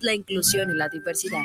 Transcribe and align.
la 0.00 0.14
inclusión 0.14 0.70
y 0.70 0.74
la 0.74 0.88
diversidad. 0.88 1.42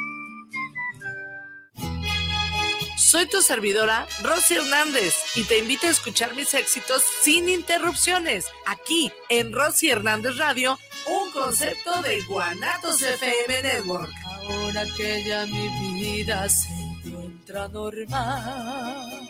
Soy 2.98 3.26
tu 3.28 3.42
servidora, 3.42 4.06
Rosy 4.22 4.56
Hernández, 4.56 5.16
y 5.36 5.44
te 5.44 5.60
invito 5.60 5.88
a 5.88 5.92
escuchar 5.92 6.36
mis 6.36 6.54
éxitos 6.54 7.04
sin 7.22 7.48
interrupciones, 7.48 8.48
aquí 8.66 9.12
en 9.30 9.54
Rosy 9.54 9.90
Hernández 9.90 10.38
Radio, 10.38 10.78
un 11.08 11.32
concepto 11.32 12.02
de 12.02 12.22
Guanatos 12.24 13.02
FM 13.02 13.62
Network. 13.62 14.12
Ahora 14.26 14.84
que 14.98 15.24
ya 15.24 15.46
mi 15.46 15.70
vida 16.02 16.50
se 16.50 16.70
encuentra 16.70 17.68
normal. 17.70 19.30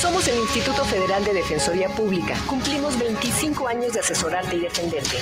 Somos 0.00 0.28
el 0.28 0.36
Instituto 0.36 0.84
Federal 0.84 1.24
de 1.24 1.32
Defensoría 1.32 1.88
Pública. 1.88 2.36
Cumplimos 2.46 2.98
25 2.98 3.66
años 3.66 3.94
de 3.94 4.00
asesorarte 4.00 4.56
y 4.56 4.60
defenderte. 4.60 5.16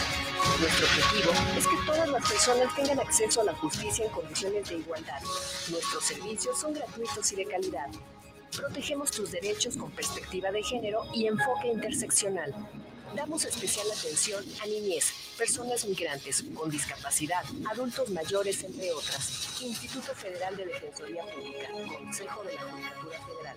Nuestro 0.61 0.86
objetivo 0.86 1.32
es 1.56 1.66
que 1.66 1.76
todas 1.86 2.08
las 2.08 2.29
personas 2.29 2.74
tengan 2.76 3.00
acceso 3.00 3.40
a 3.40 3.44
la 3.44 3.54
justicia 3.54 4.04
en 4.04 4.11
condiciones 4.12 4.68
de 4.68 4.76
igualdad. 4.76 5.21
Nuestros 5.71 6.04
servicios 6.04 6.61
son 6.61 6.75
gratuitos 6.75 7.32
y 7.32 7.36
de 7.36 7.46
calidad. 7.46 7.89
Protegemos 8.57 9.11
tus 9.11 9.32
derechos 9.32 9.76
con 9.76 9.90
perspectiva 9.90 10.52
de 10.52 10.62
género 10.62 11.02
y 11.12 11.26
enfoque 11.26 11.68
interseccional. 11.68 12.54
Damos 13.16 13.44
especial 13.44 13.86
atención 13.90 14.44
a 14.62 14.66
niñez, 14.66 15.12
personas 15.36 15.85
migrantes 15.86 16.44
con 16.54 16.71
discapacidad, 16.71 17.44
adultos 17.71 18.11
mayores, 18.11 18.63
entre 18.64 18.93
otras. 18.93 19.61
Instituto 19.63 20.14
Federal 20.14 20.57
de 20.57 20.66
Defensoría 20.66 21.22
Pública, 21.22 21.68
Consejo 21.96 22.43
de 22.44 22.54
la 22.54 22.61
Judicatura 22.63 23.18
Federal. 23.26 23.57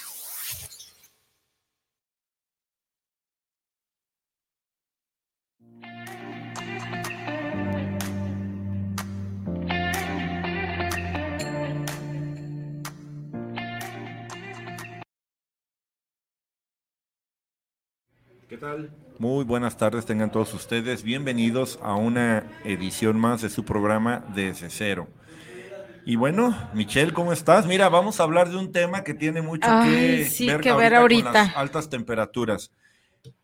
tal? 18.61 18.91
Muy 19.17 19.43
buenas 19.43 19.75
tardes 19.75 20.05
tengan 20.05 20.31
todos 20.31 20.53
ustedes. 20.53 21.01
Bienvenidos 21.01 21.79
a 21.81 21.95
una 21.95 22.45
edición 22.63 23.19
más 23.19 23.41
de 23.41 23.49
su 23.49 23.65
programa 23.65 24.23
Desde 24.35 24.69
Cero. 24.69 25.07
Y 26.05 26.15
bueno, 26.15 26.55
Michelle, 26.75 27.11
¿cómo 27.11 27.33
estás? 27.33 27.65
Mira, 27.65 27.89
vamos 27.89 28.19
a 28.19 28.23
hablar 28.23 28.49
de 28.49 28.57
un 28.57 28.71
tema 28.71 29.03
que 29.03 29.15
tiene 29.15 29.41
mucho 29.41 29.67
Ay, 29.67 29.89
que, 29.89 30.25
sí, 30.25 30.45
ver, 30.45 30.61
que 30.61 30.73
ver 30.73 30.93
ahorita 30.93 31.31
con 31.31 31.33
las 31.33 31.57
altas 31.57 31.89
temperaturas. 31.89 32.71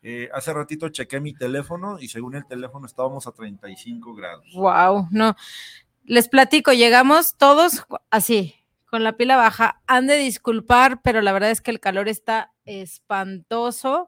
Eh, 0.02 0.28
hace 0.32 0.52
ratito 0.52 0.88
chequé 0.88 1.18
mi 1.18 1.34
teléfono 1.34 1.98
y 1.98 2.06
según 2.06 2.36
el 2.36 2.46
teléfono 2.46 2.86
estábamos 2.86 3.26
a 3.26 3.32
35 3.32 4.14
grados. 4.14 4.46
Wow, 4.54 5.08
no. 5.10 5.34
Les 6.04 6.28
platico, 6.28 6.72
llegamos 6.72 7.36
todos 7.36 7.84
así, 8.10 8.54
con 8.86 9.02
la 9.02 9.16
pila 9.16 9.36
baja. 9.36 9.82
Han 9.88 10.06
de 10.06 10.16
disculpar, 10.16 11.02
pero 11.02 11.22
la 11.22 11.32
verdad 11.32 11.50
es 11.50 11.60
que 11.60 11.72
el 11.72 11.80
calor 11.80 12.08
está 12.08 12.52
espantoso. 12.64 14.06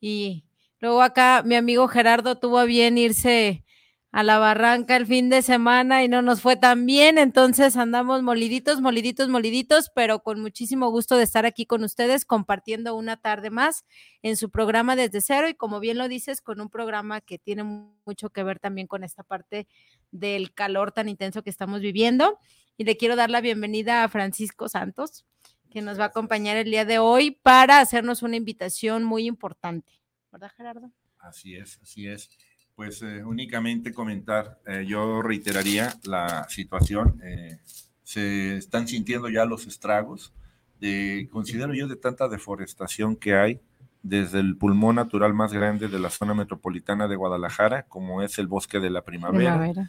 Y 0.00 0.45
luego 0.86 1.02
acá 1.02 1.42
mi 1.44 1.56
amigo 1.56 1.88
Gerardo 1.88 2.38
tuvo 2.38 2.60
a 2.60 2.64
bien 2.64 2.96
irse 2.96 3.64
a 4.12 4.22
la 4.22 4.38
barranca 4.38 4.94
el 4.94 5.04
fin 5.04 5.28
de 5.28 5.42
semana 5.42 6.04
y 6.04 6.08
no 6.08 6.22
nos 6.22 6.40
fue 6.40 6.54
tan 6.54 6.86
bien, 6.86 7.18
entonces 7.18 7.76
andamos 7.76 8.22
moliditos, 8.22 8.80
moliditos, 8.80 9.28
moliditos, 9.28 9.90
pero 9.92 10.22
con 10.22 10.40
muchísimo 10.40 10.88
gusto 10.90 11.16
de 11.16 11.24
estar 11.24 11.44
aquí 11.44 11.66
con 11.66 11.82
ustedes 11.82 12.24
compartiendo 12.24 12.94
una 12.94 13.16
tarde 13.16 13.50
más 13.50 13.84
en 14.22 14.36
su 14.36 14.48
programa 14.48 14.94
desde 14.94 15.20
cero 15.20 15.48
y 15.48 15.54
como 15.54 15.80
bien 15.80 15.98
lo 15.98 16.06
dices, 16.06 16.40
con 16.40 16.60
un 16.60 16.70
programa 16.70 17.20
que 17.20 17.40
tiene 17.40 17.64
mucho 17.64 18.30
que 18.30 18.44
ver 18.44 18.60
también 18.60 18.86
con 18.86 19.02
esta 19.02 19.24
parte 19.24 19.66
del 20.12 20.54
calor 20.54 20.92
tan 20.92 21.08
intenso 21.08 21.42
que 21.42 21.50
estamos 21.50 21.80
viviendo. 21.80 22.38
Y 22.76 22.84
le 22.84 22.96
quiero 22.96 23.16
dar 23.16 23.28
la 23.28 23.40
bienvenida 23.40 24.04
a 24.04 24.08
Francisco 24.08 24.68
Santos, 24.68 25.26
que 25.68 25.82
nos 25.82 25.98
va 25.98 26.04
a 26.04 26.08
acompañar 26.08 26.56
el 26.56 26.70
día 26.70 26.84
de 26.84 27.00
hoy 27.00 27.32
para 27.32 27.80
hacernos 27.80 28.22
una 28.22 28.36
invitación 28.36 29.02
muy 29.02 29.26
importante. 29.26 30.05
¿Verdad, 30.36 30.52
Gerardo? 30.54 30.90
Así 31.18 31.56
es, 31.56 31.78
así 31.82 32.06
es. 32.06 32.28
Pues 32.74 33.00
eh, 33.00 33.24
únicamente 33.24 33.94
comentar, 33.94 34.60
eh, 34.66 34.84
yo 34.86 35.22
reiteraría 35.22 35.94
la 36.04 36.46
situación, 36.50 37.18
eh, 37.24 37.58
se 38.02 38.58
están 38.58 38.86
sintiendo 38.86 39.30
ya 39.30 39.46
los 39.46 39.66
estragos, 39.66 40.34
de, 40.78 41.26
considero 41.32 41.72
yo, 41.72 41.88
de 41.88 41.96
tanta 41.96 42.28
deforestación 42.28 43.16
que 43.16 43.34
hay 43.34 43.62
desde 44.02 44.40
el 44.40 44.58
pulmón 44.58 44.96
natural 44.96 45.32
más 45.32 45.54
grande 45.54 45.88
de 45.88 45.98
la 45.98 46.10
zona 46.10 46.34
metropolitana 46.34 47.08
de 47.08 47.16
Guadalajara, 47.16 47.84
como 47.84 48.20
es 48.20 48.38
el 48.38 48.46
bosque 48.46 48.78
de 48.78 48.90
la 48.90 49.04
primavera, 49.04 49.58
Primavera. 49.58 49.88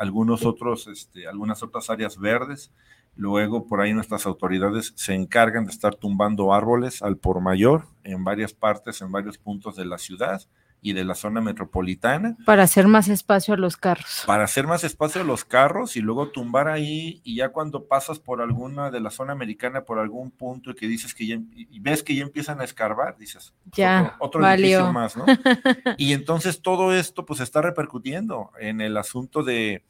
algunos 0.00 0.46
otros, 0.46 0.86
este, 0.86 1.28
algunas 1.28 1.62
otras 1.62 1.90
áreas 1.90 2.18
verdes. 2.18 2.72
Luego, 3.18 3.66
por 3.66 3.80
ahí 3.80 3.92
nuestras 3.92 4.26
autoridades 4.26 4.92
se 4.94 5.12
encargan 5.12 5.64
de 5.64 5.72
estar 5.72 5.96
tumbando 5.96 6.54
árboles 6.54 7.02
al 7.02 7.16
por 7.16 7.40
mayor 7.40 7.84
en 8.04 8.22
varias 8.22 8.52
partes, 8.54 9.02
en 9.02 9.10
varios 9.10 9.38
puntos 9.38 9.74
de 9.74 9.84
la 9.84 9.98
ciudad 9.98 10.40
y 10.80 10.92
de 10.92 11.02
la 11.04 11.16
zona 11.16 11.40
metropolitana 11.40 12.36
Para 12.46 12.62
hacer 12.62 12.86
más 12.86 13.08
espacio 13.08 13.54
a 13.54 13.56
los 13.56 13.76
carros. 13.76 14.22
para 14.24 14.44
hacer 14.44 14.68
más 14.68 14.84
espacio 14.84 15.22
a 15.22 15.24
los 15.24 15.44
carros 15.44 15.96
y 15.96 16.00
luego 16.00 16.28
tumbar 16.28 16.68
ahí 16.68 17.20
y 17.24 17.34
ya 17.34 17.48
cuando 17.48 17.88
pasas 17.88 18.20
por 18.20 18.40
alguna 18.40 18.92
de 18.92 19.00
la 19.00 19.10
zona 19.10 19.32
americana 19.32 19.82
por 19.82 19.98
algún 19.98 20.30
punto 20.30 20.70
y 20.70 20.74
que 20.76 20.86
dices 20.86 21.12
que 21.12 21.26
ya 21.26 21.40
y 21.52 21.80
ves 21.80 22.04
que 22.04 22.14
ya 22.14 22.22
empiezan 22.22 22.60
a 22.60 22.64
escarbar, 22.64 23.18
dices, 23.18 23.52
Ya, 23.74 24.14
otro, 24.20 24.26
otro 24.26 24.40
valió. 24.42 24.92
más, 24.92 25.16
¿no? 25.16 25.24
y 25.98 26.12
entonces 26.12 26.62
todo 26.62 26.94
esto 26.94 27.26
pues 27.26 27.40
está 27.40 27.60
repercutiendo 27.60 28.52
en 28.60 28.80
el 28.80 28.96
asunto 28.96 29.42
de, 29.42 29.82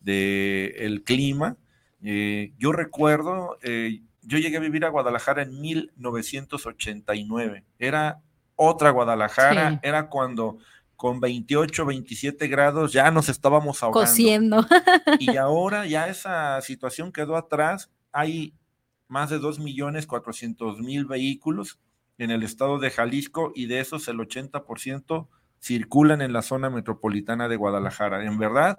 de 0.00 0.74
el 0.78 1.02
clima. 1.02 1.56
Eh, 2.02 2.52
yo 2.58 2.72
recuerdo, 2.72 3.58
eh, 3.62 4.00
yo 4.22 4.38
llegué 4.38 4.58
a 4.58 4.60
vivir 4.60 4.84
a 4.84 4.88
Guadalajara 4.90 5.42
en 5.42 5.60
1989. 5.60 7.64
Era 7.78 8.20
otra 8.56 8.90
Guadalajara, 8.90 9.72
Sí. 9.72 9.78
era 9.82 10.08
cuando 10.08 10.58
con 10.96 11.20
28, 11.20 11.86
27 11.86 12.48
grados 12.48 12.92
ya 12.92 13.10
nos 13.10 13.28
estábamos 13.28 13.82
ahogando. 13.82 14.06
Cociendo. 14.08 14.66
Y 15.20 15.36
ahora 15.36 15.86
ya 15.86 16.08
esa 16.08 16.60
situación 16.60 17.12
quedó 17.12 17.36
atrás. 17.36 17.90
Hay 18.12 18.52
más 19.06 19.30
de 19.30 19.38
2.400.000 19.38 21.06
vehículos 21.06 21.78
en 22.18 22.30
el 22.32 22.42
estado 22.42 22.78
de 22.78 22.90
Jalisco 22.90 23.52
y 23.54 23.66
de 23.66 23.80
esos 23.80 24.08
el 24.08 24.18
80% 24.18 25.28
circulan 25.60 26.20
en 26.20 26.32
la 26.32 26.42
zona 26.42 26.68
metropolitana 26.68 27.48
de 27.48 27.56
Guadalajara. 27.56 28.24
En 28.24 28.38
verdad, 28.38 28.78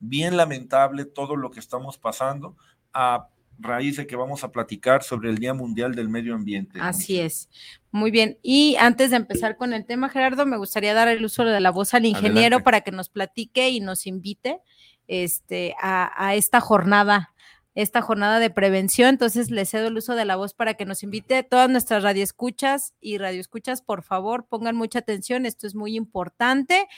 bien 0.00 0.36
lamentable 0.36 1.04
todo 1.04 1.36
lo 1.36 1.50
que 1.50 1.60
estamos 1.60 1.98
pasando 1.98 2.56
a 2.92 3.28
raíz 3.60 3.96
de 3.96 4.06
que 4.06 4.16
vamos 4.16 4.42
a 4.42 4.50
platicar 4.50 5.02
sobre 5.02 5.28
el 5.30 5.38
Día 5.38 5.54
Mundial 5.54 5.94
del 5.94 6.08
Medio 6.08 6.34
Ambiente. 6.34 6.80
Así 6.80 7.20
es. 7.20 7.48
Muy 7.90 8.10
bien. 8.10 8.38
Y 8.42 8.76
antes 8.80 9.10
de 9.10 9.16
empezar 9.16 9.56
con 9.56 9.72
el 9.72 9.84
tema, 9.84 10.08
Gerardo, 10.08 10.46
me 10.46 10.56
gustaría 10.56 10.94
dar 10.94 11.08
el 11.08 11.24
uso 11.24 11.44
de 11.44 11.60
la 11.60 11.70
voz 11.70 11.94
al 11.94 12.06
ingeniero 12.06 12.56
Adelante. 12.56 12.64
para 12.64 12.80
que 12.80 12.90
nos 12.90 13.10
platique 13.10 13.68
y 13.68 13.80
nos 13.80 14.06
invite 14.06 14.60
este, 15.06 15.74
a, 15.80 16.10
a 16.16 16.34
esta 16.34 16.60
jornada, 16.60 17.34
esta 17.74 18.00
jornada 18.00 18.38
de 18.38 18.50
prevención. 18.50 19.10
Entonces, 19.10 19.50
le 19.50 19.66
cedo 19.66 19.88
el 19.88 19.96
uso 19.96 20.14
de 20.14 20.24
la 20.24 20.36
voz 20.36 20.54
para 20.54 20.74
que 20.74 20.86
nos 20.86 21.02
invite. 21.02 21.42
Todas 21.42 21.68
nuestras 21.68 22.02
radioescuchas 22.02 22.94
y 23.00 23.18
radioescuchas, 23.18 23.82
por 23.82 24.02
favor, 24.02 24.46
pongan 24.48 24.76
mucha 24.76 25.00
atención. 25.00 25.44
Esto 25.44 25.66
es 25.66 25.74
muy 25.74 25.96
importante 25.96 26.88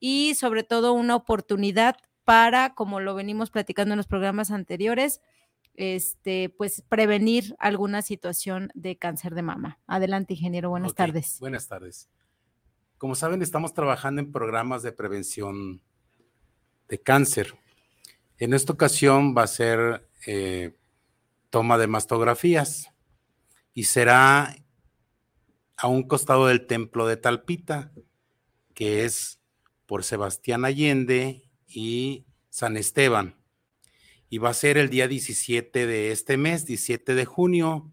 y 0.00 0.34
sobre 0.34 0.62
todo 0.62 0.92
una 0.92 1.16
oportunidad 1.16 1.96
para, 2.26 2.74
como 2.74 2.98
lo 2.98 3.14
venimos 3.14 3.50
platicando 3.50 3.94
en 3.94 3.98
los 3.98 4.08
programas 4.08 4.50
anteriores, 4.50 5.22
este, 5.76 6.48
pues 6.48 6.82
prevenir 6.88 7.54
alguna 7.60 8.02
situación 8.02 8.72
de 8.74 8.98
cáncer 8.98 9.34
de 9.36 9.42
mama. 9.42 9.78
Adelante, 9.86 10.34
ingeniero, 10.34 10.68
buenas 10.68 10.94
tardes. 10.94 11.38
Buenas 11.38 11.68
tardes. 11.68 12.10
Como 12.98 13.14
saben, 13.14 13.42
estamos 13.42 13.74
trabajando 13.74 14.20
en 14.20 14.32
programas 14.32 14.82
de 14.82 14.90
prevención 14.90 15.80
de 16.88 17.00
cáncer. 17.00 17.54
En 18.38 18.54
esta 18.54 18.72
ocasión 18.72 19.32
va 19.36 19.44
a 19.44 19.46
ser 19.46 20.08
eh, 20.26 20.76
toma 21.50 21.78
de 21.78 21.86
mastografías 21.86 22.90
y 23.72 23.84
será 23.84 24.56
a 25.76 25.86
un 25.86 26.08
costado 26.08 26.48
del 26.48 26.66
templo 26.66 27.06
de 27.06 27.18
Talpita, 27.18 27.92
que 28.74 29.04
es 29.04 29.38
por 29.86 30.02
Sebastián 30.02 30.64
Allende 30.64 31.45
y 31.66 32.26
San 32.48 32.76
Esteban. 32.76 33.36
Y 34.28 34.38
va 34.38 34.50
a 34.50 34.54
ser 34.54 34.78
el 34.78 34.90
día 34.90 35.08
17 35.08 35.86
de 35.86 36.12
este 36.12 36.36
mes, 36.36 36.66
17 36.66 37.14
de 37.14 37.24
junio. 37.24 37.92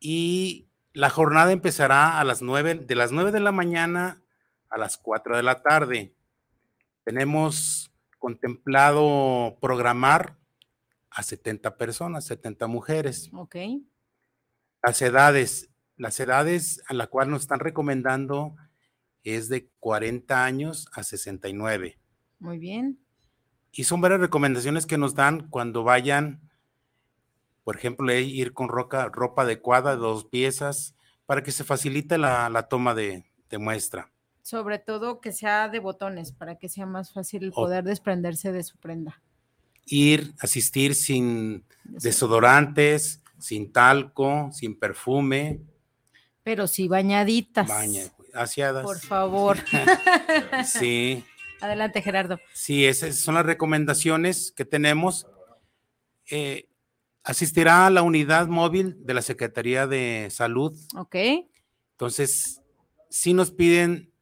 Y 0.00 0.68
la 0.92 1.10
jornada 1.10 1.52
empezará 1.52 2.18
a 2.18 2.24
las 2.24 2.42
9, 2.42 2.74
de 2.74 2.94
las 2.94 3.12
9 3.12 3.30
de 3.30 3.40
la 3.40 3.52
mañana 3.52 4.22
a 4.68 4.78
las 4.78 4.96
4 4.98 5.36
de 5.36 5.42
la 5.42 5.62
tarde. 5.62 6.14
Tenemos 7.04 7.92
contemplado 8.18 9.58
programar 9.60 10.38
a 11.10 11.22
70 11.22 11.76
personas, 11.76 12.24
70 12.26 12.66
mujeres. 12.66 13.30
Ok, 13.32 13.56
Las 14.82 15.02
edades, 15.02 15.70
las 15.96 16.18
edades 16.20 16.82
a 16.88 16.94
la 16.94 17.06
cual 17.06 17.30
nos 17.30 17.42
están 17.42 17.60
recomendando 17.60 18.56
es 19.22 19.48
de 19.48 19.68
40 19.78 20.44
años 20.44 20.88
a 20.92 21.02
69. 21.02 22.01
Muy 22.42 22.58
bien. 22.58 22.98
Y 23.72 23.84
son 23.84 24.00
varias 24.00 24.20
recomendaciones 24.20 24.84
que 24.84 24.98
nos 24.98 25.14
dan 25.14 25.48
cuando 25.48 25.82
vayan, 25.84 26.40
por 27.64 27.76
ejemplo, 27.76 28.12
ir 28.14 28.52
con 28.52 28.68
roca- 28.68 29.08
ropa 29.10 29.42
adecuada, 29.42 29.96
dos 29.96 30.24
piezas, 30.26 30.94
para 31.26 31.42
que 31.42 31.52
se 31.52 31.64
facilite 31.64 32.18
la, 32.18 32.50
la 32.50 32.64
toma 32.68 32.94
de, 32.94 33.24
de 33.48 33.58
muestra. 33.58 34.10
Sobre 34.42 34.78
todo 34.78 35.20
que 35.20 35.32
sea 35.32 35.68
de 35.68 35.78
botones 35.78 36.32
para 36.32 36.56
que 36.58 36.68
sea 36.68 36.84
más 36.84 37.12
fácil 37.12 37.44
el 37.44 37.50
O- 37.50 37.54
poder 37.54 37.84
desprenderse 37.84 38.52
de 38.52 38.62
su 38.64 38.76
prenda. 38.76 39.22
Ir, 39.86 40.34
asistir 40.40 40.94
sin 40.94 41.64
Eso. 41.84 41.98
desodorantes, 42.08 43.22
sin 43.38 43.72
talco, 43.72 44.50
sin 44.52 44.78
perfume, 44.78 45.60
Pero 46.42 46.66
sí 46.66 46.88
bañaditas. 46.88 47.68
baña, 47.68 48.02
aseadas. 48.34 48.82
Por 48.84 48.98
favor. 48.98 49.56
Sí, 50.64 51.24
Adelante, 51.62 52.02
Gerardo. 52.02 52.40
sí, 52.52 52.84
esas 52.84 53.16
son 53.16 53.36
las 53.36 53.46
recomendaciones 53.46 54.52
que 54.54 54.64
tenemos. 54.64 55.26
Eh, 56.30 56.68
asistirá 57.22 57.86
a 57.86 57.90
la 57.90 58.02
unidad 58.02 58.48
móvil 58.48 58.96
de 59.06 59.14
la 59.14 59.22
Secretaría 59.22 59.86
de 59.86 60.28
Salud 60.30 60.76
Ok, 60.96 61.16
Entonces, 61.92 62.62
sí 63.10 63.32
nos 63.32 63.50
piden, 63.50 64.12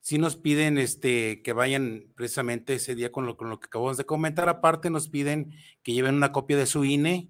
sí 0.00 0.18
nos 0.18 0.36
piden 0.36 0.78
este, 0.78 1.42
que 1.42 1.52
vayan 1.52 2.12
precisamente 2.14 2.74
ese 2.74 2.94
día 2.94 3.10
con 3.12 3.24
lo, 3.24 3.36
con 3.36 3.48
lo 3.48 3.60
que 3.60 3.66
acabamos 3.66 3.96
de 3.96 4.04
comentar. 4.04 4.48
Aparte, 4.48 4.90
nos 4.90 5.08
piden 5.08 5.54
que 5.82 5.92
lleven 5.92 6.16
una 6.16 6.32
copia 6.32 6.56
de 6.56 6.66
su 6.66 6.84
INE 6.84 7.28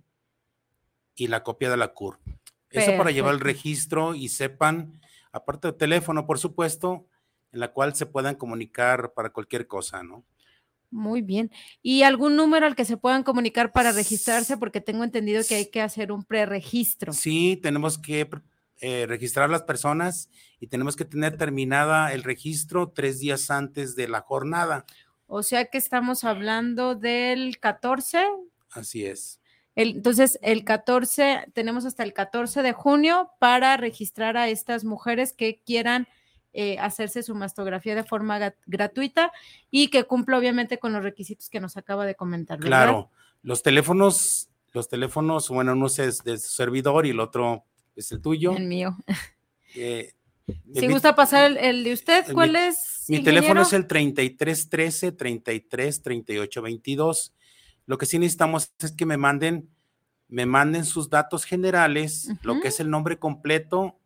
y 1.15 1.29
la 1.29 1.43
copia 1.43 1.71
de 1.71 1.77
la 1.77 1.89
CUR. 1.89 2.19
Eso 2.71 2.97
para 2.97 3.11
llevar 3.11 3.35
el 3.35 3.41
registro 3.41 4.15
y 4.15 4.29
sepan, 4.29 5.01
aparte 5.33 5.69
del 5.69 5.77
teléfono, 5.77 6.27
por 6.27 6.39
supuesto, 6.39 7.07
en 7.53 7.61
la 7.61 7.73
cual 7.73 7.95
se 7.95 8.07
puedan 8.07 8.35
comunicar 8.37 9.13
para 9.15 9.31
cualquier 9.31 9.67
cosa, 9.67 10.03
¿no? 10.03 10.25
muy 10.91 11.21
bien. 11.21 11.51
¿Y 11.83 12.03
algún 12.03 12.35
número 12.35 12.65
al 12.65 12.75
que 12.75 12.87
se 12.87 12.97
puedan 12.97 13.23
comunicar 13.23 13.73
para 13.73 13.93
registrarse? 13.93 14.57
Porque 14.57 14.81
tengo 14.81 15.05
entendido 15.05 15.43
que 15.47 15.57
hay 15.57 15.67
que 15.71 15.83
hacer 15.83 16.13
un 16.13 16.25
preregistro. 16.25 17.13
Sí, 17.13 17.59
tenemos 17.63 17.99
que 17.99 18.27
eh, 18.81 19.05
registrar 19.07 19.51
las 19.51 19.65
personas 19.65 20.31
y 20.61 20.69
tenemos 20.69 20.97
que 20.97 21.05
tener 21.05 21.37
terminada 21.37 22.15
el 22.15 22.23
registro 22.23 22.89
tres 22.91 23.19
días 23.19 23.51
antes 23.51 23.97
de 23.97 24.09
la 24.09 24.23
jornada. 24.23 24.87
O 25.27 25.43
sea 25.43 25.67
que 25.67 25.77
estamos 25.77 26.25
hablando 26.25 26.95
del 26.95 27.59
14. 27.61 28.25
Así 28.71 29.05
es. 29.05 29.41
El- 29.75 29.97
entonces, 29.97 30.39
el 30.41 30.65
14, 30.65 31.49
tenemos 31.53 31.85
hasta 31.85 32.03
el 32.03 32.15
14 32.15 32.63
de 32.63 32.73
junio 32.73 33.31
para 33.39 33.77
registrar 33.77 34.39
a 34.39 34.49
estas 34.49 34.85
mujeres 34.85 35.35
que 35.35 35.61
quieran 35.67 36.09
eh, 36.61 36.77
hacerse 36.81 37.23
su 37.23 37.37
mastografía 37.37 37.95
de 37.95 38.03
forma 38.03 38.53
gratuita 38.67 39.31
y 39.71 39.91
que 39.91 40.03
cumpla 40.05 40.37
obviamente 40.39 40.79
con 40.81 40.93
los 40.93 41.05
requisitos 41.05 41.49
que 41.49 41.61
nos 41.61 41.77
acaba 41.77 42.05
de 42.05 42.17
comentar. 42.17 42.59
¿verdad? 42.59 42.69
Claro, 42.69 43.11
los 43.43 43.63
teléfonos, 43.63 44.49
los 44.73 44.89
teléfonos, 44.89 45.49
bueno, 45.51 45.71
uno 45.73 45.87
es 45.87 45.97
de 46.25 46.37
su 46.39 46.49
servidor 46.49 47.07
y 47.07 47.11
el 47.11 47.21
otro 47.21 47.65
es 47.95 48.11
el 48.11 48.21
tuyo. 48.21 48.57
El 48.57 48.67
mío. 48.67 48.97
Eh, 49.77 50.13
Si 50.75 50.87
mi- 50.89 50.93
gusta 50.93 51.15
pasar 51.15 51.45
el, 51.45 51.57
el 51.59 51.85
de 51.85 51.93
usted, 51.93 52.25
el 52.27 52.35
¿cuál 52.35 52.53
mi- 52.53 52.59
es? 52.59 53.05
Mi 53.07 53.23
teléfono 53.23 53.63
es 53.63 53.73
el 53.73 53.87
3313 53.87 55.13
33 55.13 56.03
38 56.03 56.61
22. 56.63 57.35
Lo 57.87 57.99
que 57.99 58.07
sí 58.07 58.19
necesitamos 58.19 58.73
es 58.81 58.91
que 58.93 59.07
me 59.07 59.17
manden, 59.17 59.69
me 60.27 60.45
manden 60.45 60.85
sus 60.85 61.09
datos 61.09 61.45
generales, 61.45 62.29
lo 62.43 62.61
que 62.61 62.69
es 62.69 62.81
el 62.81 62.91
nombre 62.91 63.19
completo, 63.19 63.99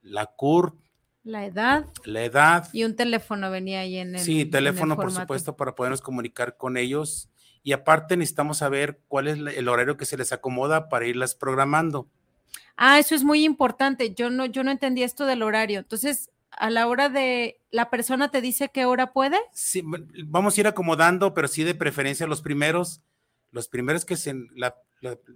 la 0.00 0.24
CURP, 0.26 0.80
La 1.24 1.46
edad 1.46 1.86
la 2.04 2.22
edad, 2.22 2.68
y 2.72 2.84
un 2.84 2.96
teléfono 2.96 3.50
venía 3.50 3.80
ahí 3.80 3.96
en 3.96 4.14
el. 4.14 4.20
Sí, 4.20 4.42
el 4.42 4.50
teléfono, 4.50 4.94
por 4.96 5.10
supuesto, 5.10 5.56
para 5.56 5.74
podernos 5.74 6.02
comunicar 6.02 6.56
con 6.56 6.76
ellos. 6.76 7.28
Y 7.62 7.72
aparte 7.72 8.16
necesitamos 8.18 8.58
saber 8.58 9.00
cuál 9.08 9.28
es 9.28 9.38
el 9.38 9.68
horario 9.68 9.96
que 9.96 10.04
se 10.04 10.18
les 10.18 10.32
acomoda 10.32 10.90
para 10.90 11.06
irlas 11.06 11.34
programando. 11.34 12.06
Ah, 12.76 12.98
eso 12.98 13.14
es 13.14 13.24
muy 13.24 13.42
importante. 13.42 14.12
Yo 14.14 14.28
no, 14.28 14.44
yo 14.44 14.62
no 14.64 14.70
entendí 14.70 15.02
esto 15.02 15.24
del 15.24 15.42
horario. 15.42 15.78
Entonces, 15.78 16.30
a 16.50 16.68
la 16.68 16.86
hora 16.88 17.08
de 17.08 17.58
la 17.70 17.88
persona 17.88 18.30
te 18.30 18.42
dice 18.42 18.68
qué 18.68 18.84
hora 18.84 19.14
puede. 19.14 19.38
Sí, 19.52 19.82
vamos 20.26 20.56
a 20.56 20.60
ir 20.60 20.66
acomodando, 20.66 21.32
pero 21.32 21.48
sí 21.48 21.64
de 21.64 21.74
preferencia 21.74 22.26
los 22.26 22.42
primeros, 22.42 23.00
los 23.50 23.68
primeros 23.68 24.04
que 24.04 24.16
se, 24.16 24.34
la- 24.54 24.76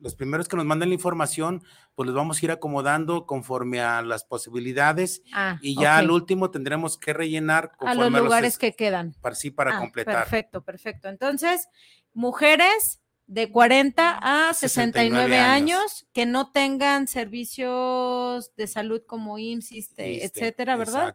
los 0.01 0.15
primeros 0.15 0.49
que 0.49 0.57
nos 0.57 0.65
manden 0.67 0.89
la 0.89 0.95
información, 0.95 1.63
pues 1.95 2.07
los 2.07 2.15
vamos 2.17 2.41
a 2.43 2.45
ir 2.47 2.51
acomodando 2.51 3.27
conforme 3.27 3.81
a 3.81 4.03
las 4.03 4.25
posibilidades 4.25 5.23
Ah, 5.33 5.59
y 5.61 5.75
ya 5.79 5.99
al 5.99 6.11
último 6.11 6.51
tendremos 6.51 6.97
que 6.99 7.13
rellenar 7.13 7.67
a 7.75 7.77
conforme 7.77 8.19
los 8.19 8.25
lugares 8.27 8.55
es- 8.55 8.59
que 8.59 8.73
quedan. 8.75 9.15
para, 9.21 9.35
sí, 9.35 9.51
para 9.51 9.77
Ah, 9.77 9.81
completar. 9.81 10.15
Perfecto, 10.25 10.63
perfecto. 10.63 11.09
Entonces, 11.09 11.69
mujeres 12.15 13.01
de 13.27 13.51
40 13.53 14.19
a 14.23 14.55
69 14.55 15.39
años 15.39 16.07
que 16.15 16.25
no 16.25 16.51
tengan 16.51 17.07
servicios 17.09 18.55
de 18.57 18.67
salud 18.67 19.03
como 19.07 19.39
IMSS, 19.39 19.73
ISSSTE, 19.77 20.25
Este, 20.25 20.41
etcétera, 20.41 20.77
¿verdad? 20.77 21.15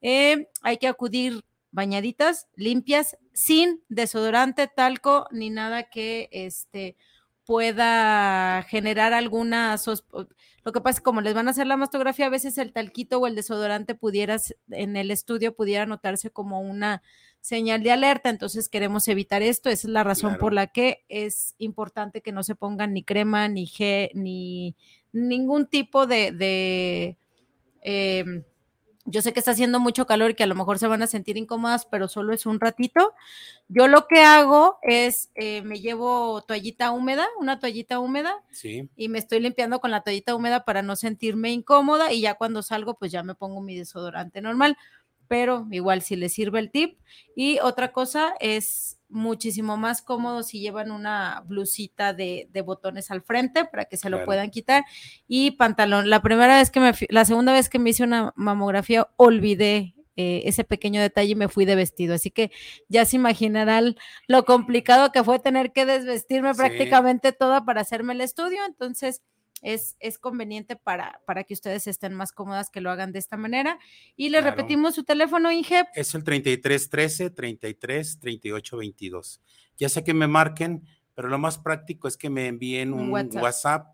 Eh, 0.00 0.48
hay 0.62 0.78
que 0.78 0.88
acudir 0.88 1.44
bañaditas, 1.70 2.48
limpias, 2.54 3.16
sin 3.32 3.82
desodorante, 3.88 4.66
talco, 4.68 5.26
ni 5.30 5.50
nada 5.50 5.84
que 5.88 6.28
este 6.32 6.96
pueda 7.46 8.62
generar 8.68 9.12
alguna 9.12 9.76
Lo 10.64 10.72
que 10.72 10.80
pasa 10.80 10.90
es 10.90 11.00
que 11.00 11.04
como 11.04 11.20
les 11.20 11.34
van 11.34 11.48
a 11.48 11.50
hacer 11.52 11.66
la 11.66 11.76
mastografía, 11.76 12.26
a 12.26 12.30
veces 12.30 12.58
el 12.58 12.72
talquito 12.72 13.18
o 13.18 13.26
el 13.26 13.34
desodorante 13.34 13.94
pudieras 13.94 14.54
en 14.70 14.96
el 14.96 15.10
estudio 15.10 15.54
pudiera 15.54 15.86
notarse 15.86 16.30
como 16.30 16.60
una 16.60 17.02
señal 17.40 17.82
de 17.82 17.90
alerta, 17.90 18.30
entonces 18.30 18.68
queremos 18.68 19.08
evitar 19.08 19.42
esto, 19.42 19.68
esa 19.68 19.88
es 19.88 19.92
la 19.92 20.04
razón 20.04 20.38
por 20.38 20.52
la 20.52 20.68
que 20.68 21.04
es 21.08 21.56
importante 21.58 22.22
que 22.22 22.30
no 22.30 22.44
se 22.44 22.54
pongan 22.54 22.94
ni 22.94 23.02
crema, 23.02 23.48
ni 23.48 23.66
gel, 23.66 24.10
ni 24.14 24.76
ningún 25.12 25.66
tipo 25.66 26.06
de, 26.06 26.30
de 26.30 27.18
em, 27.80 28.44
yo 29.04 29.22
sé 29.22 29.32
que 29.32 29.40
está 29.40 29.50
haciendo 29.52 29.80
mucho 29.80 30.06
calor 30.06 30.30
y 30.30 30.34
que 30.34 30.44
a 30.44 30.46
lo 30.46 30.54
mejor 30.54 30.78
se 30.78 30.86
van 30.86 31.02
a 31.02 31.06
sentir 31.06 31.36
incómodas, 31.36 31.86
pero 31.86 32.08
solo 32.08 32.32
es 32.32 32.46
un 32.46 32.60
ratito. 32.60 33.14
Yo 33.68 33.88
lo 33.88 34.06
que 34.06 34.20
hago 34.20 34.78
es, 34.82 35.30
eh, 35.34 35.62
me 35.62 35.80
llevo 35.80 36.42
toallita 36.42 36.92
húmeda, 36.92 37.26
una 37.38 37.58
toallita 37.58 37.98
húmeda, 38.00 38.42
Sí. 38.50 38.88
y 38.96 39.08
me 39.08 39.18
estoy 39.18 39.40
limpiando 39.40 39.80
con 39.80 39.90
la 39.90 40.02
toallita 40.02 40.34
húmeda 40.34 40.64
para 40.64 40.82
no 40.82 40.94
sentirme 40.96 41.50
incómoda 41.52 42.12
y 42.12 42.20
ya 42.20 42.34
cuando 42.34 42.62
salgo, 42.62 42.94
pues 42.94 43.10
ya 43.12 43.22
me 43.22 43.34
pongo 43.34 43.60
mi 43.60 43.76
desodorante 43.76 44.40
normal. 44.40 44.76
Pero 45.32 45.66
igual 45.70 46.02
si 46.02 46.14
les 46.14 46.34
sirve 46.34 46.58
el 46.58 46.70
tip. 46.70 46.98
Y 47.34 47.58
otra 47.60 47.90
cosa 47.90 48.34
es 48.38 48.98
muchísimo 49.08 49.78
más 49.78 50.02
cómodo 50.02 50.42
si 50.42 50.60
llevan 50.60 50.90
una 50.90 51.42
blusita 51.46 52.12
de, 52.12 52.48
de 52.52 52.60
botones 52.60 53.10
al 53.10 53.22
frente 53.22 53.64
para 53.64 53.86
que 53.86 53.96
se 53.96 54.10
lo 54.10 54.18
Claro. 54.18 54.26
puedan 54.26 54.50
quitar 54.50 54.84
y 55.26 55.52
pantalón. 55.52 56.10
La 56.10 56.20
primera 56.20 56.58
vez 56.58 56.70
que 56.70 56.80
me, 56.80 56.92
la 57.08 57.24
segunda 57.24 57.54
vez 57.54 57.70
que 57.70 57.78
me 57.78 57.88
hice 57.88 58.04
una 58.04 58.34
mamografía, 58.36 59.08
olvidé 59.16 59.94
eh, 60.16 60.42
ese 60.44 60.64
pequeño 60.64 61.00
detalle 61.00 61.30
y 61.30 61.34
me 61.34 61.48
fui 61.48 61.64
de 61.64 61.76
vestido. 61.76 62.14
Así 62.14 62.30
que 62.30 62.50
ya 62.90 63.06
se 63.06 63.16
imaginarán 63.16 63.96
lo 64.28 64.44
complicado 64.44 65.12
que 65.12 65.24
fue 65.24 65.38
tener 65.38 65.72
que 65.72 65.86
desvestirme 65.86 66.52
Sí. 66.52 66.58
prácticamente 66.58 67.32
toda 67.32 67.64
para 67.64 67.80
hacerme 67.80 68.12
el 68.12 68.20
estudio. 68.20 68.58
Entonces, 68.66 69.22
es, 69.62 69.96
es 70.00 70.18
conveniente 70.18 70.76
para, 70.76 71.22
para 71.26 71.44
que 71.44 71.54
ustedes 71.54 71.86
estén 71.86 72.12
más 72.12 72.32
cómodas 72.32 72.68
que 72.68 72.80
lo 72.80 72.90
hagan 72.90 73.12
de 73.12 73.18
esta 73.18 73.36
manera. 73.36 73.78
Y 74.16 74.28
les 74.28 74.42
Claro. 74.42 74.56
repetimos 74.56 74.94
su 74.94 75.04
teléfono, 75.04 75.50
Inge. 75.50 75.84
Es 75.94 76.14
el 76.14 76.24
3313 76.24 77.30
33 77.30 78.18
38 78.18 78.76
22. 78.76 79.40
Ya 79.78 79.88
sea 79.88 80.04
que 80.04 80.12
me 80.12 80.26
marquen 80.26 80.84
pero 81.14 81.28
lo 81.28 81.38
más 81.38 81.58
práctico 81.58 82.08
es 82.08 82.16
que 82.16 82.30
me 82.30 82.46
envíen 82.46 82.92
un, 82.92 83.10
WhatsApp. 83.10 83.88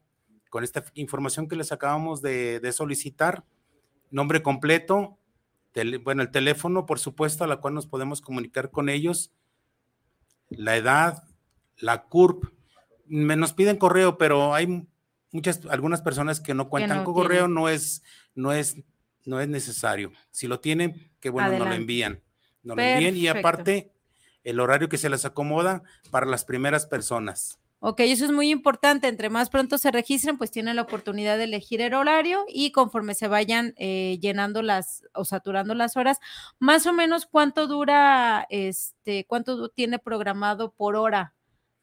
con 0.51 0.65
esta 0.65 0.85
información 0.95 1.49
que 1.49 1.57
les 1.57 1.73
acabamos 1.73 2.23
de, 2.23 2.73
solicitar, 2.73 3.45
nombre 4.11 4.43
completo, 4.43 5.19
bueno, 6.03 6.23
el 6.23 6.31
teléfono, 6.31 6.87
por 6.87 6.99
supuesto, 6.99 7.45
a 7.45 7.47
la 7.47 7.59
cual 7.59 7.75
nos 7.75 7.87
podemos 7.87 8.21
comunicar 8.21 8.71
con 8.71 8.89
ellos, 8.89 9.33
la 10.49 10.77
edad, 10.77 11.25
la 11.77 12.05
CURP. 12.05 12.47
Me, 13.07 13.37
nos 13.37 13.53
piden 13.53 13.77
correo, 13.77 14.19
pero 14.19 14.55
hay 14.55 14.87
muchas, 15.33 15.61
algunas 15.71 16.03
personas 16.03 16.41
que 16.41 16.55
no 16.55 16.69
cuentan 16.69 17.05
con 17.05 17.15
correo, 17.15 17.49
no 17.49 17.69
es, 17.69 18.03
no 18.35 18.53
es, 18.53 18.77
no 19.25 19.41
es 19.41 19.49
necesario. 19.49 20.13
Si 20.31 20.47
lo 20.47 20.61
tienen, 20.61 21.13
qué 21.21 21.31
bueno, 21.31 21.59
no 21.59 21.65
lo 21.65 21.75
envían. 21.75 22.23
No 22.63 22.75
lo 22.75 22.83
envían 22.83 23.17
y 23.17 23.29
aparte 23.29 23.93
el 24.45 24.61
horario 24.61 24.89
que 24.89 24.99
se 24.99 25.11
les 25.11 25.25
acomoda 25.25 25.83
para 26.11 26.27
las 26.27 26.45
primeras 26.45 26.87
personas. 26.87 27.59
Ok, 27.81 28.01
eso 28.01 28.25
es 28.25 28.33
muy 28.33 28.51
importante. 28.51 29.07
Entre 29.07 29.31
más 29.31 29.51
pronto 29.51 29.79
se 29.79 29.93
registren, 29.93 30.37
pues 30.37 30.51
tienen 30.51 30.75
la 30.75 30.83
oportunidad 30.83 31.39
de 31.39 31.45
elegir 31.45 31.81
el 31.81 31.95
horario 31.95 32.45
y 32.49 32.73
conforme 32.73 33.15
se 33.15 33.29
vayan 33.29 33.73
eh, 33.77 34.19
llenando 34.21 34.63
las 34.63 35.05
o 35.15 35.25
saturando 35.25 35.75
las 35.75 35.97
horas, 35.97 36.19
más 36.59 36.87
o 36.87 36.93
menos 36.93 37.27
cuánto 37.27 37.69
dura, 37.69 38.47
este, 38.51 39.27
cuánto 39.27 39.69
tiene 39.69 40.01
programado 40.01 40.73
por 40.73 40.97
hora. 40.97 41.35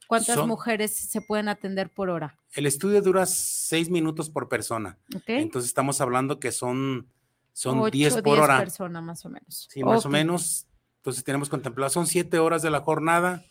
¿Cuántas 0.08 0.46
mujeres 0.46 0.92
se 0.92 1.22
pueden 1.22 1.48
atender 1.48 1.94
por 1.94 2.10
hora? 2.10 2.38
El 2.54 2.66
estudio 2.66 3.02
dura 3.02 3.26
seis 3.26 3.90
minutos 3.90 4.30
por 4.30 4.50
persona. 4.50 4.98
Okay. 5.16 5.42
Entonces 5.42 5.70
estamos 5.70 6.02
hablando 6.02 6.40
que 6.40 6.52
son, 6.52 7.10
son 7.54 7.90
10 7.90 8.22
por 8.22 8.40
hora. 8.40 8.60
personas 8.60 9.04
más 9.04 9.26
o 9.26 9.30
menos. 9.30 9.68
Sí, 9.72 9.84
más 9.84 10.06
o 10.06 10.10
menos 10.10 10.68
entonces 11.06 11.24
tenemos 11.24 11.50
contemplado, 11.50 11.92
son 11.92 12.08
siete 12.08 12.40
horas 12.40 12.64
de 12.64 12.72
la 12.72 12.82
jornada, 12.82 13.46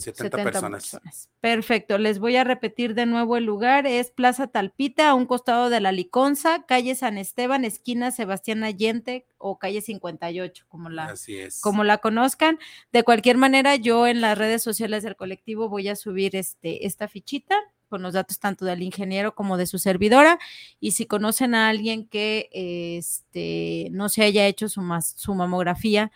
70, 0.00 0.42
personas. 0.42 1.28
Perfecto, 1.40 1.98
les 1.98 2.18
voy 2.18 2.36
a 2.36 2.44
repetir 2.44 2.94
de 2.94 3.06
nuevo 3.06 3.36
el 3.36 3.44
lugar, 3.44 3.86
es 3.86 4.10
Plaza 4.10 4.46
Talpita, 4.48 5.10
a 5.10 5.14
un 5.14 5.26
costado 5.26 5.70
de 5.70 5.80
la 5.80 5.92
Liconza, 5.92 6.64
calle 6.66 6.94
San 6.94 7.18
Esteban, 7.18 7.64
esquina 7.64 8.10
Sebastián 8.10 8.64
Allende 8.64 9.26
o 9.38 9.58
calle 9.58 9.80
58, 9.80 10.66
como 10.68 10.88
la, 10.88 11.14
como 11.60 11.84
la 11.84 11.98
conozcan. 11.98 12.58
De 12.92 13.02
cualquier 13.02 13.36
manera, 13.36 13.76
yo 13.76 14.06
en 14.06 14.20
las 14.20 14.36
redes 14.36 14.62
sociales 14.62 15.02
del 15.02 15.16
colectivo 15.16 15.68
voy 15.68 15.88
a 15.88 15.96
subir 15.96 16.36
este, 16.36 16.86
esta 16.86 17.08
fichita 17.08 17.56
con 17.90 18.02
los 18.02 18.14
datos 18.14 18.38
tanto 18.38 18.64
del 18.64 18.82
ingeniero 18.82 19.34
como 19.34 19.58
de 19.58 19.66
su 19.66 19.78
servidora. 19.78 20.38
Y 20.78 20.92
si 20.92 21.04
conocen 21.04 21.54
a 21.54 21.68
alguien 21.68 22.06
que 22.06 22.48
este, 22.52 23.88
no 23.90 24.08
se 24.08 24.22
haya 24.22 24.46
hecho 24.46 24.70
su, 24.70 24.80
su 25.16 25.34
mamografía 25.34 26.10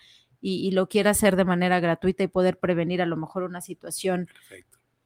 y, 0.46 0.70
lo 0.72 0.88
quiera 0.88 1.12
hacer 1.12 1.36
de 1.36 1.44
manera 1.44 1.80
gratuita 1.80 2.22
y 2.22 2.28
poder 2.28 2.58
prevenir 2.58 3.00
a 3.00 3.06
lo 3.06 3.16
mejor 3.16 3.44
una 3.44 3.62
situación 3.62 4.28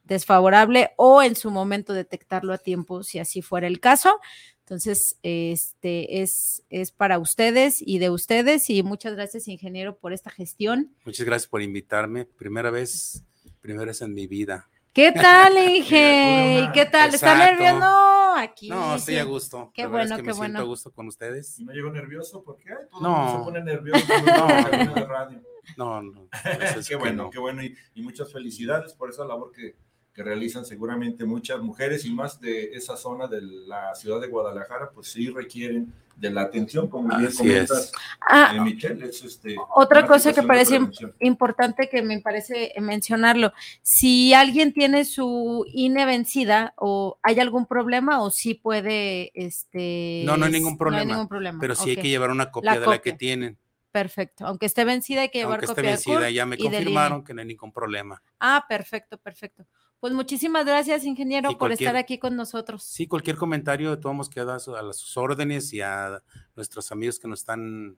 desfavorable 0.02 0.90
o 0.96 1.22
en 1.22 1.36
su 1.36 1.50
momento 1.52 1.92
detectarlo 1.92 2.52
a 2.52 2.58
tiempo 2.58 3.04
si 3.04 3.20
así 3.20 3.40
fuera 3.40 3.68
el 3.68 3.78
caso. 3.78 4.18
Entonces, 4.60 5.16
este 5.22 6.22
es, 6.22 6.64
es 6.70 6.90
para 6.90 7.20
ustedes 7.20 7.80
y 7.80 8.00
de 8.00 8.10
ustedes 8.10 8.68
y 8.68 8.82
muchas 8.82 9.14
gracias, 9.14 9.46
ingeniero, 9.46 9.96
por 9.96 10.12
esta 10.12 10.30
gestión. 10.30 10.92
Muchas 11.04 11.24
gracias 11.24 11.48
por 11.48 11.62
invitarme. 11.62 12.24
Primera 12.24 12.70
vez, 12.70 13.22
primera 13.60 13.86
vez 13.86 14.02
en 14.02 14.14
mi 14.14 14.26
vida. 14.26 14.68
¿Qué 14.98 15.12
tal, 15.14 15.56
Inge? 15.56 16.70
¿Qué 16.74 16.84
tal? 16.86 17.14
¿Está 17.14 17.38
nervioso? 17.38 17.78
No, 17.78 18.34
aquí. 18.34 18.68
No, 18.68 18.96
estoy 18.96 19.14
a 19.18 19.22
gusto. 19.22 19.70
Qué 19.72 19.86
bueno, 19.86 20.16
que 20.16 20.22
qué 20.22 20.26
me 20.26 20.32
bueno. 20.32 20.54
Siento 20.54 20.62
a 20.62 20.64
gusto 20.64 20.90
con 20.90 21.06
ustedes. 21.06 21.60
¿No 21.60 21.72
llego 21.72 21.88
nervioso? 21.92 22.42
¿Por 22.42 22.56
qué? 22.56 22.74
Todo 22.90 23.00
no. 23.00 23.30
se 23.30 23.44
pone 23.44 23.62
nervioso 23.62 24.04
no. 24.26 24.46
de 24.94 25.04
radio. 25.04 25.40
No, 25.76 26.02
no. 26.02 26.28
qué 26.88 26.96
bueno, 26.96 27.30
qué 27.30 27.38
bueno. 27.38 27.62
y 27.62 28.02
muchas 28.02 28.32
felicidades 28.32 28.92
por 28.92 29.10
esa 29.10 29.24
labor 29.24 29.52
que, 29.52 29.76
que 30.12 30.24
realizan 30.24 30.64
seguramente 30.64 31.24
muchas 31.24 31.60
mujeres 31.60 32.04
y 32.04 32.12
más 32.12 32.40
de 32.40 32.72
esa 32.72 32.96
zona 32.96 33.28
de 33.28 33.40
la 33.40 33.94
ciudad 33.94 34.20
de 34.20 34.26
Guadalajara, 34.26 34.90
pues 34.90 35.12
sí 35.12 35.30
requieren 35.30 35.94
de 36.18 36.30
la 36.30 36.42
atención, 36.42 36.88
como 36.88 37.16
bien 37.16 37.30
comentas, 37.32 37.92
ah, 38.20 38.52
eh, 38.54 38.60
Michelle. 38.60 39.08
este, 39.08 39.56
otra 39.74 40.06
cosa 40.06 40.32
que 40.32 40.42
parece 40.42 40.80
importante 41.20 41.88
que 41.88 42.02
me 42.02 42.20
parece 42.20 42.72
mencionarlo, 42.80 43.52
si 43.82 44.34
alguien 44.34 44.72
tiene 44.72 45.04
su 45.04 45.64
INE 45.72 46.04
vencida 46.06 46.74
o 46.76 47.18
hay 47.22 47.38
algún 47.38 47.66
problema 47.66 48.20
o 48.20 48.30
sí 48.30 48.54
puede, 48.54 49.30
este... 49.34 50.22
No, 50.26 50.36
no 50.36 50.46
hay 50.46 50.52
ningún 50.52 50.76
problema, 50.76 51.04
no 51.04 51.10
hay 51.10 51.14
ningún 51.14 51.28
problema. 51.28 51.58
pero 51.60 51.74
sí 51.74 51.90
hay 51.90 51.96
que 51.96 52.08
llevar 52.08 52.30
una 52.30 52.50
copia 52.50 52.80
de 52.80 52.86
la 52.86 52.98
que 52.98 53.12
tienen. 53.12 53.56
Perfecto. 53.90 54.46
Aunque 54.46 54.66
esté 54.66 54.84
vencida, 54.84 55.22
hay 55.22 55.28
que 55.30 55.38
llevar 55.38 55.60
Aunque 55.60 55.66
esté 55.66 55.82
vencida, 55.82 56.30
ya 56.30 56.44
me 56.46 56.58
confirmaron 56.58 57.24
que 57.24 57.32
no 57.32 57.40
hay 57.40 57.46
ningún 57.46 57.72
problema. 57.72 58.20
Ah, 58.38 58.64
perfecto, 58.68 59.18
perfecto. 59.18 59.66
Pues 60.00 60.12
muchísimas 60.12 60.64
gracias, 60.64 61.04
ingeniero, 61.04 61.58
por 61.58 61.72
estar 61.72 61.96
aquí 61.96 62.18
con 62.18 62.36
nosotros. 62.36 62.84
Sí, 62.84 63.08
cualquier 63.08 63.36
comentario 63.36 63.98
todos 63.98 64.30
queda 64.30 64.56
a 64.56 64.58
sus 64.60 65.16
órdenes 65.16 65.72
y 65.72 65.80
a 65.80 66.22
nuestros 66.54 66.92
amigos 66.92 67.18
que 67.18 67.26
nos 67.26 67.40
están 67.40 67.96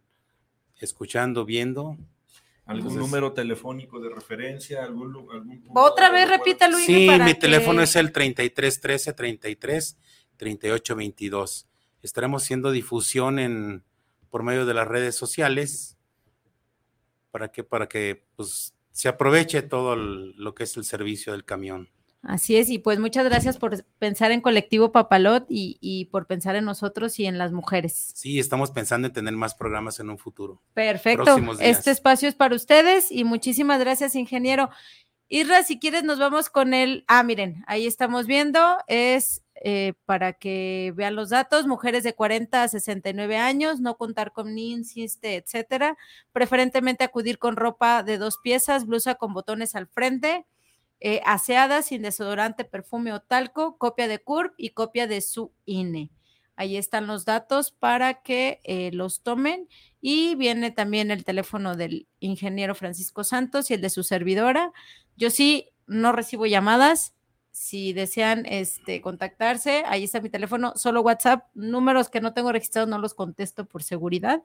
escuchando, 0.76 1.44
viendo. 1.44 1.98
¿Algún 2.64 2.96
número 2.96 3.32
telefónico 3.32 4.00
de 4.00 4.10
referencia? 4.10 4.84
¿Algún, 4.84 5.14
Otra 5.74 6.10
vez, 6.10 6.28
repítalo. 6.28 6.78
Sí, 6.78 7.08
mi 7.22 7.34
teléfono 7.34 7.82
es 7.82 7.96
el 7.96 8.12
3313 8.12 9.12
33 9.12 9.98
38 10.36 10.96
22. 10.96 11.68
Estaremos 12.00 12.44
haciendo 12.44 12.70
difusión 12.70 13.38
en, 13.38 13.84
por 14.30 14.42
medio 14.42 14.64
de 14.64 14.72
las 14.74 14.88
redes 14.88 15.16
sociales 15.16 15.98
para 17.30 17.50
que, 17.50 17.64
para 17.64 17.88
que 17.88 18.24
pues, 18.36 18.74
se 18.92 19.08
aproveche 19.08 19.62
todo 19.62 19.96
lo 19.96 20.54
que 20.54 20.64
es 20.64 20.76
el 20.76 20.84
servicio 20.84 21.32
del 21.32 21.44
camión. 21.44 21.88
Así 22.22 22.56
es, 22.56 22.68
y 22.68 22.78
pues 22.78 22.98
muchas 22.98 23.24
gracias 23.24 23.56
por 23.56 23.82
pensar 23.98 24.30
en 24.30 24.42
Colectivo 24.42 24.92
Papalot 24.92 25.46
y, 25.48 26.04
por 26.12 26.26
pensar 26.26 26.54
en 26.54 26.66
nosotros 26.66 27.18
y 27.18 27.24
en 27.24 27.38
las 27.38 27.50
mujeres. 27.50 28.10
Sí, 28.14 28.38
estamos 28.38 28.70
pensando 28.70 29.08
en 29.08 29.14
tener 29.14 29.34
más 29.34 29.54
programas 29.54 30.00
en 30.00 30.10
un 30.10 30.18
futuro. 30.18 30.60
Perfecto. 30.74 31.36
Este 31.60 31.90
espacio 31.90 32.28
es 32.28 32.34
para 32.34 32.54
ustedes 32.54 33.10
y 33.10 33.24
muchísimas 33.24 33.80
gracias, 33.80 34.14
ingeniero. 34.16 34.68
Irra, 35.28 35.62
si 35.62 35.78
quieres, 35.78 36.04
nos 36.04 36.18
vamos 36.18 36.50
con 36.50 36.74
el. 36.74 37.04
Ah, 37.06 37.22
miren, 37.22 37.64
ahí 37.66 37.86
estamos 37.86 38.26
viendo. 38.26 38.76
Es 38.86 39.42
eh, 39.60 39.94
para 40.06 40.32
que 40.34 40.92
vean 40.96 41.14
los 41.16 41.30
datos: 41.30 41.66
mujeres 41.66 42.02
de 42.02 42.14
40 42.14 42.62
a 42.62 42.68
69 42.68 43.36
años, 43.36 43.80
no 43.80 43.96
contar 43.96 44.32
con 44.32 44.54
ni 44.54 44.72
insiste, 44.72 45.36
etcétera. 45.36 45.96
Preferentemente 46.32 47.04
acudir 47.04 47.38
con 47.38 47.56
ropa 47.56 48.02
de 48.02 48.18
dos 48.18 48.38
piezas, 48.42 48.86
blusa 48.86 49.14
con 49.16 49.34
botones 49.34 49.74
al 49.74 49.86
frente, 49.86 50.46
eh, 51.00 51.20
aseada, 51.24 51.82
sin 51.82 52.02
desodorante, 52.02 52.64
perfume 52.64 53.12
o 53.12 53.20
talco, 53.20 53.78
copia 53.78 54.08
de 54.08 54.18
CURP 54.18 54.54
y 54.56 54.70
copia 54.70 55.06
de 55.06 55.20
su 55.20 55.52
INE. 55.64 56.10
Ahí 56.60 56.76
están 56.76 57.06
los 57.06 57.24
datos 57.24 57.70
para 57.70 58.22
que 58.22 58.60
eh, 58.64 58.90
los 58.92 59.22
tomen. 59.22 59.66
Y 60.02 60.34
viene 60.34 60.70
también 60.70 61.10
el 61.10 61.24
teléfono 61.24 61.74
del 61.74 62.06
ingeniero 62.20 62.74
Francisco 62.74 63.24
Santos 63.24 63.70
y 63.70 63.74
el 63.74 63.80
de 63.80 63.88
su 63.88 64.02
servidora. 64.02 64.70
Yo 65.16 65.30
sí 65.30 65.70
no 65.86 66.12
recibo 66.12 66.44
llamadas. 66.44 67.14
Si 67.52 67.92
desean 67.92 68.46
este, 68.46 69.00
contactarse, 69.00 69.82
ahí 69.86 70.04
está 70.04 70.20
mi 70.20 70.30
teléfono, 70.30 70.72
solo 70.76 71.02
WhatsApp, 71.02 71.48
números 71.54 72.08
que 72.08 72.20
no 72.20 72.32
tengo 72.32 72.52
registrados 72.52 72.88
no 72.88 72.98
los 72.98 73.14
contesto 73.14 73.64
por 73.66 73.82
seguridad. 73.82 74.42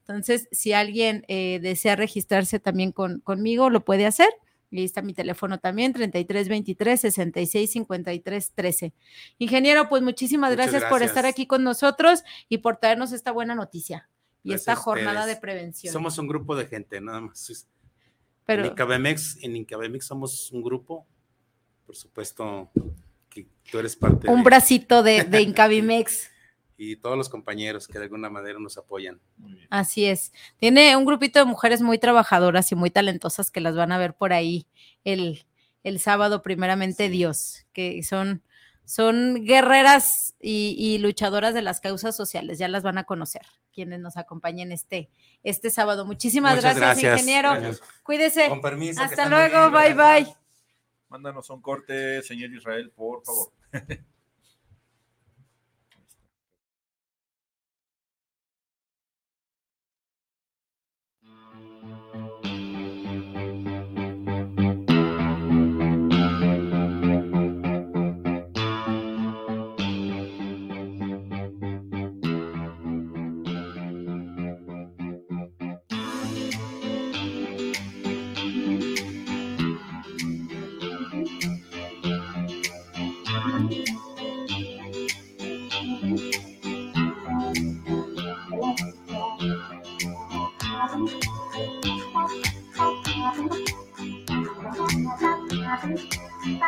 Entonces, 0.00 0.48
si 0.50 0.72
alguien 0.72 1.24
eh, 1.28 1.60
desea 1.60 1.94
registrarse 1.94 2.58
también 2.58 2.92
con, 2.92 3.20
conmigo, 3.20 3.70
lo 3.70 3.84
puede 3.84 4.06
hacer. 4.06 4.28
Y 4.70 4.80
ahí 4.80 4.84
está 4.84 5.00
mi 5.00 5.14
teléfono 5.14 5.58
también, 5.58 5.92
33 5.92 6.48
23 6.48 7.00
66 7.00 7.70
53 7.70 8.52
13. 8.54 8.92
Ingeniero, 9.38 9.88
pues 9.88 10.02
muchísimas 10.02 10.52
gracias, 10.52 10.84
por 10.84 11.02
estar 11.02 11.24
aquí 11.24 11.46
con 11.46 11.64
nosotros 11.64 12.22
y 12.48 12.58
por 12.58 12.76
traernos 12.76 13.12
esta 13.12 13.32
buena 13.32 13.54
noticia 13.54 14.08
y 14.42 14.52
esta 14.52 14.76
jornada 14.76 15.26
de 15.26 15.36
prevención. 15.36 15.92
Somos 15.92 16.18
un 16.18 16.28
grupo 16.28 16.54
de 16.54 16.66
gente, 16.66 17.00
nada 17.00 17.20
más. 17.20 17.66
Pero, 18.44 18.64
en 18.64 18.70
Incabemex, 18.70 19.42
en 19.42 19.56
Incabemex 19.56 20.06
somos 20.06 20.50
un 20.52 20.62
grupo, 20.62 21.06
por 21.88 21.96
supuesto 21.96 22.70
que 23.30 23.46
tú 23.70 23.78
eres 23.78 23.96
parte. 23.96 24.28
Un 24.28 24.44
bracito 24.44 25.02
de, 25.02 25.24
de 25.24 25.40
Incabemex. 25.40 26.30
y 26.76 26.96
todos 26.96 27.16
los 27.16 27.30
compañeros 27.30 27.88
que 27.88 27.98
de 27.98 28.04
alguna 28.04 28.28
manera 28.28 28.58
nos 28.58 28.76
apoyan. 28.76 29.18
Así 29.70 30.04
es. 30.04 30.34
Tiene 30.58 30.94
un 30.98 31.06
grupito 31.06 31.38
de 31.38 31.46
mujeres 31.46 31.80
muy 31.80 31.98
trabajadoras 31.98 32.70
y 32.72 32.74
muy 32.74 32.90
talentosas 32.90 33.50
que 33.50 33.62
las 33.62 33.74
van 33.74 33.90
a 33.92 33.96
ver 33.96 34.12
por 34.12 34.34
ahí 34.34 34.66
el, 35.02 35.46
el 35.82 35.98
sábado, 35.98 36.42
primeramente 36.42 37.08
Dios, 37.08 37.64
que 37.72 38.02
son, 38.02 38.42
son 38.84 39.46
guerreras 39.46 40.34
y, 40.38 40.98
luchadoras 40.98 41.54
de 41.54 41.62
las 41.62 41.80
causas 41.80 42.14
sociales. 42.14 42.58
Ya 42.58 42.68
las 42.68 42.82
van 42.82 42.98
a 42.98 43.04
conocer 43.04 43.46
quienes 43.72 44.00
nos 44.00 44.18
acompañen 44.18 44.72
este, 44.72 45.08
este 45.42 45.70
sábado. 45.70 46.04
Muchísimas 46.04 46.60
gracias, 46.60 47.02
ingeniero. 47.02 47.54
Cuídese. 48.02 48.50
Con 48.50 48.60
permiso. 48.60 49.00
Hasta 49.00 49.26
luego. 49.26 49.70
bye, 49.70 49.94
bye. 49.94 50.47
Mándanos 51.08 51.48
un 51.50 51.62
corte, 51.62 52.22
señor 52.22 52.52
Israel, 52.52 52.90
por 52.94 53.24
favor. 53.24 53.52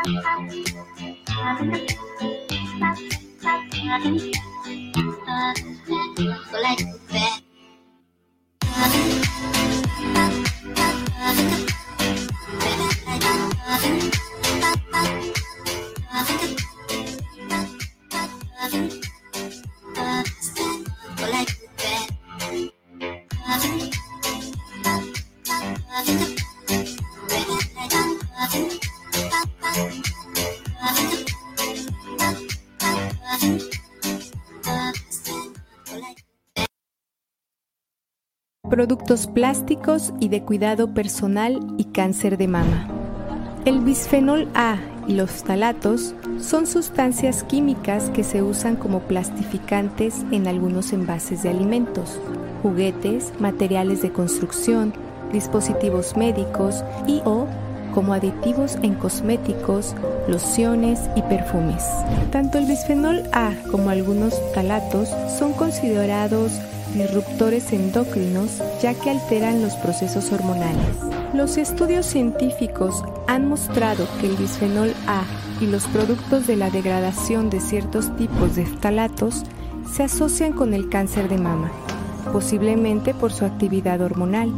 Thank 0.05 0.25
you. 6.81 6.90
Productos 38.71 39.27
plásticos 39.27 40.15
y 40.21 40.29
de 40.29 40.43
cuidado 40.43 40.95
personal 40.95 41.59
y 41.77 41.85
cáncer 41.87 42.39
de 42.39 42.49
mama. 42.49 42.89
El 43.65 43.81
bisfenol 43.81 44.49
A 44.55 44.79
y 45.07 45.15
los 45.15 45.31
ftalatos 45.31 46.15
son 46.41 46.67
sustancias 46.67 47.43
químicas 47.43 48.11
que 48.11 48.25
se 48.25 48.43
usan 48.43 48.77
como 48.77 49.01
plastificantes 49.01 50.25
en 50.31 50.47
algunos 50.47 50.93
envases 50.93 51.43
de 51.43 51.51
alimentos, 51.51 52.19
juguetes, 52.63 53.33
materiales 53.41 54.03
de 54.03 54.13
construcción, 54.13 54.95
dispositivos 55.33 56.17
médicos 56.17 56.85
y 57.07 57.21
o 57.25 57.47
como 57.93 58.15
aditivos 58.15 58.79
en 58.83 58.95
cosméticos, 58.95 59.97
lociones 60.29 61.01
y 61.17 61.23
perfumes. 61.23 61.85
Tanto 62.31 62.59
el 62.59 62.67
bisfenol 62.67 63.25
A 63.33 63.53
como 63.71 63.91
algunos 63.91 64.35
ftalatos 64.53 65.09
son 65.39 65.53
considerados 65.55 66.61
disruptores 66.95 67.73
endocrinos 67.73 68.63
ya 68.83 68.95
que 68.95 69.11
alteran 69.11 69.63
los 69.63 69.75
procesos 69.75 70.33
hormonales. 70.33 70.97
Los 71.35 71.57
estudios 71.59 72.07
científicos 72.07 73.03
han 73.27 73.49
mostrado 73.49 74.07
que 74.21 74.27
el 74.27 74.37
bisfenol 74.37 74.93
A 75.07 75.23
y 75.61 75.67
los 75.67 75.87
productos 75.89 76.47
de 76.47 76.57
la 76.57 76.71
degradación 76.71 77.51
de 77.51 77.61
ciertos 77.61 78.15
tipos 78.17 78.57
de 78.57 78.67
ftalatos 78.67 79.45
se 79.93 80.05
asocian 80.05 80.53
con 80.53 80.75
el 80.75 80.89
cáncer 80.89 81.29
de 81.29 81.39
mama, 81.39 81.71
posiblemente 82.33 83.15
por 83.15 83.33
su 83.33 83.45
actividad 83.45 84.01
hormonal. 84.01 84.53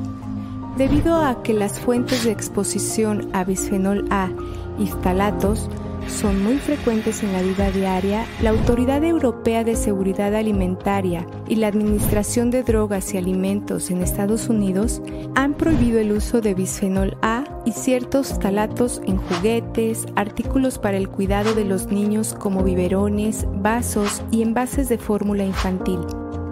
Debido 0.77 1.23
a 1.23 1.43
que 1.43 1.53
las 1.53 1.79
fuentes 1.79 2.25
de 2.25 2.31
exposición 2.31 3.29
a 3.35 3.45
bisfenol 3.45 4.07
A 4.11 4.31
y 4.79 4.87
ftalatos 4.87 5.69
son 6.09 6.43
muy 6.43 6.59
frecuentes 6.59 7.23
en 7.23 7.33
la 7.33 7.43
vida 7.43 7.71
diaria, 7.71 8.27
la 8.43 8.51
Autoridad 8.51 9.03
Europea 9.05 9.65
de 9.65 9.77
Seguridad 9.77 10.35
Alimentaria 10.35 11.27
y 11.49 11.57
la 11.57 11.69
Administración 11.69 12.51
de 12.51 12.63
Drogas 12.63 13.15
y 13.15 13.19
Alimentos 13.19 13.91
en 13.91 14.03
Estados 14.03 14.49
Unidos 14.49 15.03
han 15.35 15.55
prohibido 15.55 15.99
el 15.99 16.13
uso 16.13 16.41
de 16.41 16.55
bisfenol 16.55 17.17
A 17.23 17.45
y 17.65 17.73
ciertos 17.73 18.39
talatos 18.39 19.01
en 19.07 19.17
juguetes, 19.17 20.07
artículos 20.17 20.79
para 20.79 20.97
el 20.97 21.09
cuidado 21.09 21.55
de 21.55 21.65
los 21.65 21.87
niños 21.87 22.35
como 22.39 22.63
biberones, 22.63 23.47
vasos 23.55 24.23
y 24.31 24.43
envases 24.43 24.89
de 24.89 24.99
fórmula 24.99 25.45
infantil. 25.45 26.01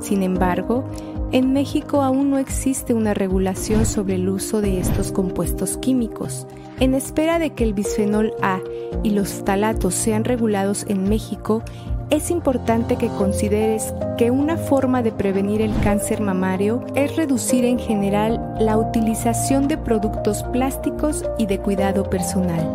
Sin 0.01 0.23
embargo, 0.23 0.85
en 1.33 1.53
México 1.53 2.03
aún 2.03 2.31
no 2.31 2.39
existe 2.39 2.93
una 2.93 3.15
regulación 3.15 3.87
sobre 3.87 4.17
el 4.17 4.29
uso 4.29 4.61
de 4.61 4.81
estos 4.81 5.13
compuestos 5.13 5.77
químicos. 5.77 6.47
En 6.81 6.95
espera 6.95 7.39
de 7.39 7.51
que 7.51 7.65
el 7.65 7.75
bisfenol 7.75 8.33
A 8.43 8.61
y 9.03 9.11
los 9.11 9.45
talatos 9.45 9.95
sean 9.95 10.25
regulados 10.25 10.85
en 10.89 11.09
México, 11.09 11.63
es 12.11 12.31
importante 12.33 12.97
que 12.97 13.09
consideres 13.09 13.95
que 14.19 14.33
una 14.33 14.57
forma 14.57 15.03
de 15.03 15.13
prevenir 15.13 15.63
el 15.63 15.73
cáncer 15.81 16.21
mamario 16.21 16.85
es 16.97 17.15
reducir 17.15 17.65
en 17.65 17.79
general 17.79 18.57
la 18.59 18.77
utilización 18.77 19.69
de 19.69 19.79
productos 19.79 20.43
plásticos 20.45 21.25
y 21.39 21.47
de 21.47 21.61
cuidado 21.61 22.11
personal. 22.11 22.75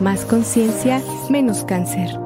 Más 0.00 0.24
conciencia, 0.24 1.02
menos 1.28 1.64
cáncer. 1.64 2.21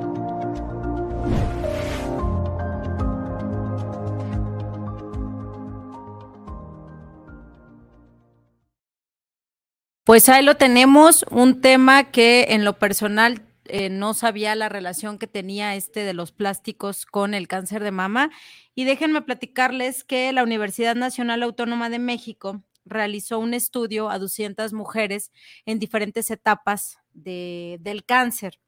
Pues 10.17 10.31
ahí 10.31 10.43
lo 10.43 10.57
tenemos, 10.57 11.27
un 11.31 11.61
tema 11.61 12.11
que 12.11 12.47
en 12.49 12.65
lo 12.65 12.79
personal 12.79 13.43
eh, 13.67 13.91
no 13.91 14.15
sabía 14.15 14.55
la 14.55 14.71
relación 14.71 15.19
que 15.19 15.27
tenía 15.27 15.75
este 15.75 16.05
de 16.05 16.15
los 16.15 16.33
plásticos 16.33 17.05
con 17.05 17.35
el 17.35 17.49
cáncer 17.49 17.85
de 17.85 17.91
mama. 17.91 18.31
Y 18.75 18.85
déjenme 18.85 19.21
platicarles 19.21 20.05
que 20.05 20.33
la 20.33 20.43
Universidad 20.43 20.97
Nacional 20.97 21.43
Autónoma 21.43 21.91
de 21.91 21.99
México 21.99 22.63
realizó 22.87 23.39
un 23.39 23.53
estudio 23.53 24.09
a 24.09 24.19
200 24.19 24.73
mujeres 24.73 25.33
en 25.67 25.79
diferentes 25.79 26.31
etapas 26.31 26.99
del 27.13 28.07
cáncer, 28.07 28.59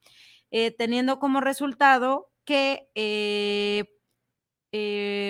eh, 0.50 0.70
teniendo 0.70 1.18
como 1.18 1.40
resultado 1.40 2.30
que, 2.44 2.90
eh, 2.94 3.86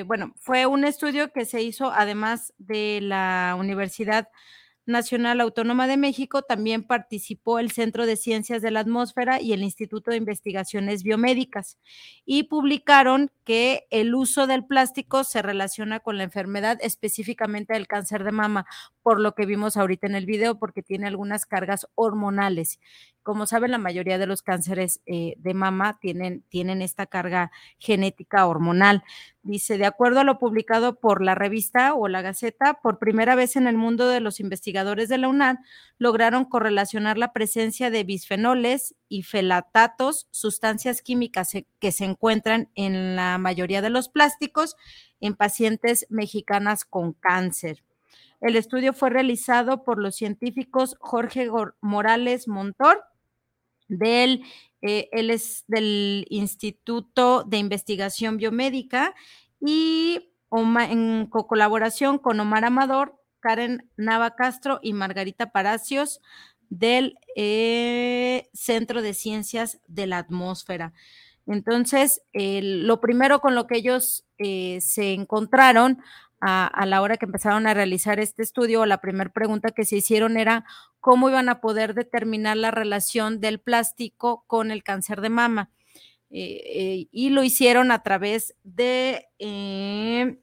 bueno, 0.04 0.34
fue 0.40 0.66
un 0.66 0.84
estudio 0.84 1.32
que 1.32 1.44
se 1.44 1.62
hizo 1.62 1.92
además 1.92 2.54
de 2.58 2.98
la 3.02 3.54
Universidad 3.56 4.26
Nacional 4.88 5.42
Autónoma 5.42 5.86
de 5.86 5.98
México 5.98 6.42
también 6.42 6.82
participó 6.82 7.58
el 7.58 7.70
Centro 7.70 8.06
de 8.06 8.16
Ciencias 8.16 8.62
de 8.62 8.70
la 8.70 8.80
Atmósfera 8.80 9.40
y 9.40 9.52
el 9.52 9.62
Instituto 9.62 10.10
de 10.10 10.16
Investigaciones 10.16 11.02
Biomédicas 11.02 11.78
y 12.24 12.44
publicaron 12.44 13.30
que 13.44 13.86
el 13.90 14.14
uso 14.14 14.46
del 14.46 14.64
plástico 14.64 15.24
se 15.24 15.42
relaciona 15.42 16.00
con 16.00 16.16
la 16.16 16.24
enfermedad, 16.24 16.78
específicamente 16.80 17.74
del 17.74 17.86
cáncer 17.86 18.24
de 18.24 18.32
mama, 18.32 18.66
por 19.02 19.20
lo 19.20 19.34
que 19.34 19.46
vimos 19.46 19.76
ahorita 19.76 20.06
en 20.06 20.14
el 20.14 20.26
video, 20.26 20.58
porque 20.58 20.82
tiene 20.82 21.06
algunas 21.06 21.44
cargas 21.44 21.86
hormonales. 21.94 22.80
Como 23.28 23.44
saben, 23.44 23.72
la 23.72 23.76
mayoría 23.76 24.16
de 24.16 24.26
los 24.26 24.40
cánceres 24.40 25.02
eh, 25.04 25.34
de 25.36 25.52
mama 25.52 25.98
tienen, 26.00 26.44
tienen 26.48 26.80
esta 26.80 27.04
carga 27.04 27.50
genética 27.76 28.46
hormonal. 28.46 29.04
Dice, 29.42 29.76
de 29.76 29.84
acuerdo 29.84 30.20
a 30.20 30.24
lo 30.24 30.38
publicado 30.38 30.98
por 30.98 31.22
la 31.22 31.34
revista 31.34 31.92
o 31.92 32.08
la 32.08 32.22
Gaceta, 32.22 32.80
por 32.82 32.98
primera 32.98 33.34
vez 33.34 33.56
en 33.56 33.66
el 33.66 33.76
mundo 33.76 34.08
de 34.08 34.20
los 34.20 34.40
investigadores 34.40 35.10
de 35.10 35.18
la 35.18 35.28
UNAM 35.28 35.58
lograron 35.98 36.46
correlacionar 36.46 37.18
la 37.18 37.34
presencia 37.34 37.90
de 37.90 38.02
bisfenoles 38.02 38.94
y 39.10 39.24
felatatos, 39.24 40.26
sustancias 40.30 41.02
químicas 41.02 41.52
que 41.78 41.92
se 41.92 42.06
encuentran 42.06 42.70
en 42.76 43.14
la 43.14 43.36
mayoría 43.36 43.82
de 43.82 43.90
los 43.90 44.08
plásticos 44.08 44.74
en 45.20 45.34
pacientes 45.34 46.06
mexicanas 46.08 46.86
con 46.86 47.12
cáncer. 47.12 47.84
El 48.40 48.56
estudio 48.56 48.94
fue 48.94 49.10
realizado 49.10 49.84
por 49.84 49.98
los 49.98 50.16
científicos 50.16 50.96
Jorge 50.98 51.50
Morales 51.82 52.48
Montor 52.48 53.04
del, 53.88 54.42
eh, 54.82 55.08
él 55.12 55.30
es 55.30 55.64
del 55.66 56.26
Instituto 56.30 57.44
de 57.44 57.58
Investigación 57.58 58.36
Biomédica 58.36 59.14
y 59.60 60.30
en 60.50 61.26
colaboración 61.26 62.18
con 62.18 62.40
Omar 62.40 62.64
Amador, 62.64 63.20
Karen 63.40 63.90
Nava 63.96 64.34
Castro 64.34 64.80
y 64.82 64.92
Margarita 64.92 65.50
Palacios 65.50 66.20
del 66.70 67.18
eh, 67.36 68.48
Centro 68.52 69.02
de 69.02 69.14
Ciencias 69.14 69.80
de 69.86 70.06
la 70.06 70.18
Atmósfera. 70.18 70.92
Entonces, 71.46 72.20
lo 72.34 73.00
primero 73.00 73.40
con 73.40 73.54
lo 73.54 73.66
que 73.66 73.78
ellos 73.78 74.26
eh, 74.36 74.80
se 74.82 75.14
encontraron 75.14 75.98
a, 76.40 76.86
la 76.86 77.02
hora 77.02 77.16
que 77.16 77.26
empezaron 77.26 77.66
a 77.66 77.74
realizar 77.74 78.20
este 78.20 78.42
estudio, 78.42 78.86
la 78.86 79.00
primera 79.00 79.30
pregunta 79.32 79.70
que 79.70 79.84
se 79.84 79.96
hicieron 79.96 80.36
era 80.36 80.64
cómo 81.00 81.28
iban 81.28 81.48
a 81.48 81.60
poder 81.60 81.94
determinar 81.94 82.56
la 82.56 82.70
relación 82.70 83.40
del 83.40 83.60
plástico 83.60 84.44
con 84.46 84.70
el 84.70 84.82
cáncer 84.82 85.20
de 85.20 85.30
mama. 85.30 85.70
Eh, 86.30 86.60
eh, 86.64 87.08
y 87.10 87.30
lo 87.30 87.42
hicieron 87.42 87.90
a 87.90 88.02
través 88.02 88.54
de, 88.62 89.26
eh, 89.38 90.38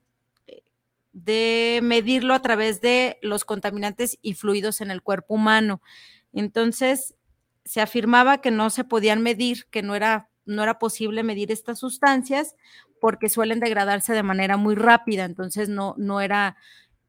de 1.14 1.80
medirlo 1.84 2.34
a 2.34 2.42
través 2.42 2.82
de 2.82 3.18
los 3.22 3.46
contaminantes 3.46 4.18
y 4.22 4.34
fluidos 4.34 4.82
en 4.82 4.92
el 4.92 5.02
cuerpo 5.02 5.36
humano. 5.36 5.82
Entonces, 6.34 7.16
se 7.64 7.82
afirmaba 7.82 8.42
que 8.42 8.52
no 8.52 8.70
se 8.70 8.84
podían 8.84 9.22
medir, 9.22 9.66
que 9.68 9.82
no 9.82 9.96
era, 9.96 10.30
no 10.46 10.64
era 10.64 10.78
posible 10.80 11.24
medir 11.24 11.52
estas 11.52 11.80
sustancias 11.80 12.56
porque 13.06 13.30
suelen 13.30 13.60
degradarse 13.60 14.14
de 14.14 14.24
manera 14.24 14.58
muy 14.58 14.74
rápida, 14.74 15.26
entonces 15.26 15.70
no, 15.70 15.94
no 15.96 16.22
era, 16.22 16.58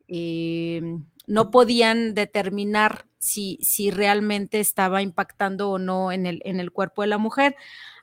eh, 0.09 0.83
no 1.27 1.51
podían 1.51 2.13
determinar 2.13 3.07
si, 3.17 3.59
si 3.63 3.91
realmente 3.91 4.61
estaba 4.61 5.01
impactando 5.01 5.71
o 5.71 5.79
no 5.79 6.13
en 6.13 6.27
el, 6.27 6.43
en 6.45 6.61
el 6.61 6.71
cuerpo 6.71 7.01
de 7.01 7.09
la 7.09 7.17
mujer, 7.17 7.57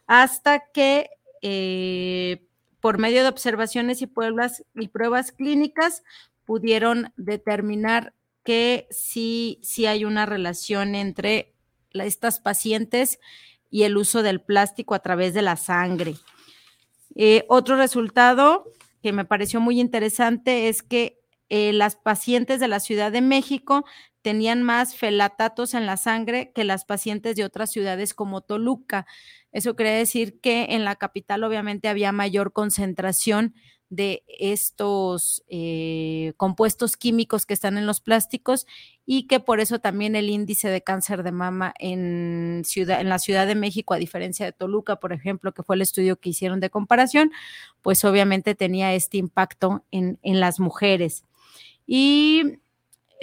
hasta 0.08 0.72
que 0.74 1.12
eh, 1.44 2.48
por 2.80 2.98
medio 2.98 3.22
de 3.22 3.30
observaciones 3.30 4.02
y 4.02 4.08
pruebas, 4.08 4.66
y 4.74 4.88
pruebas 4.88 5.32
clínicas 5.32 6.02
pudieron 6.46 7.14
determinar 7.16 8.16
que 8.44 8.88
sí, 8.90 9.60
sí 9.62 9.86
hay 9.86 10.04
una 10.04 10.26
relación 10.26 10.96
entre 10.96 11.54
estas 11.94 12.40
pacientes 12.40 13.20
y 13.70 13.84
el 13.84 13.98
uso 13.98 14.24
del 14.24 14.42
plástico 14.42 14.96
a 14.96 15.04
través 15.04 15.36
de 15.36 15.44
la 15.44 15.58
sangre. 15.58 16.16
Eh, 17.16 17.46
otro 17.50 17.76
resultado 17.76 18.66
que 19.02 19.12
me 19.12 19.26
pareció 19.26 19.60
muy 19.60 19.80
interesante 19.80 20.70
es 20.70 20.82
que 20.84 21.20
eh, 21.50 21.74
las 21.74 21.96
pacientes 21.96 22.60
de 22.60 22.68
la 22.68 22.80
Ciudad 22.80 23.12
de 23.12 23.22
México 23.22 23.86
tenían 24.22 24.64
más 24.64 24.96
felatatos 24.96 25.74
en 25.74 25.86
la 25.86 25.98
sangre 25.98 26.52
que 26.56 26.64
las 26.64 26.86
pacientes 26.86 27.36
de 27.36 27.44
otras 27.44 27.72
ciudades 27.72 28.14
como 28.14 28.42
Toluca. 28.42 29.06
Eso 29.52 29.76
quiere 29.76 29.92
decir 29.92 30.40
que 30.40 30.68
en 30.70 30.86
la 30.86 30.96
capital 30.96 31.44
obviamente 31.44 31.90
había 31.90 32.12
mayor 32.12 32.54
concentración 32.54 33.54
de 33.96 34.24
estos 34.28 35.44
eh, 35.48 36.34
compuestos 36.38 36.98
químicos 36.98 37.46
que 37.46 37.54
están 37.54 37.78
en 37.78 37.86
los 37.86 38.02
plásticos 38.02 38.66
y 39.06 39.28
que 39.28 39.40
por 39.40 39.60
eso 39.60 39.80
también 39.80 40.16
el 40.16 40.30
índice 40.30 40.70
de 40.70 40.82
cáncer 40.82 41.24
de 41.24 41.32
mama 41.32 41.74
en, 41.78 42.64
ciudad, 42.66 43.02
en 43.02 43.10
la 43.10 43.20
Ciudad 43.20 43.46
de 43.46 43.56
México, 43.56 43.94
a 43.94 43.98
diferencia 43.98 44.46
de 44.46 44.52
Toluca, 44.52 44.96
por 44.96 45.14
ejemplo, 45.14 45.54
que 45.54 45.64
fue 45.64 45.76
el 45.76 45.82
estudio 45.84 46.20
que 46.20 46.30
hicieron 46.30 46.60
de 46.60 46.70
comparación, 46.70 47.32
pues 47.82 48.04
obviamente 48.04 48.56
tenía 48.56 48.94
este 48.94 49.18
impacto 49.18 49.84
en, 49.92 50.18
en 50.24 50.40
las 50.40 50.60
mujeres. 50.60 51.24
Y 51.86 52.60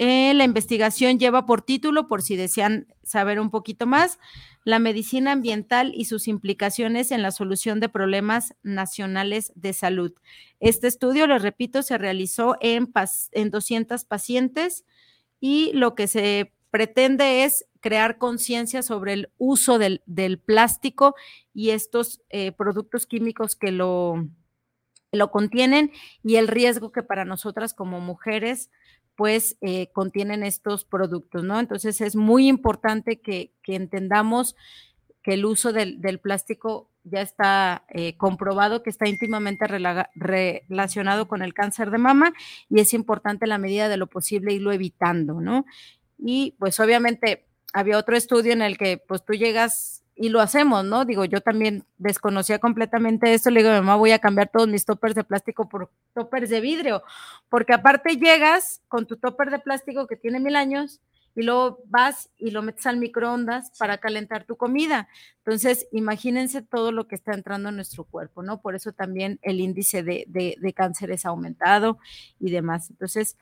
eh, 0.03 0.33
la 0.33 0.45
investigación 0.45 1.19
lleva 1.19 1.45
por 1.45 1.61
título, 1.61 2.07
por 2.07 2.23
si 2.23 2.35
desean 2.35 2.87
saber 3.03 3.39
un 3.39 3.51
poquito 3.51 3.85
más, 3.85 4.17
la 4.63 4.79
medicina 4.79 5.31
ambiental 5.31 5.91
y 5.93 6.05
sus 6.05 6.27
implicaciones 6.27 7.11
en 7.11 7.21
la 7.21 7.29
solución 7.29 7.79
de 7.79 7.87
problemas 7.87 8.55
nacionales 8.63 9.51
de 9.53 9.73
salud. 9.73 10.11
Este 10.59 10.87
estudio, 10.87 11.27
les 11.27 11.43
repito, 11.43 11.83
se 11.83 11.99
realizó 11.99 12.55
en, 12.61 12.91
en 13.31 13.51
200 13.51 14.03
pacientes 14.05 14.85
y 15.39 15.71
lo 15.73 15.93
que 15.93 16.07
se 16.07 16.51
pretende 16.71 17.43
es 17.43 17.67
crear 17.79 18.17
conciencia 18.17 18.81
sobre 18.81 19.13
el 19.13 19.29
uso 19.37 19.77
del, 19.77 20.01
plástico 20.43 21.13
y 21.53 21.69
estos 21.69 22.23
eh, 22.29 22.51
productos 22.53 23.05
químicos 23.05 23.55
que 23.55 23.71
lo, 23.71 24.27
lo 25.11 25.29
contienen 25.29 25.91
y 26.23 26.37
el 26.37 26.47
riesgo 26.47 26.91
que 26.91 27.03
para 27.03 27.23
nosotras 27.23 27.75
como 27.75 27.99
mujeres 27.99 28.71
pues 29.21 29.55
eh, 29.61 29.91
contienen 29.93 30.41
estos 30.41 30.83
productos, 30.83 31.43
¿no? 31.43 31.59
Entonces 31.59 32.01
es 32.01 32.15
muy 32.15 32.47
importante 32.47 33.21
que, 33.21 33.53
entendamos 33.67 34.55
que 35.21 35.35
el 35.35 35.45
uso 35.45 35.73
del, 35.73 36.19
plástico 36.19 36.89
ya 37.03 37.21
está 37.21 37.85
eh, 37.89 38.17
comprobado 38.17 38.81
que 38.81 38.89
está 38.89 39.07
íntimamente 39.07 39.67
relacionado 39.67 41.27
con 41.27 41.43
el 41.43 41.53
cáncer 41.53 41.91
de 41.91 41.99
mama 41.99 42.33
y 42.67 42.79
es 42.79 42.95
importante 42.95 43.45
la 43.45 43.59
medida 43.59 43.89
de 43.89 43.97
lo 43.97 44.07
posible 44.07 44.55
irlo 44.55 44.71
evitando, 44.71 45.39
¿no? 45.39 45.65
Y 46.17 46.55
pues 46.57 46.79
obviamente 46.79 47.45
había 47.73 47.99
otro 47.99 48.17
estudio 48.17 48.53
en 48.53 48.63
el 48.63 48.75
que 48.75 48.97
pues 48.97 49.23
tú 49.23 49.33
llegas 49.33 50.00
y 50.15 50.29
lo 50.29 50.39
hacemos, 50.41 50.83
¿no? 50.85 51.05
Digo, 51.05 51.25
yo 51.25 51.41
también 51.41 51.85
desconocía 51.97 52.59
completamente 52.59 53.33
esto, 53.33 53.49
le 53.49 53.61
digo, 53.61 53.73
mamá, 53.73 53.95
voy 53.95 54.11
a 54.11 54.19
cambiar 54.19 54.49
todos 54.49 54.67
mis 54.67 54.85
toppers 54.85 55.15
de 55.15 55.23
plástico 55.23 55.67
por 55.67 55.89
toppers 56.13 56.49
de 56.49 56.61
vidrio, 56.61 57.03
porque 57.49 57.73
aparte 57.73 58.17
llegas 58.17 58.81
con 58.87 59.07
tu 59.07 59.17
topper 59.17 59.49
de 59.49 59.59
plástico 59.59 60.07
que 60.07 60.15
tiene 60.15 60.39
mil 60.39 60.55
años 60.55 60.99
y 61.33 61.43
luego 61.43 61.79
vas 61.85 62.29
y 62.37 62.51
lo 62.51 62.61
metes 62.61 62.85
al 62.85 62.97
microondas 62.97 63.71
para 63.79 63.97
calentar 63.99 64.43
tu 64.43 64.57
comida. 64.57 65.07
Entonces, 65.37 65.87
imagínense 65.91 66.61
todo 66.61 66.91
lo 66.91 67.07
que 67.07 67.15
está 67.15 67.33
entrando 67.33 67.69
en 67.69 67.75
nuestro 67.75 68.03
cuerpo, 68.03 68.43
¿no? 68.43 68.61
Por 68.61 68.75
eso 68.75 68.91
también 68.91 69.39
el 69.41 69.61
índice 69.61 70.03
de, 70.03 70.25
de, 70.27 70.55
de 70.59 70.73
cáncer 70.73 71.09
es 71.11 71.25
aumentado 71.25 71.99
y 72.39 72.51
demás. 72.51 72.89
Entonces, 72.89 73.37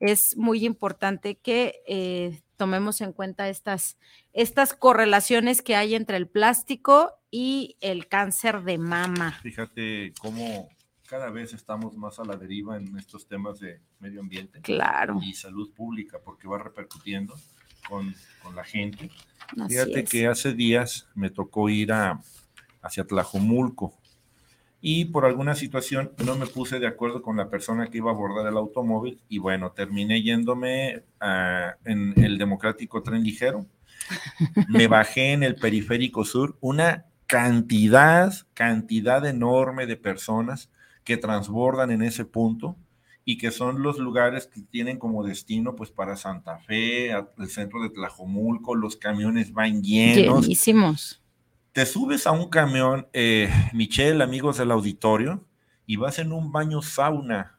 es 0.00 0.36
muy 0.36 0.64
importante 0.64 1.36
que 1.36 1.82
eh, 1.86 2.40
tomemos 2.56 3.00
en 3.00 3.12
cuenta 3.12 3.48
estas, 3.48 3.98
estas 4.32 4.74
correlaciones 4.74 5.62
que 5.62 5.76
hay 5.76 5.94
entre 5.94 6.16
el 6.16 6.26
plástico 6.26 7.12
y 7.30 7.76
el 7.80 8.08
cáncer 8.08 8.62
de 8.62 8.78
mama. 8.78 9.38
Fíjate 9.42 10.12
cómo 10.20 10.68
cada 11.06 11.30
vez 11.30 11.52
estamos 11.52 11.96
más 11.96 12.18
a 12.18 12.24
la 12.24 12.36
deriva 12.36 12.76
en 12.76 12.96
estos 12.98 13.26
temas 13.28 13.60
de 13.60 13.80
medio 14.00 14.20
ambiente 14.20 14.60
claro. 14.60 15.20
y 15.22 15.34
salud 15.34 15.72
pública, 15.72 16.18
porque 16.24 16.48
va 16.48 16.58
repercutiendo 16.58 17.34
con, 17.88 18.14
la 18.54 18.64
gente. 18.64 19.10
Fíjate 19.68 20.04
que 20.04 20.26
hace 20.26 20.52
días 20.52 21.08
me 21.14 21.30
tocó 21.30 21.68
ir 21.68 21.92
a, 21.92 22.20
hacia 22.80 23.04
Tlajomulco 23.04 23.92
y 24.88 25.06
por 25.06 25.24
alguna 25.24 25.56
situación 25.56 26.12
no 26.24 26.36
me 26.36 26.46
puse 26.46 26.78
de 26.78 26.86
acuerdo 26.86 27.20
con 27.20 27.36
la 27.36 27.50
persona 27.50 27.88
que 27.88 27.98
iba 27.98 28.12
a 28.12 28.14
abordar 28.14 28.46
el 28.46 28.56
automóvil 28.56 29.20
y 29.28 29.38
bueno, 29.38 29.72
terminé 29.72 30.22
yéndome 30.22 31.02
en 31.84 32.14
el 32.14 32.38
democrático 32.38 33.02
tren 33.02 33.24
ligero. 33.24 33.66
Me 34.68 34.86
bajé 34.86 35.32
en 35.32 35.42
el 35.42 35.56
periférico 35.56 36.24
sur, 36.24 36.56
una 36.60 37.06
cantidad, 37.26 38.32
cantidad 38.54 39.26
enorme 39.26 39.88
de 39.88 39.96
personas 39.96 40.70
que 41.02 41.16
transbordan 41.16 41.90
en 41.90 42.02
ese 42.02 42.24
punto 42.24 42.76
y 43.24 43.38
que 43.38 43.50
son 43.50 43.82
los 43.82 43.98
lugares 43.98 44.46
que 44.46 44.60
tienen 44.60 45.00
como 45.00 45.24
destino 45.24 45.74
pues 45.74 45.90
para 45.90 46.14
Santa 46.14 46.60
Fe, 46.60 47.10
el 47.10 47.48
centro 47.48 47.82
de 47.82 47.90
Tlajomulco, 47.90 48.76
los 48.76 48.96
camiones 48.96 49.52
van 49.52 49.82
llenos. 49.82 50.42
Llenísimos 50.42 51.25
te 51.76 51.84
subes 51.84 52.26
a 52.26 52.32
un 52.32 52.48
camión, 52.48 53.06
eh, 53.12 53.50
Michelle, 53.74 54.24
amigos 54.24 54.56
del 54.56 54.70
auditorio, 54.70 55.44
y 55.84 55.96
vas 55.96 56.18
en 56.18 56.32
un 56.32 56.50
baño 56.50 56.80
sauna. 56.80 57.58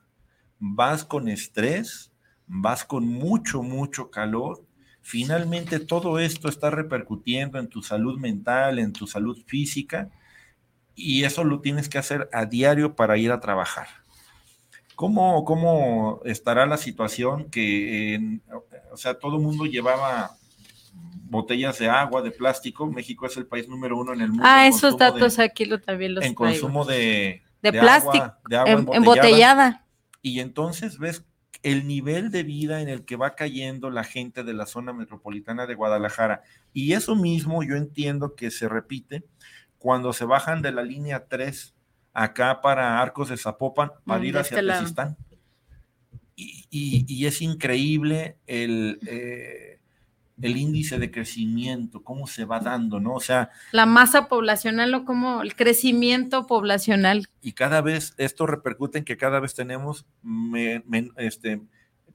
Vas 0.57 1.05
con 1.05 1.27
estrés, 1.29 2.11
vas 2.47 2.83
con 2.83 3.07
mucho, 3.07 3.61
mucho 3.61 4.09
calor. 4.09 4.65
Finalmente 5.03 5.79
todo 5.79 6.17
esto 6.17 6.49
está 6.49 6.71
repercutiendo 6.71 7.59
en 7.59 7.67
tu 7.67 7.83
salud 7.83 8.17
mental, 8.17 8.79
en 8.79 8.91
tu 8.91 9.05
salud 9.05 9.37
física, 9.45 10.09
y 10.95 11.23
eso 11.23 11.43
lo 11.43 11.61
tienes 11.61 11.87
que 11.87 11.99
hacer 11.99 12.27
a 12.33 12.45
diario 12.45 12.95
para 12.95 13.19
ir 13.19 13.31
a 13.31 13.39
trabajar. 13.39 13.87
¿Cómo, 14.95 15.45
cómo 15.45 16.21
estará 16.25 16.65
la 16.65 16.77
situación 16.77 17.51
que, 17.51 18.39
o 18.91 18.97
sea, 18.97 19.19
todo 19.19 19.35
el 19.35 19.43
mundo 19.43 19.67
llevaba 19.67 20.37
botellas 21.29 21.77
de 21.79 21.89
agua, 21.89 22.21
de 22.21 22.31
plástico. 22.31 22.87
México 22.87 23.25
es 23.25 23.37
el 23.37 23.45
país 23.45 23.67
número 23.67 23.97
uno 23.97 24.13
en 24.13 24.21
el 24.21 24.29
mundo. 24.29 24.43
Ah, 24.45 24.67
esos 24.67 24.97
datos 24.97 25.39
aquí 25.39 25.65
lo, 25.65 25.79
también 25.79 26.15
los 26.15 26.23
En 26.23 26.33
consumo 26.33 26.85
de, 26.85 27.43
de, 27.61 27.71
plástico, 27.71 28.33
de 28.49 28.57
agua 28.57 28.71
em, 28.71 28.85
embotellada. 28.93 29.85
Y 30.21 30.39
entonces 30.39 30.97
ves 30.97 31.25
el 31.63 31.87
nivel 31.87 32.31
de 32.31 32.43
vida 32.43 32.81
en 32.81 32.89
el 32.89 33.03
que 33.03 33.15
va 33.15 33.35
cayendo 33.35 33.89
la 33.89 34.03
gente 34.03 34.43
de 34.43 34.53
la 34.53 34.65
zona 34.65 34.93
metropolitana 34.93 35.65
de 35.65 35.75
Guadalajara. 35.75 36.43
Y 36.73 36.93
eso 36.93 37.15
mismo 37.15 37.63
yo 37.63 37.75
entiendo 37.75 38.35
que 38.35 38.51
se 38.51 38.69
repite 38.69 39.23
cuando 39.77 40.13
se 40.13 40.25
bajan 40.25 40.61
de 40.61 40.71
la 40.71 40.83
línea 40.83 41.25
3 41.27 41.73
acá 42.13 42.61
para 42.61 43.01
Arcos 43.01 43.29
de 43.29 43.37
Zapopan 43.37 43.91
para 44.05 44.21
mm, 44.21 44.25
ir 44.25 44.37
hacia 44.37 44.59
este 44.59 45.15
Y, 46.35 47.05
y, 47.07 47.25
es 47.25 47.41
increíble 47.41 48.37
el... 48.47 48.99
Eh, 49.07 49.76
el 50.41 50.57
índice 50.57 50.99
de 50.99 51.09
crecimiento, 51.09 52.03
cómo 52.03 52.27
se 52.27 52.45
va 52.45 52.59
dando, 52.59 52.99
¿no? 52.99 53.13
O 53.13 53.19
sea... 53.19 53.49
La 53.71 53.85
masa 53.85 54.27
poblacional 54.27 54.93
o 54.93 55.03
como 55.03 55.41
el 55.41 55.55
crecimiento 55.55 56.45
poblacional. 56.45 57.27
Y 57.41 57.53
cada 57.53 57.81
vez 57.81 58.13
esto 58.17 58.45
repercute 58.45 58.99
en 58.99 59.05
que 59.05 59.17
cada 59.17 59.39
vez 59.39 59.55
tenemos 59.55 60.05
este, 61.17 61.61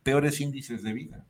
peores 0.02 0.40
índices 0.40 0.82
de 0.82 0.92
vida. 0.92 1.26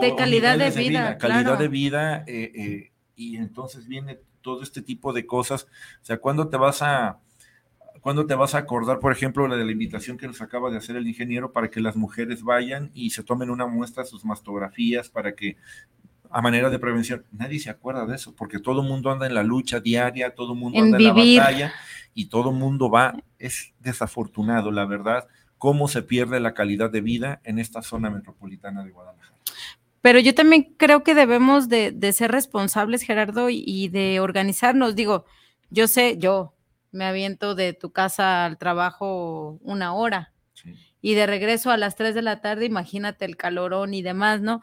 de 0.00 0.16
calidad 0.16 0.58
de 0.58 0.70
vida. 0.70 1.16
calidad 1.18 1.58
de 1.58 1.68
vida, 1.68 2.24
eh, 2.26 2.52
eh, 2.54 2.92
y 3.14 3.36
entonces 3.36 3.86
viene 3.86 4.18
todo 4.40 4.62
este 4.62 4.82
tipo 4.82 5.12
de 5.12 5.26
cosas. 5.26 5.68
O 6.02 6.04
sea, 6.04 6.18
¿cuándo 6.18 6.48
te 6.48 6.56
vas 6.56 6.82
a... 6.82 7.20
¿Cuándo 8.00 8.24
te 8.24 8.36
vas 8.36 8.54
a 8.54 8.58
acordar, 8.58 9.00
por 9.00 9.10
ejemplo, 9.10 9.48
la 9.48 9.56
de 9.56 9.64
la 9.64 9.72
invitación 9.72 10.16
que 10.16 10.28
nos 10.28 10.40
acaba 10.40 10.70
de 10.70 10.76
hacer 10.76 10.94
el 10.94 11.08
ingeniero 11.08 11.50
para 11.50 11.72
que 11.72 11.80
las 11.80 11.96
mujeres 11.96 12.44
vayan 12.44 12.92
y 12.94 13.10
se 13.10 13.24
tomen 13.24 13.50
una 13.50 13.66
muestra 13.66 14.04
de 14.04 14.08
sus 14.08 14.24
mastografías 14.24 15.08
para 15.08 15.34
que 15.34 15.56
a 16.30 16.42
manera 16.42 16.70
de 16.70 16.78
prevención. 16.78 17.24
Nadie 17.32 17.58
se 17.58 17.70
acuerda 17.70 18.06
de 18.06 18.16
eso, 18.16 18.34
porque 18.34 18.58
todo 18.58 18.82
el 18.82 18.88
mundo 18.88 19.10
anda 19.10 19.26
en 19.26 19.34
la 19.34 19.42
lucha 19.42 19.80
diaria, 19.80 20.34
todo 20.34 20.52
el 20.52 20.58
mundo 20.58 20.80
anda 20.80 20.98
en 20.98 21.04
la 21.04 21.12
batalla 21.12 21.72
y 22.14 22.26
todo 22.26 22.50
el 22.50 22.56
mundo 22.56 22.90
va. 22.90 23.14
Es 23.38 23.74
desafortunado, 23.80 24.70
la 24.70 24.84
verdad, 24.84 25.28
cómo 25.58 25.88
se 25.88 26.02
pierde 26.02 26.40
la 26.40 26.54
calidad 26.54 26.90
de 26.90 27.00
vida 27.00 27.40
en 27.44 27.58
esta 27.58 27.82
zona 27.82 28.10
metropolitana 28.10 28.84
de 28.84 28.90
Guadalajara. 28.90 29.36
Pero 30.06 30.20
yo 30.20 30.34
también 30.34 30.74
creo 30.76 31.02
que 31.02 31.14
debemos 31.14 31.68
de, 31.68 32.12
ser 32.12 32.30
responsables, 32.30 33.02
Gerardo, 33.02 33.48
y, 33.50 33.88
de 33.88 34.20
organizarnos. 34.20 34.94
Digo, 34.94 35.24
yo 35.70 35.88
sé, 35.88 36.16
yo 36.18 36.54
me 36.92 37.04
aviento 37.04 37.56
de 37.56 37.72
tu 37.72 37.90
casa 37.90 38.44
al 38.44 38.56
trabajo 38.56 39.58
una 39.62 39.94
hora. 39.94 40.32
Y 41.02 41.14
de 41.14 41.26
regreso 41.26 41.72
a 41.72 41.76
las 41.76 41.96
3 41.96 42.14
de 42.14 42.22
la 42.22 42.40
tarde, 42.40 42.66
imagínate 42.66 43.24
el 43.24 43.36
calorón 43.36 43.94
y 43.94 44.02
demás, 44.02 44.40
¿no? 44.40 44.60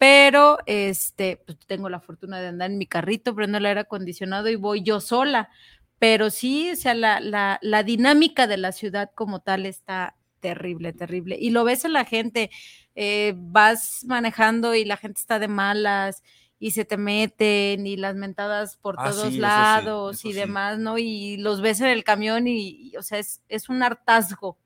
Pero 0.00 0.60
este, 0.64 1.42
pues 1.44 1.58
tengo 1.66 1.90
la 1.90 2.00
fortuna 2.00 2.40
de 2.40 2.46
andar 2.48 2.70
en 2.70 2.78
mi 2.78 2.86
carrito, 2.86 3.34
prendo 3.34 3.58
el 3.58 3.66
aire 3.66 3.80
acondicionado 3.80 4.48
y 4.48 4.56
voy 4.56 4.82
yo 4.82 4.98
sola. 4.98 5.50
Pero 5.98 6.30
sí, 6.30 6.70
o 6.72 6.76
sea, 6.76 6.94
la, 6.94 7.20
la, 7.20 7.58
la 7.60 7.82
dinámica 7.82 8.46
de 8.46 8.56
la 8.56 8.72
ciudad 8.72 9.10
como 9.14 9.40
tal 9.40 9.66
está 9.66 10.16
terrible, 10.40 10.94
terrible. 10.94 11.36
Y 11.38 11.50
lo 11.50 11.64
ves 11.64 11.84
en 11.84 11.92
la 11.92 12.06
gente, 12.06 12.50
eh, 12.94 13.34
vas 13.36 14.02
manejando 14.06 14.74
y 14.74 14.86
la 14.86 14.96
gente 14.96 15.20
está 15.20 15.38
de 15.38 15.48
malas 15.48 16.22
y 16.58 16.70
se 16.70 16.86
te 16.86 16.96
meten 16.96 17.86
y 17.86 17.98
las 17.98 18.14
mentadas 18.14 18.78
por 18.78 18.96
Ah, 18.98 19.08
sí, 19.08 19.10
todos 19.12 19.24
eso 19.24 19.32
sí, 19.34 19.38
lados 19.38 20.18
eso 20.20 20.28
y 20.28 20.32
sí. 20.32 20.38
demás, 20.38 20.78
¿no? 20.78 20.96
Y 20.96 21.36
los 21.36 21.60
ves 21.60 21.82
en 21.82 21.88
el 21.88 22.04
camión 22.04 22.48
y, 22.48 22.90
y, 22.92 22.96
o 22.96 23.02
sea, 23.02 23.18
es, 23.18 23.42
es 23.50 23.68
un 23.68 23.82
hartazgo 23.82 24.56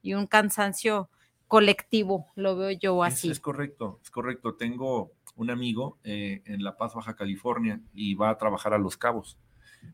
y 0.00 0.14
un 0.14 0.26
cansancio 0.26 1.10
colectivo, 1.48 2.26
lo 2.36 2.56
veo 2.56 2.70
yo 2.70 3.02
así. 3.02 3.30
es 3.30 3.40
correcto, 3.40 3.98
es 4.02 4.10
correcto. 4.10 4.54
Tengo 4.54 5.12
un 5.36 5.50
amigo 5.50 5.98
eh, 6.04 6.42
en 6.44 6.62
La 6.62 6.76
Paz, 6.76 6.94
Baja 6.94 7.16
California, 7.16 7.80
y 7.94 8.14
va 8.14 8.30
a 8.30 8.38
trabajar 8.38 8.74
a 8.74 8.78
Los 8.78 8.96
Cabos. 8.96 9.38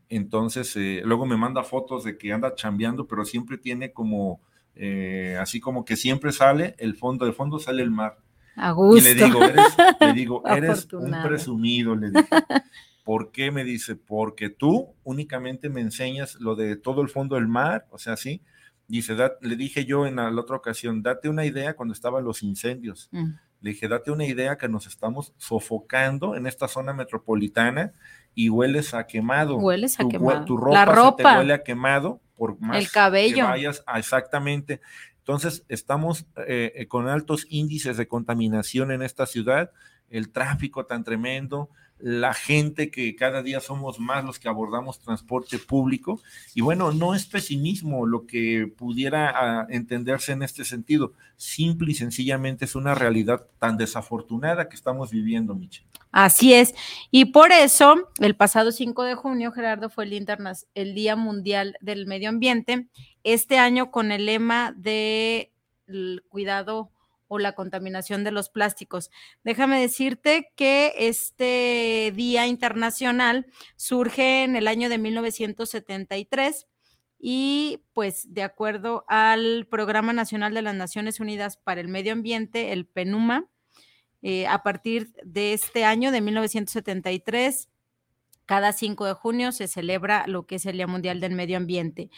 Entonces, 0.09 0.75
eh, 0.75 1.01
luego 1.03 1.25
me 1.25 1.37
manda 1.37 1.63
fotos 1.63 2.03
de 2.03 2.17
que 2.17 2.33
anda 2.33 2.55
chambeando, 2.55 3.07
pero 3.07 3.23
siempre 3.25 3.57
tiene 3.57 3.91
como, 3.93 4.41
eh, 4.75 5.37
así 5.39 5.59
como 5.59 5.85
que 5.85 5.95
siempre 5.95 6.31
sale 6.31 6.75
el 6.79 6.95
fondo, 6.95 7.25
del 7.25 7.33
fondo 7.33 7.59
sale 7.59 7.83
el 7.83 7.91
mar. 7.91 8.17
A 8.55 8.69
Y 8.69 8.73
gusto. 8.73 9.03
le 9.09 9.15
digo, 9.15 9.43
eres, 9.43 9.77
le 9.99 10.13
digo, 10.13 10.43
eres 10.47 10.91
un 10.93 11.11
presumido, 11.23 11.95
le 11.95 12.09
dije. 12.09 12.27
¿Por 13.03 13.31
qué? 13.31 13.51
Me 13.51 13.63
dice, 13.63 13.95
porque 13.95 14.49
tú 14.49 14.95
únicamente 15.03 15.69
me 15.69 15.81
enseñas 15.81 16.35
lo 16.39 16.55
de 16.55 16.75
todo 16.75 17.01
el 17.01 17.09
fondo 17.09 17.35
del 17.35 17.47
mar, 17.47 17.85
o 17.91 17.99
sea, 17.99 18.17
sí. 18.17 18.41
Dice, 18.87 19.15
"Da- 19.15 19.33
le 19.41 19.55
dije 19.55 19.85
yo 19.85 20.05
en 20.05 20.17
la, 20.17 20.29
la 20.29 20.41
otra 20.41 20.55
ocasión, 20.57 21.01
date 21.01 21.27
una 21.29 21.45
idea 21.45 21.75
cuando 21.75 21.93
estaban 21.93 22.23
los 22.23 22.43
incendios. 22.43 23.09
Mm. 23.11 23.31
Le 23.61 23.69
dije, 23.71 23.87
date 23.87 24.11
una 24.11 24.25
idea 24.25 24.57
que 24.57 24.69
nos 24.69 24.85
estamos 24.85 25.33
sofocando 25.37 26.35
en 26.35 26.45
esta 26.45 26.67
zona 26.67 26.93
metropolitana 26.93 27.93
y 28.35 28.49
hueles 28.49 28.93
a 28.93 29.07
quemado. 29.07 29.57
Hueles 29.57 29.99
a 29.99 30.03
tu, 30.03 30.09
quemado. 30.09 30.45
Tu 30.45 30.57
La 30.57 30.85
ropa, 30.85 30.93
se 30.93 31.01
ropa. 31.01 31.31
te 31.33 31.37
huele 31.39 31.53
a 31.53 31.63
quemado 31.63 32.21
por 32.35 32.59
más 32.59 32.77
El 32.77 32.91
cabello. 32.91 33.35
que 33.37 33.41
vayas 33.43 33.83
a- 33.87 33.97
exactamente. 33.97 34.81
Entonces, 35.19 35.65
estamos 35.69 36.27
eh, 36.47 36.73
eh, 36.75 36.87
con 36.87 37.07
altos 37.07 37.47
índices 37.49 37.97
de 37.97 38.07
contaminación 38.07 38.91
en 38.91 39.01
esta 39.01 39.25
ciudad, 39.25 39.71
el 40.09 40.29
tráfico 40.31 40.85
tan 40.85 41.03
tremendo, 41.03 41.69
la 41.99 42.33
gente 42.33 42.91
que 42.91 43.15
cada 43.15 43.41
día 43.41 43.59
somos 43.61 43.99
más 43.99 44.25
los 44.25 44.37
que 44.37 44.49
abordamos 44.49 44.99
transporte 44.99 45.57
público. 45.57 46.21
Y 46.53 46.61
bueno, 46.61 46.91
no 46.91 47.15
es 47.15 47.25
pesimismo 47.25 48.05
lo 48.05 48.25
que 48.27 48.71
pudiera 48.77 49.31
ah, 49.35 49.67
entenderse 49.69 50.33
en 50.33 50.43
este 50.43 50.65
sentido. 50.65 51.13
Simple 51.37 51.91
y 51.91 51.95
sencillamente 51.95 52.65
es 52.65 52.75
una 52.75 52.95
realidad 52.95 53.47
tan 53.59 53.77
desafortunada 53.77 54.67
que 54.67 54.75
estamos 54.75 55.11
viviendo, 55.11 55.55
Michelle. 55.55 55.87
Así 56.11 56.53
es. 56.53 56.73
Y 57.11 57.25
por 57.25 57.51
eso, 57.51 58.09
el 58.19 58.35
pasado 58.35 58.71
5 58.71 59.03
de 59.03 59.15
junio, 59.15 59.51
Gerardo, 59.51 59.89
fue 59.89 60.05
el, 60.05 60.25
el 60.73 60.95
Día 60.95 61.15
Mundial 61.15 61.75
del 61.81 62.07
Medio 62.07 62.29
Ambiente, 62.29 62.87
este 63.23 63.57
año 63.57 63.91
con 63.91 64.11
el 64.11 64.25
lema 64.25 64.73
de 64.77 65.51
cuidado 66.29 66.89
o 67.27 67.39
la 67.39 67.53
contaminación 67.53 68.23
de 68.23 68.31
los 68.31 68.49
plásticos. 68.49 69.11
Déjame 69.43 69.79
decirte 69.79 70.51
que 70.55 70.93
este 70.97 72.13
Día 72.15 72.47
Internacional 72.47 73.47
surge 73.75 74.43
en 74.43 74.55
el 74.55 74.67
año 74.67 74.89
de 74.89 74.97
1973 74.97 76.67
y 77.19 77.81
pues 77.93 78.33
de 78.33 78.43
acuerdo 78.43 79.05
al 79.07 79.67
Programa 79.69 80.13
Nacional 80.13 80.53
de 80.53 80.61
las 80.61 80.75
Naciones 80.75 81.19
Unidas 81.19 81.57
para 81.57 81.81
el 81.81 81.87
Medio 81.87 82.13
Ambiente, 82.13 82.71
el 82.71 82.85
PENUMA, 82.85 83.49
eh, 84.21 84.47
a 84.47 84.63
partir 84.63 85.13
de 85.23 85.53
este 85.53 85.85
año, 85.85 86.11
de 86.11 86.19
1973, 86.19 87.69
cada 88.45 88.73
5 88.73 89.05
de 89.05 89.13
junio 89.13 89.51
se 89.51 89.67
celebra 89.67 90.25
lo 90.27 90.45
que 90.45 90.55
es 90.55 90.65
el 90.65 90.77
Día 90.77 90.87
Mundial 90.87 91.19
del 91.19 91.35
Medio 91.35 91.57
Ambiente. 91.57 92.09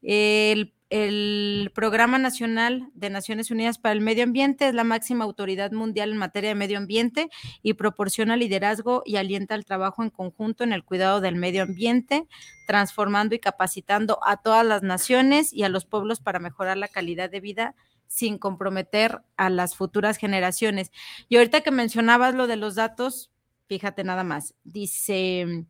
El, 0.00 0.72
el 0.92 1.72
Programa 1.74 2.18
Nacional 2.18 2.90
de 2.92 3.08
Naciones 3.08 3.50
Unidas 3.50 3.78
para 3.78 3.94
el 3.94 4.02
Medio 4.02 4.24
Ambiente 4.24 4.68
es 4.68 4.74
la 4.74 4.84
máxima 4.84 5.24
autoridad 5.24 5.72
mundial 5.72 6.12
en 6.12 6.18
materia 6.18 6.50
de 6.50 6.54
medio 6.54 6.76
ambiente 6.76 7.30
y 7.62 7.72
proporciona 7.72 8.36
liderazgo 8.36 9.02
y 9.06 9.16
alienta 9.16 9.54
el 9.54 9.64
trabajo 9.64 10.02
en 10.02 10.10
conjunto 10.10 10.64
en 10.64 10.74
el 10.74 10.84
cuidado 10.84 11.22
del 11.22 11.36
medio 11.36 11.62
ambiente, 11.62 12.28
transformando 12.66 13.34
y 13.34 13.38
capacitando 13.38 14.20
a 14.22 14.36
todas 14.36 14.66
las 14.66 14.82
naciones 14.82 15.54
y 15.54 15.62
a 15.62 15.70
los 15.70 15.86
pueblos 15.86 16.20
para 16.20 16.40
mejorar 16.40 16.76
la 16.76 16.88
calidad 16.88 17.30
de 17.30 17.40
vida 17.40 17.74
sin 18.06 18.36
comprometer 18.36 19.22
a 19.38 19.48
las 19.48 19.74
futuras 19.74 20.18
generaciones. 20.18 20.92
Y 21.30 21.38
ahorita 21.38 21.62
que 21.62 21.70
mencionabas 21.70 22.34
lo 22.34 22.46
de 22.46 22.56
los 22.56 22.74
datos, 22.74 23.30
fíjate 23.66 24.04
nada 24.04 24.24
más, 24.24 24.54
dice, 24.62 25.64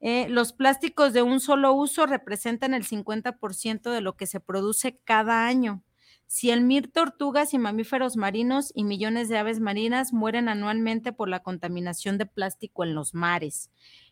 eh, 0.00 0.28
los 0.28 0.52
plásticos 0.52 1.12
de 1.12 1.22
un 1.22 1.40
solo 1.40 1.72
uso 1.72 2.06
representan 2.06 2.74
el 2.74 2.84
50% 2.84 3.90
de 3.90 4.00
lo 4.00 4.16
que 4.16 4.26
se 4.26 4.40
produce 4.40 4.98
cada 5.04 5.46
año. 5.46 5.82
Si 6.26 6.50
el 6.50 6.62
mil 6.62 6.90
tortugas 6.90 7.54
y 7.54 7.58
mamíferos 7.58 8.16
marinos 8.16 8.72
y 8.74 8.84
millones 8.84 9.28
de 9.28 9.38
aves 9.38 9.60
marinas 9.60 10.12
mueren 10.12 10.48
anualmente 10.48 11.12
por 11.12 11.28
la 11.28 11.42
contaminación 11.42 12.18
de 12.18 12.26
plástico 12.26 12.82
en 12.84 12.94
los 12.94 13.14
mares. 13.14 13.70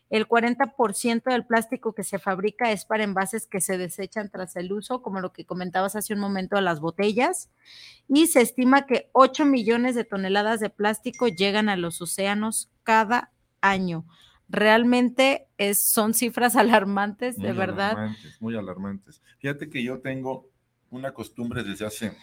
El 0.09 0.27
40% 0.27 1.23
del 1.23 1.45
plástico 1.45 1.95
que 1.95 2.03
se 2.03 2.19
fabrica 2.19 2.71
es 2.71 2.85
para 2.85 3.03
envases 3.03 3.47
que 3.47 3.61
se 3.61 3.79
desechan 3.79 4.29
tras 4.29 4.55
el 4.55 4.71
uso, 4.71 5.01
como 5.01 5.19
lo 5.19 5.33
que 5.33 5.45
comentabas 5.45 5.95
hace 5.95 6.13
un 6.13 6.19
momento 6.19 6.55
de 6.55 6.61
las 6.61 6.79
botellas. 6.79 7.49
Y 8.07 8.27
se 8.27 8.41
estima 8.41 8.85
que 8.85 9.09
8 9.13 9.45
millones 9.45 9.95
de 9.95 10.03
toneladas 10.03 10.59
de 10.59 10.69
plástico 10.69 11.27
llegan 11.27 11.67
a 11.67 11.77
los 11.77 11.99
océanos 11.99 12.69
cada 12.83 13.31
año. 13.59 14.05
Realmente 14.53 15.47
es, 15.57 15.83
son 15.83 16.13
cifras 16.13 16.55
alarmantes, 16.55 17.37
de 17.37 17.49
Muy 17.49 17.57
verdad. 17.57 17.91
Alarmantes, 17.93 18.41
muy 18.41 18.55
alarmantes. 18.55 19.21
Fíjate 19.39 19.67
que 19.69 19.83
yo 19.83 19.99
tengo 19.99 20.47
una 20.91 21.11
costumbre 21.11 21.63
desde 21.63 21.85
hace 21.87 22.15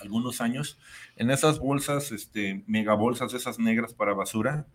algunos 0.00 0.40
años, 0.40 0.78
en 1.16 1.28
esas 1.32 1.58
bolsas, 1.58 2.12
este, 2.12 2.62
mega 2.68 2.94
bolsas, 2.94 3.34
esas 3.34 3.58
negras 3.58 3.92
para 3.92 4.14
basura, 4.14 4.68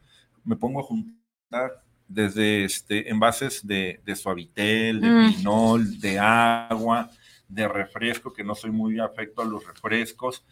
me 0.44 0.58
pongo 0.58 0.82
a 0.82 0.84
juntar 0.84 1.82
desde 2.10 2.66
este, 2.66 3.10
envases 3.10 3.66
de, 3.66 4.02
de 4.06 4.16
suavitel, 4.18 5.00
de 5.00 5.10
Mm. 5.10 5.34
pinol, 5.34 6.00
de 6.02 6.20
agua, 6.20 7.10
de 7.48 7.68
refresco, 7.70 8.34
que 8.34 8.44
no 8.44 8.54
soy 8.54 8.72
muy 8.72 9.00
afecto 9.00 9.42
a 9.42 9.46
los 9.46 9.66
refrescos, 9.66 10.46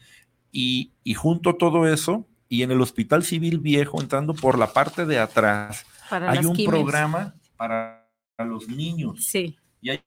y, 0.53 0.93
y 1.03 1.15
junto 1.15 1.57
todo 1.57 1.85
eso, 1.85 2.25
y 2.53 2.61
en 2.61 2.69
el 2.69 2.81
Hospital 2.81 3.23
Civil 3.23 3.57
Viejo, 3.57 3.99
entrando 3.99 4.35
por 4.35 4.59
la 4.59 4.71
parte 4.71 5.07
de 5.07 5.17
atrás, 5.17 5.87
Para 6.07 6.29
hay 6.29 6.45
un 6.45 6.53
quimios. 6.55 6.71
programa 6.71 7.33
para 7.57 8.07
los 8.37 8.67
niños. 8.67 9.25
Sí. 9.25 9.57
Y 9.81 9.89
hay, 9.89 10.01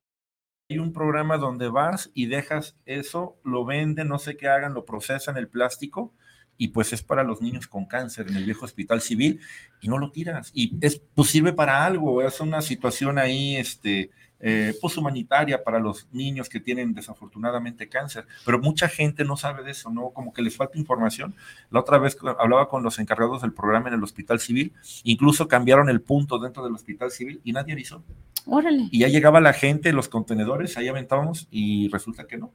hay 0.71 0.79
un 0.79 0.93
programa 0.93 1.39
donde 1.39 1.69
vas 1.69 2.09
y 2.15 2.27
dejas 2.27 2.77
eso, 2.85 3.37
lo 3.43 3.65
venden, 3.65 4.07
no 4.07 4.21
sé 4.21 4.37
qué 4.37 4.47
hagan, 4.47 4.75
lo 4.75 4.85
procesan 4.85 5.37
el 5.39 5.49
plástico 5.49 6.15
y 6.57 6.69
pues 6.69 6.93
es 6.93 7.03
para 7.03 7.25
los 7.25 7.43
niños 7.43 7.67
con 7.67 7.85
cáncer 7.85 8.29
en 8.29 8.37
el 8.37 8.45
viejo 8.45 8.65
hospital 8.65 9.01
civil 9.01 9.41
y 9.81 9.89
no 9.89 9.99
lo 9.99 10.13
tiras. 10.13 10.53
Y 10.55 10.79
es, 10.81 11.03
pues 11.17 11.31
sirve 11.31 11.53
para 11.53 11.85
algo, 11.85 12.23
es 12.23 12.39
una 12.39 12.63
situación 12.63 13.19
ahí, 13.19 13.57
este, 13.57 14.13
eh, 14.40 14.75
pues 14.81 14.96
humanitaria 14.96 15.64
para 15.64 15.79
los 15.79 16.07
niños 16.12 16.49
que 16.49 16.61
tienen 16.61 16.94
desafortunadamente 16.94 17.88
cáncer, 17.88 18.27
pero 18.44 18.59
mucha 18.59 18.88
gente 18.88 19.25
no 19.25 19.37
sabe 19.37 19.62
de 19.62 19.70
eso, 19.70 19.90
¿no? 19.90 20.11
Como 20.11 20.33
que 20.33 20.42
les 20.42 20.57
falta 20.57 20.79
información. 20.79 21.35
La 21.70 21.81
otra 21.81 21.99
vez 21.99 22.16
hablaba 22.38 22.68
con 22.68 22.83
los 22.83 22.99
encargados 22.99 23.42
del 23.42 23.53
programa 23.53 23.88
en 23.88 23.94
el 23.94 24.03
hospital 24.03 24.40
civil, 24.40 24.72
incluso 25.05 25.49
cambiaron 25.49 25.88
el 25.88 26.01
punto 26.01 26.38
dentro 26.38 26.62
del 26.64 26.75
hospital 26.75 27.11
civil 27.11 27.40
y 27.44 27.53
nadie 27.53 27.72
avisó. 27.72 28.03
Órale. 28.46 28.88
Y 28.90 29.01
ya 29.01 29.09
llegaba 29.09 29.40
la 29.40 29.53
gente, 29.53 29.92
los 29.92 30.09
contenedores, 30.09 30.77
ahí 30.77 30.88
aventábamos 30.88 31.49
y 31.51 31.88
resulta 31.88 32.27
que 32.27 32.37
no. 32.37 32.53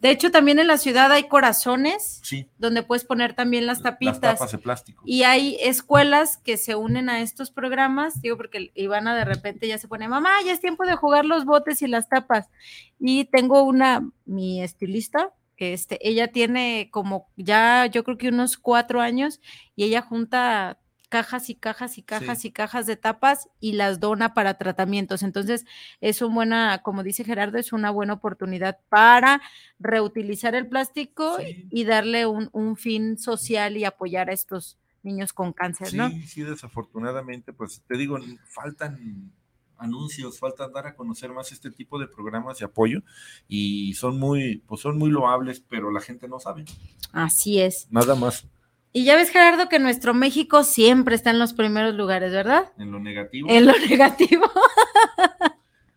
De 0.00 0.10
hecho, 0.10 0.30
también 0.30 0.58
en 0.58 0.68
la 0.68 0.78
ciudad 0.78 1.10
hay 1.10 1.24
corazones 1.24 2.20
Sí, 2.22 2.48
donde 2.58 2.82
puedes 2.82 3.04
poner 3.04 3.34
también 3.34 3.66
las 3.66 3.82
tapitas. 3.82 4.20
las 4.22 4.34
tapas 4.34 4.52
de 4.52 4.58
plástico. 4.58 5.02
Y 5.04 5.24
hay 5.24 5.56
escuelas 5.60 6.36
que 6.36 6.56
se 6.56 6.76
unen 6.76 7.08
a 7.08 7.20
estos 7.20 7.50
programas, 7.50 8.22
digo, 8.22 8.36
porque 8.36 8.70
Ivana 8.74 9.16
de 9.16 9.24
repente 9.24 9.66
ya 9.66 9.78
se 9.78 9.88
pone, 9.88 10.08
mamá, 10.08 10.30
ya 10.44 10.52
es 10.52 10.60
tiempo 10.60 10.84
de 10.84 10.94
jugar 10.94 11.24
los 11.24 11.44
botes 11.44 11.82
y 11.82 11.88
las 11.88 12.08
tapas. 12.08 12.48
Y 13.00 13.24
tengo 13.26 13.62
una, 13.62 14.08
mi 14.24 14.62
estilista, 14.62 15.32
que 15.56 15.72
este, 15.72 15.98
ella 16.08 16.28
tiene 16.28 16.88
como 16.92 17.28
ya, 17.36 17.86
yo 17.86 18.04
creo 18.04 18.16
que 18.16 18.28
unos 18.28 18.56
cuatro 18.56 19.00
años, 19.00 19.40
y 19.74 19.84
ella 19.84 20.02
junta 20.02 20.78
cajas 21.08 21.48
y 21.50 21.54
cajas 21.54 21.98
y 21.98 22.02
cajas 22.02 22.40
Sí. 22.42 22.48
y 22.48 22.50
cajas 22.52 22.86
de 22.86 22.96
tapas 22.96 23.48
y 23.60 23.72
las 23.72 23.98
dona 24.00 24.34
para 24.34 24.58
tratamientos. 24.58 25.22
Entonces, 25.22 25.64
es 26.00 26.20
una 26.22 26.34
buena, 26.34 26.82
como 26.82 27.02
dice 27.02 27.24
Gerardo, 27.24 27.58
es 27.58 27.72
una 27.72 27.90
buena 27.90 28.12
oportunidad 28.14 28.78
para 28.88 29.40
reutilizar 29.78 30.54
el 30.54 30.66
plástico 30.68 31.38
Sí. 31.38 31.66
y 31.70 31.84
darle 31.84 32.26
un, 32.26 32.48
un 32.52 32.76
fin 32.76 33.18
social 33.18 33.76
y 33.76 33.84
apoyar 33.84 34.28
a 34.30 34.32
estos 34.32 34.76
niños 35.02 35.32
con 35.32 35.52
cáncer, 35.52 35.88
Sí, 35.88 35.96
¿no? 35.96 36.10
sí, 36.26 36.42
desafortunadamente, 36.42 37.52
pues 37.52 37.82
te 37.86 37.96
digo, 37.96 38.18
faltan 38.46 39.32
anuncios, 39.78 40.38
falta 40.40 40.68
dar 40.68 40.88
a 40.88 40.94
conocer 40.96 41.30
más 41.32 41.52
este 41.52 41.70
tipo 41.70 42.00
de 42.00 42.08
programas 42.08 42.58
de 42.58 42.64
apoyo 42.64 43.00
y 43.46 43.94
son 43.94 44.18
muy, 44.18 44.58
pues 44.66 44.80
son 44.80 44.98
muy 44.98 45.08
loables, 45.08 45.60
pero 45.60 45.92
la 45.92 46.00
gente 46.00 46.26
no 46.28 46.40
sabe, 46.40 46.64
Así 47.12 47.60
es. 47.60 47.86
nada 47.90 48.16
más 48.16 48.44
Y 48.92 49.04
ya 49.04 49.16
ves, 49.16 49.30
Gerardo, 49.30 49.68
que 49.68 49.78
nuestro 49.78 50.14
México 50.14 50.64
siempre 50.64 51.14
está 51.14 51.30
en 51.30 51.38
los 51.38 51.52
primeros 51.52 51.94
lugares, 51.94 52.32
¿verdad? 52.32 52.72
en 52.78 52.90
lo 52.90 53.00
negativo. 53.00 53.48
En 53.50 53.66
lo 53.66 53.78
negativo. 53.78 54.50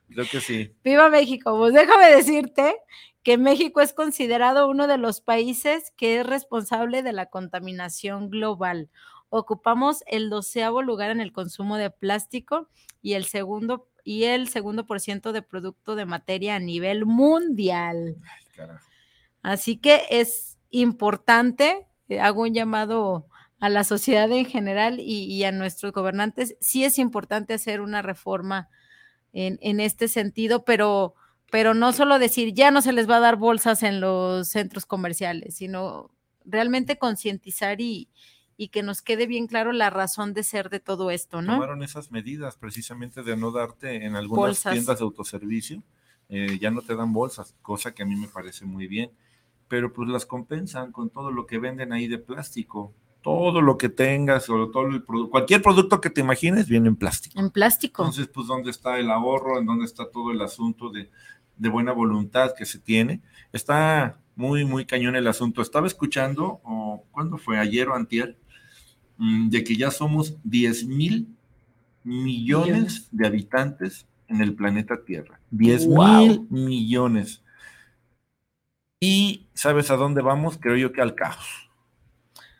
Creo 0.10 0.26
que 0.30 0.42
sí. 0.42 0.76
Viva 0.84 1.10
México. 1.10 1.58
Pues 1.58 1.74
déjame 1.74 2.12
decirte 2.12 2.76
que 3.24 3.38
México 3.38 3.82
es 3.82 3.94
considerado 3.94 4.70
uno 4.70 4.88
de 4.88 4.98
los 4.98 5.22
países 5.22 5.94
que 5.96 6.20
es 6.20 6.26
responsable 6.26 7.04
de 7.04 7.14
la 7.14 7.28
contaminación 7.28 8.30
global. 8.30 8.90
ocupamos 9.30 10.04
el 10.08 10.30
doceavo 10.30 10.82
lugar 10.82 11.10
en 11.10 11.22
el 11.22 11.32
consumo 11.32 11.78
de 11.78 11.90
plástico 11.90 12.68
y 13.02 13.14
el 13.14 13.24
segundo 13.24 13.88
y 14.04 14.26
el 14.26 14.50
segundo 14.50 14.86
por 14.86 15.00
ciento 15.00 15.32
de 15.32 15.42
producto 15.42 15.96
de 15.96 16.06
materia 16.06 16.56
a 16.56 16.60
nivel 16.60 17.06
mundial. 17.06 18.18
Así 19.42 19.78
que 19.78 20.02
es 20.10 20.58
importante, 20.70 21.88
hago 22.20 22.42
un 22.42 22.54
llamado 22.54 23.28
a 23.60 23.70
la 23.70 23.84
sociedad 23.84 24.32
en 24.32 24.46
general 24.46 25.00
y, 25.00 25.44
a 25.44 25.52
nuestros 25.52 25.94
gobernantes, 25.94 26.56
sí 26.60 26.84
es 26.84 26.98
importante 26.98 27.54
hacer 27.54 27.80
una 27.80 28.02
reforma 28.02 28.70
en, 29.34 29.60
en, 29.62 29.80
este 29.80 30.08
sentido, 30.08 30.66
pero, 30.66 31.14
pero 31.52 31.76
no 31.76 31.94
solo 31.94 32.18
decir 32.18 32.54
ya 32.54 32.72
no 32.72 32.82
se 32.82 32.92
les 32.92 33.08
va 33.08 33.18
a 33.18 33.22
dar 33.22 33.36
bolsas 33.36 33.84
en 33.84 34.02
los 34.02 34.48
centros 34.48 34.88
comerciales, 34.88 35.56
sino 35.56 36.10
realmente 36.44 36.98
concientizar 36.98 37.82
y, 37.82 38.10
y 38.58 38.70
que 38.70 38.84
nos 38.84 39.02
quede 39.02 39.26
bien 39.26 39.48
claro 39.48 39.72
la 39.72 39.90
razón 39.90 40.36
de 40.36 40.44
ser 40.44 40.70
de 40.70 40.80
todo 40.80 41.10
esto, 41.10 41.42
¿no? 41.42 41.54
Tomaron 41.54 41.82
esas 41.82 42.12
medidas 42.12 42.58
precisamente 42.58 43.24
de 43.24 43.36
no 43.36 43.52
darte 43.52 44.06
en 44.06 44.16
algunas 44.16 44.62
tiendas 44.62 45.00
de 45.00 45.04
autoservicio, 45.04 45.82
eh, 46.30 46.60
ya 46.60 46.70
no 46.70 46.84
te 46.84 46.96
dan 46.96 47.12
bolsas, 47.12 47.56
cosa 47.64 47.96
que 47.96 48.04
a 48.04 48.06
mí 48.06 48.16
me 48.16 48.28
parece 48.28 48.66
muy 48.66 48.86
bien, 48.86 49.12
pero 49.72 49.92
pues 49.92 50.08
las 50.10 50.28
compensan 50.28 50.92
con 50.92 51.10
todo 51.10 51.32
lo 51.32 51.48
que 51.48 51.58
venden 51.58 51.94
ahí 51.94 52.08
de 52.08 52.20
plástico. 52.20 52.94
Todo 53.24 53.62
lo 53.62 53.78
que 53.78 53.90
tengas 53.90 54.50
o 54.50 54.70
todo 54.70 54.88
el 54.88 55.04
cualquier 55.04 55.62
producto 55.62 56.02
que 56.02 56.10
te 56.10 56.22
imagines 56.22 56.68
viene 56.68 56.90
en 56.90 56.96
plástico. 56.96 57.40
En 57.40 57.50
plástico. 57.50 58.04
Entonces, 58.04 58.28
pues, 58.28 58.48
¿dónde 58.48 58.70
está 58.70 59.00
el 59.00 59.10
ahorro? 59.10 59.60
¿En 59.60 59.66
dónde 59.66 59.86
está 59.86 60.12
todo 60.12 60.32
el 60.32 60.42
asunto 60.42 60.90
de, 60.90 61.10
de 61.56 61.70
buena 61.70 61.94
voluntad 61.94 62.54
que 62.58 62.66
se 62.66 62.80
tiene? 62.80 63.22
Está 63.54 64.20
muy, 64.36 64.66
muy 64.66 64.86
cañón 64.86 65.16
el 65.16 65.28
asunto. 65.28 65.62
Estaba 65.62 65.88
escuchando, 65.88 66.60
o 66.64 67.06
¿cuándo 67.12 67.38
fue? 67.38 67.58
Ayer 67.58 67.88
o 67.88 67.96
antier, 67.96 68.38
Mm, 69.24 69.50
de 69.50 69.64
que 69.64 69.76
ya 69.76 69.92
somos 69.92 70.36
10 70.44 70.88
mil 70.88 71.28
millones 72.04 73.08
de 73.12 73.28
habitantes 73.28 74.08
en 74.28 74.42
el 74.42 74.56
planeta 74.56 75.04
Tierra. 75.06 75.40
10 75.52 75.88
mil 75.90 76.48
millones. 76.50 77.44
Y 79.04 79.48
¿sabes 79.56 79.90
a 79.90 79.98
dónde 79.98 80.22
vamos? 80.22 80.60
Creo 80.62 80.78
yo 80.78 80.92
que 80.94 81.02
al 81.02 81.16
caos. 81.16 81.70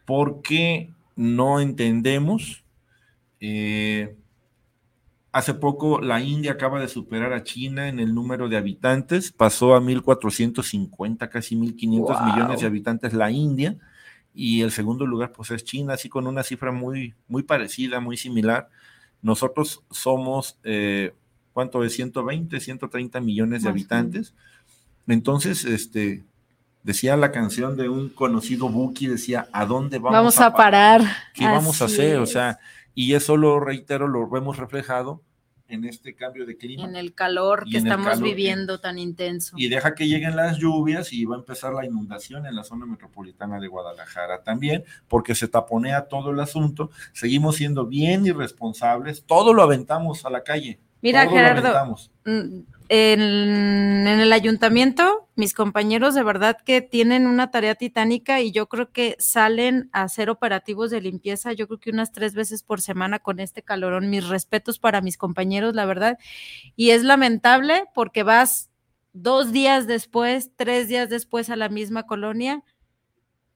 Porque 0.06 0.92
no 1.16 1.60
entendemos. 1.60 2.64
Eh, 3.40 4.16
hace 5.32 5.54
poco 5.54 6.02
la 6.02 6.20
India 6.20 6.54
acaba 6.54 6.80
de 6.80 6.88
superar 6.88 7.32
a 7.34 7.44
China 7.44 7.88
en 7.88 8.00
el 8.00 8.16
número 8.16 8.50
de 8.50 8.58
habitantes, 8.58 9.32
pasó 9.32 9.76
a 9.76 9.80
1.450, 9.82 11.30
casi 11.30 11.56
1.500 11.56 12.26
millones 12.26 12.62
de 12.62 12.68
habitantes 12.68 13.14
la 13.14 13.30
India 13.30 13.78
y 14.34 14.62
el 14.62 14.72
segundo 14.72 15.06
lugar 15.06 15.32
pues 15.34 15.52
es 15.52 15.64
China, 15.64 15.94
así 15.94 16.10
con 16.10 16.26
una 16.26 16.42
cifra 16.42 16.72
muy, 16.72 17.14
muy 17.28 17.44
parecida, 17.44 18.00
muy 18.00 18.18
similar. 18.18 18.68
Nosotros 19.22 19.84
somos, 19.92 20.58
eh, 20.64 21.14
¿cuánto 21.54 21.84
es? 21.84 21.94
120, 21.94 22.60
130 22.60 23.22
millones 23.22 23.62
de 23.62 23.70
habitantes. 23.70 24.34
Entonces, 25.08 25.66
este, 25.66 26.24
decía 26.84 27.18
la 27.18 27.32
canción 27.32 27.78
de 27.78 27.90
un 27.90 28.10
conocido 28.10 28.70
Buki, 28.70 29.08
decía, 29.08 29.48
¿a 29.52 29.66
dónde 29.66 30.00
vamos, 30.00 30.14
vamos 30.14 30.40
a, 30.40 30.54
parar? 30.54 31.02
¿Qué 31.34 31.46
vamos 31.46 31.82
a 31.82 31.86
hacer? 31.86 32.18
O 32.20 32.26
sea, 32.26 32.60
y 32.94 33.14
eso 33.14 33.38
lo 33.38 33.60
reitero, 33.60 34.08
lo 34.08 34.30
vemos 34.30 34.58
reflejado 34.58 35.22
en 35.72 35.86
este 35.86 36.14
cambio 36.16 36.46
de 36.46 36.58
clima. 36.58 36.84
En 36.84 36.96
el 36.96 37.14
calor 37.14 37.66
que 37.70 37.78
estamos 37.78 38.22
viviendo 38.22 38.80
tan 38.80 39.00
intenso. 39.00 39.56
Y 39.58 39.70
deja 39.70 39.96
que 39.96 40.08
lleguen 40.08 40.36
las 40.36 40.58
lluvias 40.58 41.14
y 41.14 41.24
va 41.26 41.36
a 41.36 41.40
empezar 41.40 41.74
la 41.74 41.86
inundación 41.86 42.46
en 42.46 42.56
la 42.56 42.64
zona 42.64 42.86
metropolitana 42.86 43.60
de 43.60 43.68
Guadalajara 43.68 44.44
también, 44.44 44.84
porque 45.08 45.34
se 45.34 45.48
taponea 45.48 46.08
todo 46.08 46.32
el 46.32 46.40
asunto. 46.40 46.92
Seguimos 47.14 47.56
siendo 47.56 47.86
bien 47.86 48.26
irresponsables, 48.26 49.24
todo 49.26 49.54
lo 49.54 49.64
aventamos 49.64 50.26
a 50.26 50.30
la 50.30 50.44
calle. 50.44 50.80
Mira, 51.02 51.28
Gerardo, 51.28 51.96
en, 52.90 54.08
el 54.08 54.34
ayuntamiento, 54.34 55.30
mis 55.42 55.56
compañeros 55.56 56.14
de 56.14 56.22
verdad 56.22 56.56
que 56.64 56.82
tienen 56.82 57.26
una 57.26 57.50
tarea 57.50 57.74
titánica 57.74 58.42
y 58.42 58.52
yo 58.52 58.70
creo 58.70 58.92
que 58.92 59.16
salen 59.18 59.90
a 59.92 60.04
hacer 60.04 60.30
operativos 60.30 60.92
de 60.92 61.02
limpieza, 61.02 61.52
yo 61.52 61.68
creo 61.68 61.80
que 61.80 61.90
unas 61.90 62.12
tres 62.12 62.36
veces 62.36 62.62
por 62.62 62.80
semana 62.80 63.18
con 63.18 63.40
este 63.40 63.64
calorón. 63.64 64.12
Mis 64.12 64.28
respetos 64.28 64.78
para 64.78 65.02
mis 65.02 65.18
compañeros, 65.18 65.74
la 65.74 65.86
verdad. 65.86 66.20
Y 66.76 66.92
es 66.92 67.02
lamentable 67.02 67.86
porque 67.96 68.22
vas 68.22 68.70
dos 69.14 69.52
días 69.52 69.88
después, 69.88 70.52
tres 70.56 70.88
días 70.88 71.10
después 71.10 71.50
a 71.50 71.56
la 71.56 71.70
misma 71.70 72.04
colonia 72.04 72.64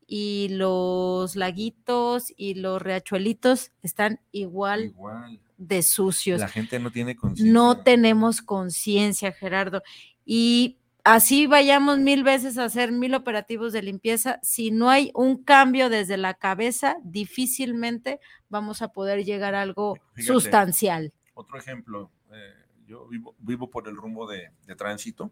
y 0.07 0.47
los 0.49 1.35
laguitos 1.35 2.33
y 2.35 2.55
los 2.55 2.81
riachuelitos 2.81 3.73
están 3.83 4.19
igual. 4.31 4.85
igual 4.85 5.39
de 5.57 5.83
sucios. 5.83 6.39
La 6.39 6.47
gente 6.47 6.79
no 6.79 6.91
tiene 6.91 7.15
conciencia. 7.15 7.53
No 7.53 7.77
tenemos 7.77 8.41
conciencia, 8.41 9.31
Gerardo. 9.31 9.83
Y 10.25 10.79
así 11.05 11.47
vayamos 11.47 11.99
mil 11.99 12.23
veces 12.23 12.57
a 12.57 12.65
hacer 12.65 12.91
mil 12.91 13.15
operativos 13.15 13.71
de 13.71 13.81
limpieza, 13.81 14.39
si 14.43 14.71
no 14.71 14.89
hay 14.89 15.11
un 15.13 15.41
cambio 15.41 15.89
desde 15.89 16.17
la 16.17 16.33
cabeza, 16.33 16.97
difícilmente 17.03 18.19
vamos 18.49 18.81
a 18.81 18.89
poder 18.89 19.23
llegar 19.23 19.55
a 19.55 19.61
algo 19.61 19.97
sustancial. 20.17 21.13
Otro 21.33 21.57
ejemplo, 21.57 22.11
eh, 22.33 22.53
yo 22.85 23.07
vivo, 23.39 23.69
por 23.69 23.87
el 23.87 23.95
rumbo 23.95 24.27
de, 24.27 24.51
tránsito 24.75 25.31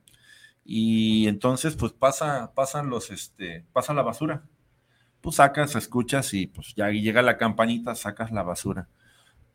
y 0.63 1.27
entonces 1.27 1.75
pues 1.75 1.91
pasa, 1.91 2.53
pasan 2.53 2.89
los, 2.89 3.11
este, 3.11 3.65
pasa 3.73 3.93
la 3.93 4.03
basura. 4.03 4.45
Pues 5.19 5.37
sacas, 5.37 5.75
escuchas 5.75 6.33
y 6.33 6.47
pues 6.47 6.73
ya 6.75 6.89
llega 6.89 7.21
la 7.21 7.37
campanita, 7.37 7.95
sacas 7.95 8.31
la 8.31 8.43
basura 8.43 8.87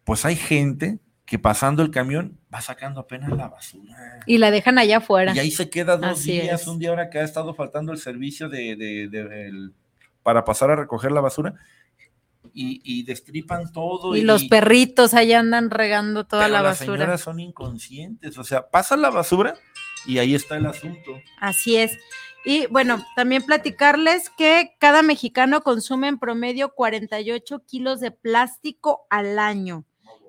pues 0.09 0.25
hay 0.25 0.37
gente 0.37 1.01
que 1.29 1.39
pasando 1.39 1.83
el 1.83 1.91
camión 1.91 2.39
va 2.53 2.63
sacando 2.63 3.01
apenas 3.01 3.31
la 3.31 3.49
basura. 3.49 4.21
Y 4.25 4.39
la 4.39 4.51
dejan 4.51 4.79
allá 4.79 4.97
afuera. 4.97 5.35
Y 5.35 5.39
ahí 5.39 5.51
se 5.51 5.69
queda 5.69 5.99
dos 5.99 6.25
días, 6.25 6.67
un 6.67 6.79
día 6.79 6.89
ahora 6.89 7.11
que 7.11 7.19
ha 7.19 7.23
estado 7.23 7.53
faltando 7.55 7.93
el 7.93 7.99
servicio 7.99 8.49
de, 8.49 9.71
para 10.23 10.47
pasar 10.47 10.71
a 10.71 10.77
recoger 10.77 11.13
la 11.13 11.21
basura. 11.21 11.55
Y, 12.55 13.05
destripan 13.05 13.71
todo. 13.73 14.17
Y, 14.17 14.23
los 14.23 14.45
perritos 14.45 15.13
ahí 15.13 15.35
andan 15.35 15.69
regando 15.71 16.25
toda 16.25 16.49
la 16.49 16.63
basura. 16.63 16.93
Las 16.93 16.99
señoras 16.99 17.21
son 17.21 17.41
inconscientes, 17.41 18.39
o 18.39 18.43
sea, 18.43 18.69
pasa 18.71 18.97
la 18.97 19.11
basura 19.11 19.55
y 20.07 20.19
ahí 20.19 20.35
está 20.35 20.57
el 20.57 20.65
asunto. 20.65 21.13
Así 21.41 21.77
es. 21.77 21.93
Y 22.45 22.67
bueno, 22.69 23.05
también 23.15 23.43
platicarles 23.43 24.31
que 24.31 24.75
cada 24.81 25.03
mexicano 25.03 25.61
consume 25.61 26.09
en 26.09 26.19
promedio 26.19 26.75
48 26.75 27.65
kilos 27.67 28.01
de 28.01 28.13
plástico 28.13 29.07
al 29.11 29.39
año. 29.39 29.85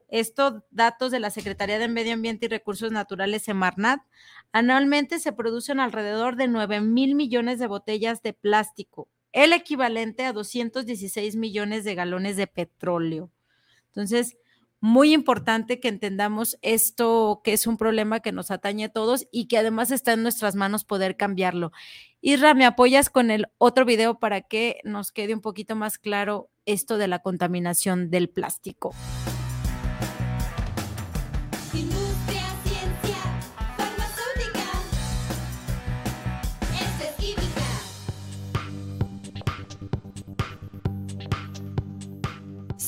Estos 0.10 0.63
datos 0.72 1.12
de 1.12 1.19
la 1.19 1.30
Secretaría 1.30 1.78
de 1.78 1.88
Medio 1.88 2.13
Ambiente 2.13 2.48
y 2.48 2.50
Recursos 2.50 2.91
Naturales, 2.91 3.43
Semarnat, 3.43 4.02
anualmente 4.52 5.19
se 5.19 5.34
producen 5.34 5.80
alrededor 5.80 6.36
de 6.36 6.48
9 6.48 6.82
mil 6.82 7.15
millones 7.15 7.60
de 7.60 7.67
botellas 7.67 8.24
de 8.24 8.34
plástico, 8.34 9.08
el 9.32 9.54
equivalente 9.54 10.26
a 10.26 10.34
216 10.34 11.36
millones 11.36 11.84
de 11.84 11.93
galones 11.93 12.38
de 12.38 12.48
petróleo. 12.48 13.30
Entonces, 13.88 14.38
muy 14.81 15.13
importante 15.13 15.79
que 15.79 15.90
entendamos 15.90 16.58
esto, 16.62 17.42
que 17.44 17.54
es 17.54 17.67
un 17.67 17.77
problema 17.77 18.21
que 18.21 18.31
nos 18.31 18.50
atañe 18.50 18.86
a 18.86 18.90
todos 18.90 19.27
y 19.31 19.48
que 19.48 19.58
además 19.58 19.92
está 19.92 20.13
en 20.13 20.23
nuestras 20.23 20.56
manos 20.56 20.86
poder 20.86 21.17
cambiarlo. 21.17 21.71
Isra, 22.21 22.54
¿me 22.54 22.65
apoyas 22.65 23.10
con 23.10 23.29
el 23.29 23.48
otro 23.58 23.86
video 23.86 24.19
para 24.19 24.42
que 24.42 24.79
nos 24.83 25.12
quede 25.12 25.33
un 25.33 25.42
poquito 25.42 25.75
más 25.75 25.98
claro 25.98 26.50
esto 26.65 26.98
de 26.98 27.08
la 27.08 27.19
contaminación 27.19 28.10
del 28.10 28.29
plástico? 28.29 28.94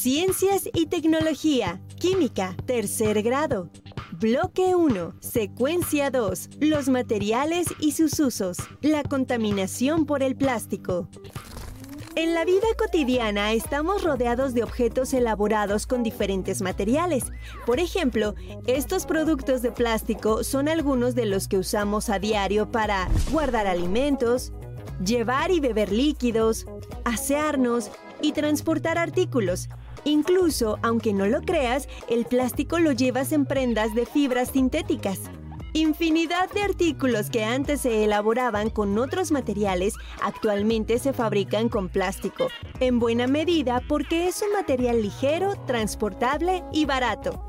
Ciencias 0.01 0.67
y 0.73 0.87
Tecnología, 0.87 1.79
Química, 1.99 2.55
tercer 2.65 3.21
grado. 3.21 3.69
Bloque 4.13 4.73
1, 4.73 5.13
Secuencia 5.19 6.09
2, 6.09 6.49
los 6.59 6.89
materiales 6.89 7.67
y 7.79 7.91
sus 7.91 8.19
usos, 8.19 8.57
la 8.81 9.03
contaminación 9.03 10.07
por 10.07 10.23
el 10.23 10.35
plástico. 10.35 11.07
En 12.15 12.33
la 12.33 12.45
vida 12.45 12.65
cotidiana 12.79 13.53
estamos 13.53 14.03
rodeados 14.03 14.55
de 14.55 14.63
objetos 14.63 15.13
elaborados 15.13 15.85
con 15.85 16.01
diferentes 16.01 16.63
materiales. 16.63 17.25
Por 17.67 17.79
ejemplo, 17.79 18.33
estos 18.65 19.05
productos 19.05 19.61
de 19.61 19.71
plástico 19.71 20.43
son 20.43 20.67
algunos 20.67 21.13
de 21.13 21.27
los 21.27 21.47
que 21.47 21.59
usamos 21.59 22.09
a 22.09 22.17
diario 22.17 22.71
para 22.71 23.07
guardar 23.31 23.67
alimentos, 23.67 24.51
llevar 25.05 25.51
y 25.51 25.59
beber 25.59 25.91
líquidos, 25.91 26.65
asearnos 27.05 27.91
y 28.19 28.31
transportar 28.31 28.97
artículos, 28.97 29.69
Incluso, 30.03 30.79
aunque 30.81 31.13
no 31.13 31.27
lo 31.27 31.41
creas, 31.41 31.87
el 32.09 32.25
plástico 32.25 32.79
lo 32.79 32.91
llevas 32.91 33.31
en 33.31 33.45
prendas 33.45 33.93
de 33.93 34.05
fibras 34.05 34.49
sintéticas. 34.49 35.19
Infinidad 35.73 36.51
de 36.51 36.63
artículos 36.63 37.29
que 37.29 37.45
antes 37.45 37.81
se 37.81 38.03
elaboraban 38.03 38.69
con 38.69 38.97
otros 38.97 39.31
materiales 39.31 39.93
actualmente 40.21 40.99
se 40.99 41.13
fabrican 41.13 41.69
con 41.69 41.87
plástico, 41.87 42.49
en 42.81 42.99
buena 42.99 43.25
medida 43.25 43.81
porque 43.87 44.27
es 44.27 44.41
un 44.41 44.51
material 44.51 45.01
ligero, 45.01 45.55
transportable 45.65 46.65
y 46.73 46.83
barato. 46.83 47.41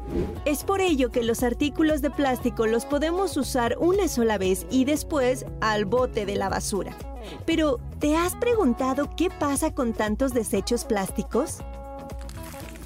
Es 0.44 0.62
por 0.62 0.80
ello 0.80 1.10
que 1.10 1.24
los 1.24 1.42
artículos 1.42 2.00
de 2.00 2.10
plástico 2.10 2.66
los 2.66 2.84
podemos 2.84 3.36
usar 3.36 3.76
una 3.80 4.06
sola 4.06 4.38
vez 4.38 4.66
y 4.70 4.84
después 4.84 5.44
al 5.60 5.84
bote 5.84 6.24
de 6.24 6.36
la 6.36 6.48
basura. 6.48 6.96
Pero, 7.44 7.80
¿te 7.98 8.16
has 8.16 8.36
preguntado 8.36 9.10
qué 9.16 9.30
pasa 9.30 9.74
con 9.74 9.94
tantos 9.94 10.32
desechos 10.32 10.84
plásticos? 10.84 11.58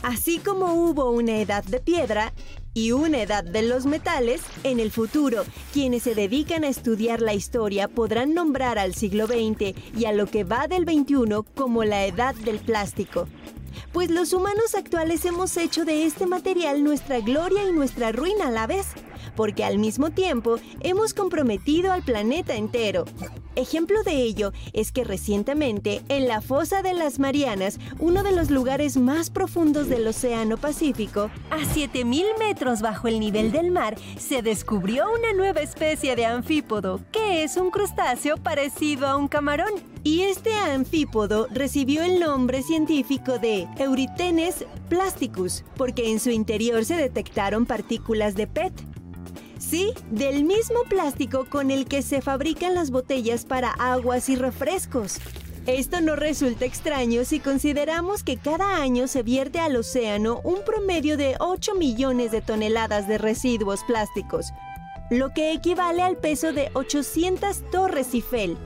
Así 0.02 0.38
como 0.38 0.74
hubo 0.74 1.10
una 1.10 1.38
edad 1.38 1.64
de 1.64 1.80
piedra, 1.80 2.32
y 2.76 2.92
una 2.92 3.22
edad 3.22 3.42
de 3.42 3.62
los 3.62 3.86
metales, 3.86 4.42
en 4.62 4.80
el 4.80 4.90
futuro, 4.90 5.46
quienes 5.72 6.02
se 6.02 6.14
dedican 6.14 6.62
a 6.62 6.68
estudiar 6.68 7.22
la 7.22 7.32
historia 7.32 7.88
podrán 7.88 8.34
nombrar 8.34 8.78
al 8.78 8.94
siglo 8.94 9.26
XX 9.26 9.74
y 9.96 10.04
a 10.04 10.12
lo 10.12 10.26
que 10.26 10.44
va 10.44 10.68
del 10.68 10.84
XXI 10.84 11.42
como 11.54 11.84
la 11.84 12.04
edad 12.04 12.34
del 12.34 12.58
plástico. 12.58 13.28
Pues 13.94 14.10
los 14.10 14.34
humanos 14.34 14.74
actuales 14.74 15.24
hemos 15.24 15.56
hecho 15.56 15.86
de 15.86 16.04
este 16.04 16.26
material 16.26 16.84
nuestra 16.84 17.20
gloria 17.20 17.64
y 17.66 17.72
nuestra 17.72 18.12
ruina 18.12 18.48
a 18.48 18.50
la 18.50 18.66
vez 18.66 18.88
porque 19.36 19.64
al 19.64 19.78
mismo 19.78 20.10
tiempo 20.10 20.56
hemos 20.80 21.14
comprometido 21.14 21.92
al 21.92 22.02
planeta 22.02 22.54
entero. 22.54 23.04
Ejemplo 23.56 24.02
de 24.02 24.22
ello 24.22 24.52
es 24.74 24.92
que 24.92 25.02
recientemente 25.02 26.02
en 26.10 26.28
la 26.28 26.42
fosa 26.42 26.82
de 26.82 26.92
las 26.92 27.18
Marianas, 27.18 27.78
uno 27.98 28.22
de 28.22 28.32
los 28.32 28.50
lugares 28.50 28.98
más 28.98 29.30
profundos 29.30 29.88
del 29.88 30.06
Océano 30.06 30.58
Pacífico, 30.58 31.30
a 31.50 31.64
7000 31.64 32.26
metros 32.38 32.82
bajo 32.82 33.08
el 33.08 33.18
nivel 33.18 33.52
del 33.52 33.70
mar, 33.70 33.96
se 34.18 34.42
descubrió 34.42 35.06
una 35.10 35.32
nueva 35.32 35.60
especie 35.60 36.16
de 36.16 36.26
anfípodo, 36.26 37.00
que 37.12 37.44
es 37.44 37.56
un 37.56 37.70
crustáceo 37.70 38.36
parecido 38.36 39.06
a 39.06 39.16
un 39.16 39.26
camarón. 39.26 39.72
Y 40.04 40.22
este 40.22 40.54
anfípodo 40.54 41.48
recibió 41.50 42.02
el 42.02 42.20
nombre 42.20 42.62
científico 42.62 43.38
de 43.38 43.66
Euritenes 43.78 44.66
plasticus, 44.88 45.64
porque 45.76 46.12
en 46.12 46.20
su 46.20 46.30
interior 46.30 46.84
se 46.84 46.94
detectaron 46.94 47.66
partículas 47.66 48.34
de 48.34 48.46
PET, 48.46 48.72
Sí, 49.58 49.92
del 50.10 50.44
mismo 50.44 50.82
plástico 50.88 51.46
con 51.48 51.70
el 51.70 51.86
que 51.86 52.02
se 52.02 52.20
fabrican 52.20 52.74
las 52.74 52.90
botellas 52.90 53.44
para 53.44 53.70
aguas 53.70 54.28
y 54.28 54.36
refrescos. 54.36 55.18
Esto 55.66 56.00
no 56.00 56.14
resulta 56.14 56.64
extraño 56.64 57.24
si 57.24 57.40
consideramos 57.40 58.22
que 58.22 58.36
cada 58.36 58.80
año 58.80 59.08
se 59.08 59.22
vierte 59.22 59.58
al 59.58 59.74
océano 59.76 60.40
un 60.44 60.62
promedio 60.64 61.16
de 61.16 61.36
8 61.40 61.74
millones 61.74 62.30
de 62.30 62.40
toneladas 62.40 63.08
de 63.08 63.18
residuos 63.18 63.82
plásticos, 63.84 64.52
lo 65.10 65.32
que 65.32 65.52
equivale 65.52 66.02
al 66.02 66.18
peso 66.18 66.52
de 66.52 66.70
800 66.74 67.70
torres 67.70 68.14
Eiffel. 68.14 68.56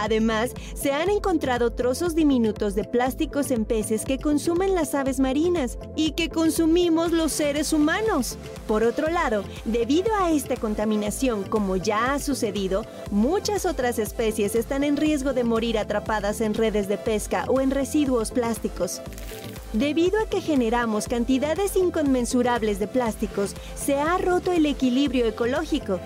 Además, 0.00 0.52
se 0.74 0.92
han 0.92 1.10
encontrado 1.10 1.72
trozos 1.72 2.14
diminutos 2.14 2.76
de 2.76 2.84
plásticos 2.84 3.50
en 3.50 3.64
peces 3.64 4.04
que 4.04 4.18
consumen 4.18 4.76
las 4.76 4.94
aves 4.94 5.18
marinas 5.18 5.76
y 5.96 6.12
que 6.12 6.28
consumimos 6.28 7.10
los 7.10 7.32
seres 7.32 7.72
humanos. 7.72 8.38
Por 8.68 8.84
otro 8.84 9.08
lado, 9.08 9.42
debido 9.64 10.14
a 10.14 10.30
esta 10.30 10.56
contaminación, 10.56 11.42
como 11.42 11.74
ya 11.76 12.14
ha 12.14 12.20
sucedido, 12.20 12.84
muchas 13.10 13.66
otras 13.66 13.98
especies 13.98 14.54
están 14.54 14.84
en 14.84 14.96
riesgo 14.96 15.32
de 15.32 15.42
morir 15.42 15.78
atrapadas 15.78 16.40
en 16.40 16.54
redes 16.54 16.86
de 16.86 16.96
pesca 16.96 17.44
o 17.48 17.60
en 17.60 17.72
residuos 17.72 18.30
plásticos. 18.30 19.02
Debido 19.72 20.20
a 20.20 20.30
que 20.30 20.40
generamos 20.40 21.08
cantidades 21.08 21.74
inconmensurables 21.76 22.78
de 22.78 22.86
plásticos, 22.86 23.54
se 23.74 23.96
ha 23.96 24.16
roto 24.16 24.52
el 24.52 24.64
equilibrio 24.64 25.26
ecológico 25.26 26.00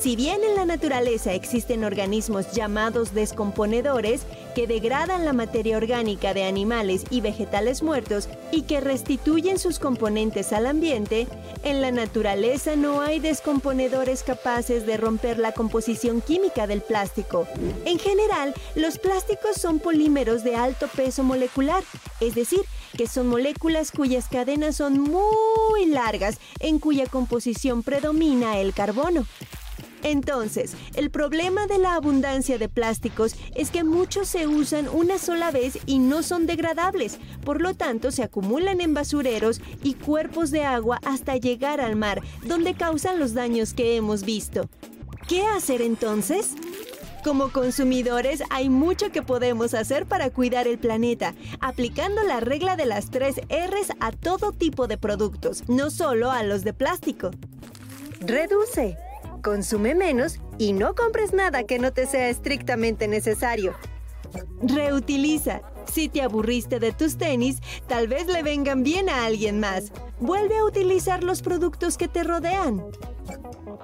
si 0.00 0.14
bien 0.14 0.44
en 0.44 0.54
la 0.54 0.64
naturaleza 0.64 1.32
existen 1.32 1.82
organismos 1.82 2.52
llamados 2.52 3.14
descomponedores 3.14 4.22
que 4.54 4.66
degradan 4.66 5.24
la 5.24 5.32
materia 5.32 5.76
orgánica 5.76 6.34
de 6.34 6.44
animales 6.44 7.04
y 7.10 7.20
vegetales 7.20 7.82
muertos 7.82 8.28
y 8.52 8.62
que 8.62 8.80
restituyen 8.80 9.58
sus 9.58 9.78
componentes 9.78 10.52
al 10.52 10.66
ambiente, 10.66 11.26
en 11.64 11.80
la 11.80 11.90
naturaleza 11.90 12.76
no 12.76 13.00
hay 13.00 13.18
descomponedores 13.18 14.22
capaces 14.22 14.86
de 14.86 14.96
romper 14.96 15.38
la 15.38 15.52
composición 15.52 16.20
química 16.20 16.66
del 16.66 16.80
plástico. 16.80 17.48
En 17.84 17.98
general, 17.98 18.54
los 18.76 18.98
plásticos 18.98 19.56
son 19.56 19.80
polímeros 19.80 20.44
de 20.44 20.54
alto 20.54 20.86
peso 20.88 21.24
molecular, 21.24 21.82
es 22.20 22.34
decir, 22.34 22.60
que 22.96 23.06
son 23.06 23.28
moléculas 23.28 23.92
cuyas 23.92 24.28
cadenas 24.28 24.76
son 24.76 25.00
muy 25.00 25.86
largas, 25.86 26.38
en 26.60 26.78
cuya 26.78 27.06
composición 27.06 27.82
predomina 27.82 28.58
el 28.58 28.72
carbono. 28.72 29.26
Entonces, 30.02 30.74
el 30.94 31.10
problema 31.10 31.66
de 31.66 31.78
la 31.78 31.94
abundancia 31.94 32.58
de 32.58 32.68
plásticos 32.68 33.34
es 33.54 33.70
que 33.70 33.84
muchos 33.84 34.28
se 34.28 34.46
usan 34.46 34.88
una 34.88 35.18
sola 35.18 35.50
vez 35.50 35.78
y 35.86 35.98
no 35.98 36.22
son 36.22 36.46
degradables, 36.46 37.18
por 37.44 37.60
lo 37.60 37.74
tanto 37.74 38.10
se 38.10 38.22
acumulan 38.22 38.80
en 38.80 38.94
basureros 38.94 39.60
y 39.82 39.94
cuerpos 39.94 40.50
de 40.50 40.64
agua 40.64 41.00
hasta 41.04 41.36
llegar 41.36 41.80
al 41.80 41.96
mar, 41.96 42.22
donde 42.44 42.74
causan 42.74 43.18
los 43.18 43.34
daños 43.34 43.74
que 43.74 43.96
hemos 43.96 44.22
visto. 44.24 44.68
¿Qué 45.26 45.42
hacer 45.42 45.82
entonces? 45.82 46.54
Como 47.24 47.52
consumidores 47.52 48.42
hay 48.48 48.68
mucho 48.68 49.10
que 49.10 49.22
podemos 49.22 49.74
hacer 49.74 50.06
para 50.06 50.30
cuidar 50.30 50.68
el 50.68 50.78
planeta, 50.78 51.34
aplicando 51.60 52.22
la 52.22 52.40
regla 52.40 52.76
de 52.76 52.86
las 52.86 53.10
tres 53.10 53.36
Rs 53.50 53.92
a 54.00 54.12
todo 54.12 54.52
tipo 54.52 54.86
de 54.86 54.96
productos, 54.96 55.68
no 55.68 55.90
solo 55.90 56.30
a 56.30 56.42
los 56.44 56.62
de 56.62 56.72
plástico. 56.72 57.32
Reduce 58.20 58.96
consume 59.40 59.94
menos 59.94 60.40
y 60.58 60.72
no 60.72 60.94
compres 60.94 61.32
nada 61.32 61.64
que 61.64 61.78
no 61.78 61.92
te 61.92 62.06
sea 62.06 62.28
estrictamente 62.28 63.08
necesario. 63.08 63.74
Reutiliza. 64.62 65.62
Si 65.92 66.08
te 66.08 66.20
aburriste 66.20 66.80
de 66.80 66.92
tus 66.92 67.16
tenis, 67.16 67.58
tal 67.86 68.08
vez 68.08 68.26
le 68.26 68.42
vengan 68.42 68.82
bien 68.82 69.08
a 69.08 69.24
alguien 69.24 69.58
más. 69.58 69.92
Vuelve 70.20 70.58
a 70.58 70.64
utilizar 70.64 71.24
los 71.24 71.40
productos 71.40 71.96
que 71.96 72.08
te 72.08 72.24
rodean. 72.24 72.84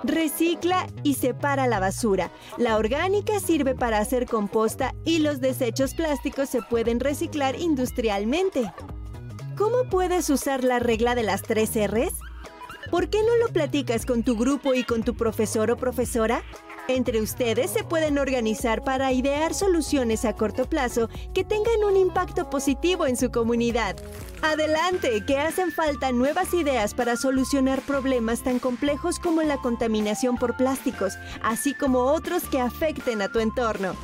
Recicla 0.02 0.86
y 1.02 1.14
separa 1.14 1.66
la 1.66 1.80
basura. 1.80 2.30
La 2.59 2.76
orgánica 2.76 3.40
sirve 3.40 3.74
para 3.74 3.98
hacer 3.98 4.26
composta 4.26 4.94
y 5.05 5.18
los 5.18 5.40
desechos 5.40 5.94
plásticos 5.94 6.50
se 6.50 6.61
pueden 6.61 7.00
reciclar 7.00 7.59
industrialmente. 7.59 8.70
¿Cómo 9.57 9.88
puedes 9.88 10.28
usar 10.30 10.64
la 10.64 10.78
regla 10.78 11.14
de 11.14 11.22
las 11.22 11.42
tres 11.42 11.70
R's? 11.74 12.24
¿Por 12.91 13.09
qué 13.09 13.18
no 13.22 13.37
lo 13.37 13.53
platicas 13.53 14.07
con 14.07 14.22
tu 14.22 14.37
grupo 14.37 14.74
y 14.74 14.85
con 14.85 15.03
tu 15.03 15.14
profesor 15.14 15.70
o 15.70 15.76
profesora? 15.76 16.43
Entre 16.87 17.22
ustedes 17.22 17.70
se 17.70 17.82
pueden 17.82 18.18
organizar 18.18 18.85
para 18.85 19.11
idear 19.11 19.55
soluciones 19.55 20.26
a 20.26 20.35
corto 20.35 20.68
plazo 20.68 21.09
que 21.32 21.43
tengan 21.43 21.82
un 21.82 21.97
impacto 21.97 22.51
positivo 22.51 23.07
en 23.07 23.16
su 23.16 23.30
comunidad. 23.30 23.97
Adelante, 24.43 25.24
que 25.26 25.39
hacen 25.39 25.72
falta 25.72 26.12
nuevas 26.12 26.53
ideas 26.53 26.93
para 26.93 27.16
solucionar 27.16 27.80
problemas 27.80 28.43
tan 28.43 28.59
complejos 28.59 29.18
como 29.18 29.43
la 29.43 29.57
contaminación 29.57 30.37
por 30.37 30.57
plásticos, 30.57 31.14
así 31.43 31.72
como 31.72 32.01
otros 32.01 32.45
que 32.45 32.61
afecten 32.61 33.22
a 33.22 33.28
tu 33.28 33.41
entorno. 33.41 33.95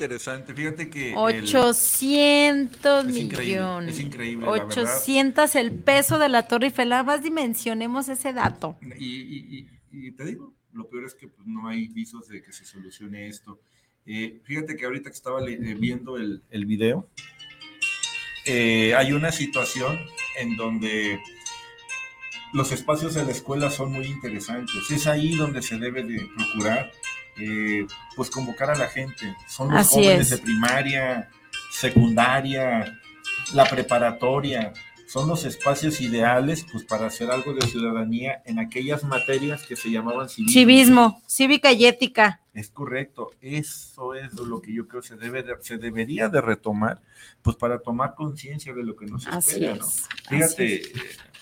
Interesante, 0.00 0.54
fíjate 0.54 0.88
que... 0.88 1.12
800 1.14 3.04
millones. 3.04 3.94
es 3.94 4.00
increíble. 4.00 4.46
800 4.48 5.54
el 5.56 5.72
peso 5.72 6.18
de 6.18 6.30
la 6.30 6.48
Torre 6.48 6.68
Eiffel, 6.68 6.88
más 6.88 7.22
dimensionemos 7.22 8.08
ese 8.08 8.32
dato. 8.32 8.78
Y, 8.98 9.66
te 10.12 10.24
digo, 10.24 10.54
lo 10.72 10.88
peor 10.88 11.04
es 11.04 11.14
que 11.14 11.28
pues, 11.28 11.46
no 11.46 11.68
hay 11.68 11.88
visos 11.88 12.28
de 12.28 12.42
que 12.42 12.50
se 12.50 12.64
solucione 12.64 13.28
esto. 13.28 13.60
Eh, 14.06 14.40
fíjate 14.42 14.74
que 14.74 14.86
ahorita 14.86 15.10
que 15.10 15.16
estaba 15.16 15.46
eh, 15.46 15.76
viendo 15.78 16.16
el, 16.16 16.42
el 16.48 16.64
video, 16.64 17.06
eh, 18.46 18.94
hay 18.94 19.12
una 19.12 19.32
situación 19.32 19.98
en 20.38 20.56
donde 20.56 21.20
los 22.54 22.72
espacios 22.72 23.12
de 23.12 23.24
la 23.26 23.32
escuela 23.32 23.68
son 23.68 23.92
muy 23.92 24.06
interesantes. 24.06 24.90
Es 24.90 25.06
ahí 25.06 25.36
donde 25.36 25.60
se 25.60 25.76
debe 25.76 26.04
de 26.04 26.26
procurar 26.34 26.90
eh, 27.36 27.86
pues 28.16 28.30
convocar 28.30 28.70
a 28.70 28.76
la 28.76 28.88
gente. 28.88 29.36
Son 29.48 29.72
los 29.72 29.88
jóvenes 29.88 30.30
de 30.30 30.38
primaria, 30.38 31.28
secundaria, 31.70 33.00
la 33.54 33.64
preparatoria. 33.64 34.72
Son 35.06 35.28
los 35.28 35.44
espacios 35.44 36.00
ideales 36.00 36.64
pues 36.70 36.84
para 36.84 37.06
hacer 37.06 37.32
algo 37.32 37.52
de 37.52 37.66
ciudadanía 37.66 38.42
en 38.44 38.60
aquellas 38.60 39.02
materias 39.02 39.64
que 39.66 39.74
se 39.74 39.90
llamaban 39.90 40.28
civismo. 40.28 40.52
Civismo, 40.52 41.22
cívica 41.26 41.72
y 41.72 41.86
ética. 41.86 42.40
Es 42.54 42.70
correcto, 42.70 43.32
eso 43.40 44.14
es 44.14 44.34
lo 44.34 44.60
que 44.60 44.72
yo 44.72 44.86
creo 44.86 45.02
se 45.02 45.16
debe 45.16 45.44
se 45.62 45.78
debería 45.78 46.28
de 46.28 46.40
retomar, 46.40 47.00
pues 47.42 47.56
para 47.56 47.80
tomar 47.80 48.14
conciencia 48.14 48.72
de 48.72 48.84
lo 48.84 48.94
que 48.94 49.06
nos 49.06 49.26
espera, 49.26 49.74
¿no? 49.74 49.86
Fíjate, 50.28 50.82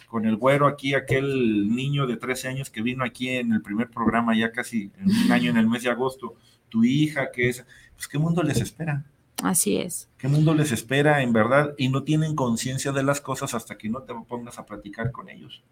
con 0.08 0.24
el 0.26 0.36
güero 0.36 0.66
aquí, 0.66 0.94
aquel 0.94 1.68
niño 1.74 2.06
de 2.06 2.16
13 2.16 2.48
años 2.48 2.70
que 2.70 2.82
vino 2.82 3.04
aquí 3.04 3.28
en 3.28 3.52
el 3.52 3.60
primer 3.60 3.90
programa, 3.90 4.36
ya 4.36 4.50
casi 4.50 4.90
un 5.04 5.30
año 5.30 5.50
en 5.50 5.58
el 5.58 5.68
mes 5.68 5.82
de 5.82 5.90
agosto, 5.90 6.34
tu 6.70 6.82
hija, 6.82 7.30
que 7.30 7.50
es, 7.50 7.64
pues 7.94 8.08
qué 8.08 8.18
mundo 8.18 8.42
les 8.42 8.60
espera. 8.60 9.04
Así 9.42 9.76
es. 9.76 10.08
¿Qué 10.18 10.26
mundo 10.26 10.54
les 10.54 10.72
espera 10.72 11.22
en 11.22 11.32
verdad? 11.32 11.74
Y 11.76 11.90
no 11.90 12.02
tienen 12.02 12.34
conciencia 12.34 12.90
de 12.90 13.02
las 13.02 13.20
cosas 13.20 13.54
hasta 13.54 13.76
que 13.76 13.88
no 13.88 14.00
te 14.02 14.14
pongas 14.26 14.58
a 14.58 14.66
platicar 14.66 15.12
con 15.12 15.28
ellos. 15.28 15.62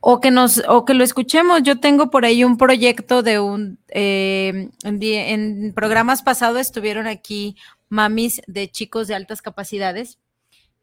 O 0.00 0.20
que 0.20 0.30
nos, 0.30 0.62
o 0.68 0.84
que 0.84 0.92
lo 0.92 1.02
escuchemos. 1.02 1.62
Yo 1.62 1.80
tengo 1.80 2.10
por 2.10 2.26
ahí 2.26 2.44
un 2.44 2.58
proyecto 2.58 3.22
de 3.22 3.38
un, 3.38 3.78
eh, 3.88 4.68
en, 4.82 5.02
en 5.02 5.72
programas 5.74 6.22
pasados 6.22 6.60
estuvieron 6.60 7.06
aquí 7.06 7.56
mamis 7.88 8.42
de 8.46 8.68
chicos 8.68 9.06
de 9.06 9.14
altas 9.14 9.40
capacidades. 9.40 10.18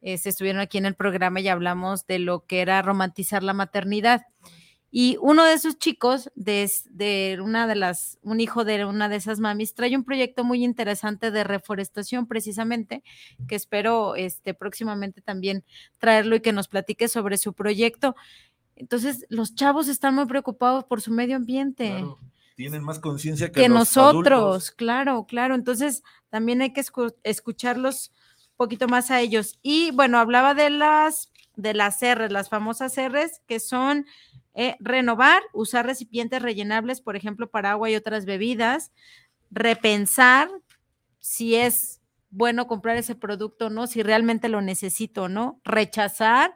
Este, 0.01 0.29
estuvieron 0.29 0.61
aquí 0.61 0.77
en 0.77 0.85
el 0.85 0.95
programa 0.95 1.39
y 1.39 1.47
hablamos 1.47 2.07
de 2.07 2.19
lo 2.19 2.45
que 2.45 2.61
era 2.61 2.81
romantizar 2.81 3.43
la 3.43 3.53
maternidad. 3.53 4.23
Y 4.93 5.17
uno 5.21 5.45
de 5.45 5.53
esos 5.53 5.77
chicos, 5.79 6.29
de, 6.35 7.39
una 7.41 7.65
de 7.65 7.75
las, 7.75 8.19
un 8.23 8.41
hijo 8.41 8.65
de 8.65 8.83
una 8.83 9.07
de 9.07 9.15
esas 9.15 9.39
mamis, 9.39 9.73
trae 9.73 9.95
un 9.95 10.03
proyecto 10.03 10.43
muy 10.43 10.65
interesante 10.65 11.31
de 11.31 11.45
reforestación 11.45 12.27
precisamente, 12.27 13.01
que 13.47 13.55
espero 13.55 14.15
este, 14.15 14.53
próximamente 14.53 15.21
también 15.21 15.63
traerlo 15.97 16.35
y 16.35 16.41
que 16.41 16.51
nos 16.51 16.67
platique 16.67 17.07
sobre 17.07 17.37
su 17.37 17.53
proyecto. 17.53 18.17
Entonces, 18.75 19.25
los 19.29 19.55
chavos 19.55 19.87
están 19.87 20.13
muy 20.13 20.25
preocupados 20.25 20.83
por 20.83 20.99
su 20.99 21.11
medio 21.11 21.37
ambiente. 21.37 22.03
Tienen 22.57 22.83
más 22.83 22.99
conciencia 22.99 23.49
que, 23.49 23.61
que 23.61 23.69
nosotros, 23.69 24.71
claro, 24.71 25.25
claro. 25.25 25.55
Entonces, 25.55 26.03
también 26.29 26.61
hay 26.61 26.73
que 26.73 26.83
escucharlos 27.23 28.11
poquito 28.61 28.87
más 28.87 29.09
a 29.09 29.19
ellos. 29.21 29.57
Y 29.63 29.89
bueno, 29.89 30.19
hablaba 30.19 30.53
de 30.53 30.69
las, 30.69 31.31
de 31.55 31.73
las 31.73 31.99
las 32.29 32.47
famosas 32.47 32.95
R's, 32.95 33.41
que 33.47 33.59
son 33.59 34.05
eh, 34.53 34.75
renovar, 34.79 35.41
usar 35.51 35.87
recipientes 35.87 36.43
rellenables, 36.43 37.01
por 37.01 37.15
ejemplo, 37.15 37.49
para 37.49 37.71
agua 37.71 37.89
y 37.89 37.95
otras 37.95 38.25
bebidas, 38.25 38.91
repensar 39.49 40.47
si 41.19 41.55
es 41.55 42.01
bueno 42.29 42.67
comprar 42.67 42.97
ese 42.97 43.15
producto 43.15 43.65
o 43.65 43.69
no, 43.71 43.87
si 43.87 44.03
realmente 44.03 44.47
lo 44.47 44.61
necesito 44.61 45.23
o 45.23 45.27
no, 45.27 45.59
rechazar, 45.63 46.55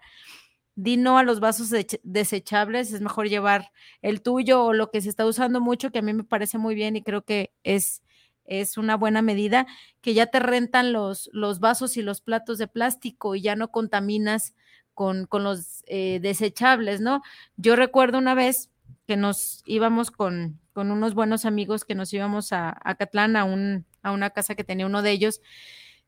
di 0.75 0.97
no 0.97 1.17
a 1.17 1.23
los 1.23 1.39
vasos 1.39 1.71
desechables, 2.03 2.93
es 2.93 3.01
mejor 3.01 3.29
llevar 3.29 3.71
el 4.03 4.21
tuyo 4.21 4.63
o 4.63 4.73
lo 4.73 4.91
que 4.91 5.01
se 5.01 5.09
está 5.09 5.25
usando 5.25 5.59
mucho, 5.59 5.89
que 5.89 5.99
a 5.99 6.03
mí 6.03 6.13
me 6.13 6.23
parece 6.23 6.59
muy 6.59 6.75
bien 6.75 6.97
y 6.97 7.01
creo 7.01 7.23
que 7.23 7.51
es, 7.63 8.03
es 8.45 8.77
una 8.77 8.95
buena 8.95 9.21
medida, 9.21 9.67
que 10.01 10.13
ya 10.13 10.27
te 10.27 10.39
rentan 10.39 10.93
los, 10.93 11.29
los 11.33 11.59
vasos 11.59 11.97
y 11.97 12.01
los 12.01 12.21
platos 12.21 12.57
de 12.57 12.67
plástico 12.67 13.35
y 13.35 13.41
ya 13.41 13.55
no 13.55 13.71
contaminas 13.71 14.53
con, 14.93 15.27
los 15.31 15.83
eh, 15.87 16.19
desechables, 16.21 17.01
¿no? 17.01 17.21
Yo 17.57 17.75
recuerdo 17.75 18.17
una 18.17 18.33
vez 18.33 18.69
que 19.07 19.17
nos 19.17 19.61
íbamos 19.65 20.09
con, 20.09 20.59
con 20.73 20.89
unos 20.89 21.13
buenos 21.13 21.45
amigos 21.45 21.85
que 21.85 21.95
nos 21.95 22.13
íbamos 22.13 22.53
a, 22.53 22.77
a 22.83 22.95
Catlán, 22.95 23.35
a, 23.35 23.43
un, 23.43 23.85
a 24.01 24.11
una 24.11 24.29
casa 24.29 24.55
que 24.55 24.63
tenía 24.63 24.85
uno 24.85 25.01
de 25.01 25.11
ellos, 25.11 25.41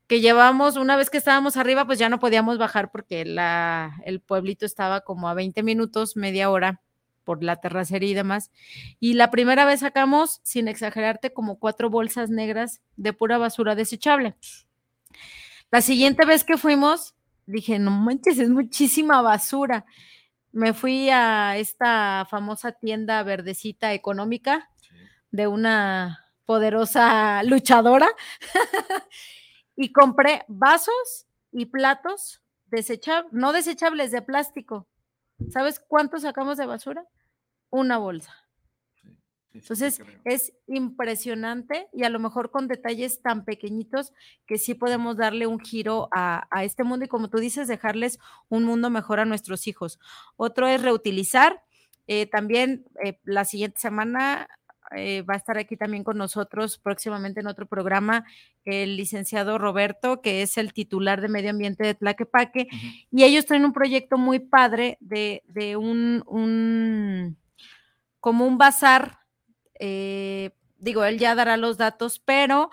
que 0.06 0.20
llevamos, 0.20 0.76
una 0.76 0.96
vez 0.96 1.10
que 1.10 1.18
estábamos 1.18 1.56
arriba, 1.58 1.84
pues 1.84 1.98
ya 1.98 2.08
no 2.08 2.18
podíamos 2.18 2.56
bajar 2.56 2.90
porque 2.90 3.26
la, 3.26 4.00
el 4.04 4.20
pueblito 4.20 4.64
estaba 4.64 5.02
como 5.02 5.28
a 5.28 5.34
20 5.34 5.62
minutos, 5.62 6.16
media 6.16 6.50
hora 6.50 6.80
por 7.28 7.44
la 7.44 7.56
terracería 7.56 8.08
y 8.08 8.14
demás. 8.14 8.50
Y 9.00 9.12
la 9.12 9.30
primera 9.30 9.66
vez 9.66 9.80
sacamos, 9.80 10.40
sin 10.44 10.66
exagerarte, 10.66 11.34
como 11.34 11.58
cuatro 11.58 11.90
bolsas 11.90 12.30
negras 12.30 12.80
de 12.96 13.12
pura 13.12 13.36
basura 13.36 13.74
desechable. 13.74 14.34
La 15.70 15.82
siguiente 15.82 16.24
vez 16.24 16.42
que 16.42 16.56
fuimos, 16.56 17.14
dije, 17.44 17.78
no 17.78 17.90
manches, 17.90 18.38
es 18.38 18.48
muchísima 18.48 19.20
basura. 19.20 19.84
Me 20.52 20.72
fui 20.72 21.10
a 21.10 21.58
esta 21.58 22.26
famosa 22.30 22.72
tienda 22.72 23.22
verdecita 23.24 23.92
económica 23.92 24.70
de 25.30 25.48
una 25.48 26.32
poderosa 26.46 27.42
luchadora 27.42 28.08
y 29.76 29.92
compré 29.92 30.46
vasos 30.48 31.26
y 31.52 31.66
platos 31.66 32.40
desechables, 32.68 33.30
no 33.34 33.52
desechables, 33.52 34.12
de 34.12 34.22
plástico. 34.22 34.88
¿Sabes 35.50 35.78
cuánto 35.78 36.18
sacamos 36.18 36.56
de 36.56 36.64
basura? 36.64 37.04
Una 37.70 37.98
bolsa. 37.98 38.34
Entonces, 39.54 40.00
es 40.24 40.52
impresionante 40.66 41.88
y 41.92 42.04
a 42.04 42.10
lo 42.10 42.20
mejor 42.20 42.50
con 42.50 42.68
detalles 42.68 43.22
tan 43.22 43.44
pequeñitos 43.44 44.12
que 44.46 44.58
sí 44.58 44.74
podemos 44.74 45.16
darle 45.16 45.46
un 45.46 45.58
giro 45.58 46.08
a, 46.12 46.46
este 46.62 46.84
mundo 46.84 47.06
y 47.06 47.08
como 47.08 47.28
tú 47.28 47.38
dices, 47.38 47.66
dejarles 47.66 48.18
un 48.48 48.64
mundo 48.64 48.90
mejor 48.90 49.20
a 49.20 49.24
nuestros 49.24 49.66
hijos. 49.66 49.98
Otro 50.36 50.68
es 50.68 50.82
reutilizar. 50.82 51.62
Eh, 52.06 52.26
también 52.26 52.84
eh, 53.04 53.18
la 53.24 53.44
siguiente 53.44 53.80
semana 53.80 54.48
eh, 54.96 55.22
va 55.22 55.34
a 55.34 55.36
estar 55.36 55.58
aquí 55.58 55.76
también 55.76 56.04
con 56.04 56.16
nosotros 56.16 56.78
próximamente 56.78 57.40
en 57.40 57.46
otro 57.46 57.66
programa 57.66 58.24
el 58.64 58.96
licenciado 58.96 59.58
Roberto, 59.58 60.22
que 60.22 60.42
es 60.42 60.56
el 60.56 60.72
titular 60.72 61.20
de 61.20 61.28
medio 61.28 61.50
ambiente 61.50 61.84
de 61.84 61.94
Tlaquepaque, 61.94 62.68
y 63.10 63.24
ellos 63.24 63.46
tienen 63.46 63.66
un 63.66 63.72
proyecto 63.72 64.18
muy 64.18 64.38
padre 64.38 64.96
de, 65.00 65.42
de 65.46 65.76
un, 65.76 66.22
un, 66.26 67.36
como 68.20 68.46
un 68.46 68.58
bazar 68.58 69.18
eh, 69.78 70.50
digo, 70.78 71.04
él 71.04 71.18
ya 71.18 71.34
dará 71.34 71.56
los 71.56 71.76
datos, 71.76 72.20
pero 72.20 72.70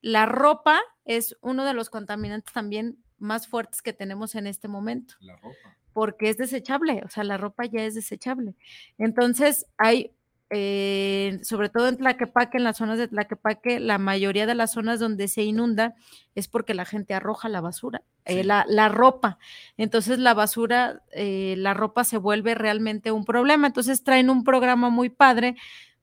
la 0.00 0.26
ropa 0.26 0.80
es 1.04 1.36
uno 1.40 1.64
de 1.64 1.74
los 1.74 1.90
contaminantes 1.90 2.52
también 2.52 2.98
más 3.18 3.48
fuertes 3.48 3.82
que 3.82 3.92
tenemos 3.92 4.34
en 4.34 4.46
este 4.46 4.68
momento. 4.68 5.14
La 5.20 5.36
ropa. 5.36 5.76
Porque 5.92 6.30
es 6.30 6.36
desechable, 6.36 7.02
o 7.04 7.08
sea, 7.08 7.24
la 7.24 7.36
ropa 7.36 7.64
ya 7.64 7.84
es 7.84 7.94
desechable. 7.94 8.54
Entonces, 8.98 9.66
hay, 9.76 10.14
eh, 10.50 11.38
sobre 11.42 11.68
todo 11.68 11.88
en 11.88 11.96
Tlaquepaque, 11.98 12.58
en 12.58 12.64
las 12.64 12.78
zonas 12.78 12.98
de 12.98 13.08
Tlaquepaque, 13.08 13.80
la 13.80 13.98
mayoría 13.98 14.46
de 14.46 14.54
las 14.54 14.72
zonas 14.72 15.00
donde 15.00 15.28
se 15.28 15.42
inunda 15.42 15.94
es 16.34 16.48
porque 16.48 16.74
la 16.74 16.84
gente 16.84 17.14
arroja 17.14 17.48
la 17.48 17.60
basura, 17.60 18.02
eh, 18.24 18.44
la, 18.44 18.64
la, 18.68 18.88
ropa. 18.88 19.38
Entonces, 19.76 20.18
la 20.18 20.34
basura, 20.34 21.02
la 21.14 21.74
ropa 21.74 22.04
se 22.04 22.16
vuelve 22.16 22.54
realmente 22.54 23.12
un 23.12 23.24
problema. 23.24 23.66
Entonces, 23.66 24.04
traen 24.04 24.30
un 24.30 24.44
programa 24.44 24.88
muy 24.90 25.10
padre 25.10 25.56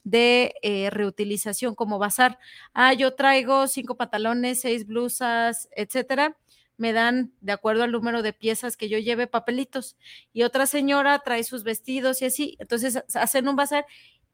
de 0.06 0.54
eh, 0.62 0.89
reutilización 0.91 1.76
como 1.76 2.00
bazar. 2.00 2.39
Ah, 2.74 2.93
yo 2.93 3.16
traigo 3.16 3.68
cinco 3.68 3.98
pantalones, 3.98 4.62
seis 4.62 4.88
blusas, 4.88 5.68
etcétera. 5.76 6.38
Me 6.78 6.93
dan, 6.93 7.34
de 7.41 7.54
acuerdo 7.54 7.84
al 7.84 7.91
número 7.91 8.22
de 8.22 8.32
piezas 8.34 8.78
que 8.78 8.88
yo 8.88 9.00
lleve, 9.00 9.28
papelitos. 9.28 9.98
Y 10.32 10.43
otra 10.43 10.68
señora 10.68 11.20
trae 11.20 11.43
sus 11.43 11.64
vestidos 11.64 12.22
y 12.22 12.26
así. 12.26 12.56
Entonces 12.60 13.04
hacen 13.16 13.48
un 13.48 13.56
bazar 13.56 13.86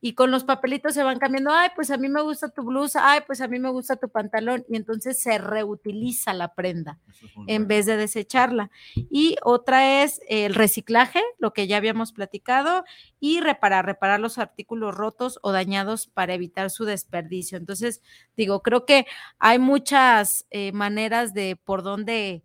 y 0.01 0.13
con 0.13 0.31
los 0.31 0.43
papelitos 0.43 0.95
se 0.95 1.03
van 1.03 1.19
cambiando, 1.19 1.51
ay, 1.53 1.69
pues 1.75 1.91
a 1.91 1.97
mí 1.97 2.09
me 2.09 2.21
gusta 2.21 2.49
tu 2.49 2.63
blusa, 2.63 3.11
ay, 3.11 3.21
pues 3.27 3.39
a 3.39 3.47
mí 3.47 3.59
me 3.59 3.69
gusta 3.69 3.95
tu 3.95 4.09
pantalón, 4.09 4.65
y 4.67 4.75
entonces 4.75 5.21
se 5.21 5.37
reutiliza 5.37 6.33
la 6.33 6.55
prenda 6.55 6.99
en 7.47 7.67
vez 7.67 7.85
de 7.85 7.97
desecharla. 7.97 8.71
Y 8.95 9.35
otra 9.43 10.03
es 10.03 10.19
el 10.27 10.55
reciclaje, 10.55 11.21
lo 11.37 11.53
que 11.53 11.67
ya 11.67 11.77
habíamos 11.77 12.11
platicado, 12.13 12.83
y 13.19 13.39
reparar, 13.41 13.85
reparar 13.85 14.19
los 14.19 14.39
artículos 14.39 14.95
rotos 14.95 15.39
o 15.43 15.51
dañados 15.51 16.07
para 16.07 16.33
evitar 16.33 16.71
su 16.71 16.85
desperdicio. 16.85 17.57
Entonces, 17.59 18.01
digo, 18.35 18.63
creo 18.63 18.85
que 18.87 19.05
hay 19.37 19.59
muchas 19.59 20.47
eh, 20.49 20.71
maneras 20.71 21.35
de 21.35 21.55
por 21.55 21.83
dónde 21.83 22.43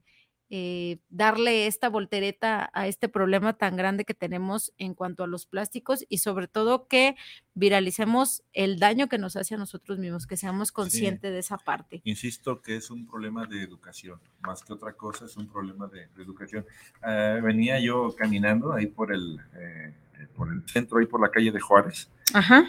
eh, 0.49 0.99
darle 1.09 1.67
esta 1.67 1.89
voltereta 1.89 2.71
a 2.73 2.87
este 2.87 3.09
problema 3.09 3.55
tan 3.55 3.77
grande 3.77 4.05
que 4.05 4.15
tenemos 4.15 4.73
en 4.79 4.95
cuanto 4.95 5.25
a 5.25 5.27
los 5.27 5.45
plásticos 5.47 6.05
y 6.09 6.19
sobre 6.19 6.47
todo 6.47 6.87
que 6.87 7.17
viralicemos 7.55 8.45
el 8.53 8.79
daño 8.79 9.09
que 9.09 9.19
nos 9.19 9.35
hace 9.35 9.57
a 9.57 9.59
nosotros 9.59 9.99
mismos, 9.99 10.27
que 10.27 10.37
seamos 10.37 10.71
conscientes 10.71 11.33
de 11.33 11.39
esa 11.39 11.59
parte. 11.59 12.01
Insisto 12.05 12.63
que 12.63 12.77
es 12.77 12.91
un 12.91 13.07
problema 13.07 13.47
de 13.47 13.63
educación, 13.63 14.21
más 14.41 14.63
que 14.63 14.73
otra 14.73 14.93
cosa 14.93 15.25
es 15.25 15.37
un 15.37 15.49
problema 15.49 15.89
de, 15.89 16.09
educación. 16.23 16.65
Ah, 17.03 17.41
venía 17.43 17.81
yo 17.81 18.15
caminando 18.17 18.73
ahí 18.73 18.87
por 18.87 19.13
el, 19.13 19.41
eh, 19.55 19.95
por 20.37 20.53
el 20.53 20.63
centro, 20.69 20.99
ahí 20.99 21.07
por 21.07 21.21
la 21.21 21.31
calle 21.31 21.51
de 21.51 21.61
Juárez. 21.61 22.11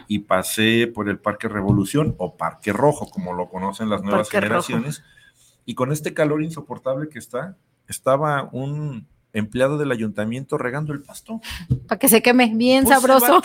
Y 0.07 0.19
pasé 0.19 0.87
por 0.87 1.09
el 1.09 1.19
Parque 1.19 1.47
Revolución 1.47 2.15
o 2.17 2.37
Parque 2.37 2.71
Rojo, 2.71 3.09
como 3.09 3.33
lo 3.33 3.49
conocen 3.49 3.89
las 3.89 4.01
nuevas 4.01 4.29
generaciones. 4.29 5.03
Y 5.65 5.75
con 5.75 5.91
este 5.91 6.13
calor 6.13 6.41
insoportable 6.41 7.09
que 7.09 7.19
está, 7.19 7.57
estaba 7.87 8.49
un 8.51 9.07
empleado 9.33 9.77
del 9.77 9.91
ayuntamiento 9.91 10.57
regando 10.57 10.93
el 10.93 11.01
pasto. 11.01 11.41
Para 11.87 11.99
que 11.99 12.09
se 12.09 12.21
queme 12.21 12.51
bien 12.55 12.85
pues 12.85 12.95
sabroso. 12.95 13.41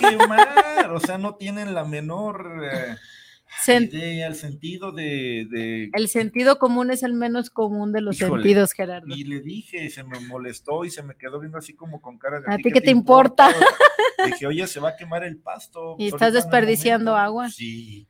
o 0.93 1.01
sea, 1.01 1.18
no 1.18 1.34
tienen 1.38 1.74
la 1.74 1.84
menor 1.84 2.62
eh, 2.64 2.97
idea, 3.68 4.26
el 4.26 4.34
sentido 4.34 4.93
de, 4.93 5.90
El 5.93 6.09
sentido 6.09 6.59
común 6.59 6.90
es 6.90 7.03
el 7.03 7.14
menos 7.14 7.51
común 7.51 7.93
de 7.93 8.01
los 8.01 8.16
sentidos, 8.16 8.72
Gerardo. 8.72 9.14
Y 9.14 9.24
le 9.24 9.40
dije, 9.40 9.88
se 9.90 10.05
me 10.05 10.18
molestó 10.20 10.84
y 10.84 10.90
se 10.90 11.03
me 11.03 11.16
quedó 11.16 11.40
viendo 11.40 11.59
así 11.59 11.74
como 11.74 12.01
con 12.01 12.18
cara 12.18 12.40
de... 12.40 12.53
¿A 12.53 12.57
ti 12.57 12.70
qué 12.72 12.80
te, 12.80 12.90
importa? 12.90 13.49
dije, 14.24 14.47
oye, 14.47 14.66
se 14.66 14.80
va 14.80 14.90
a 14.90 14.97
quemar 14.97 15.24
el 15.24 15.38
pasto. 15.38 15.97
Y 15.99 16.09
estás 16.09 16.32
desperdiciando 16.32 17.16
agua. 17.16 17.51
Sí. 17.51 18.09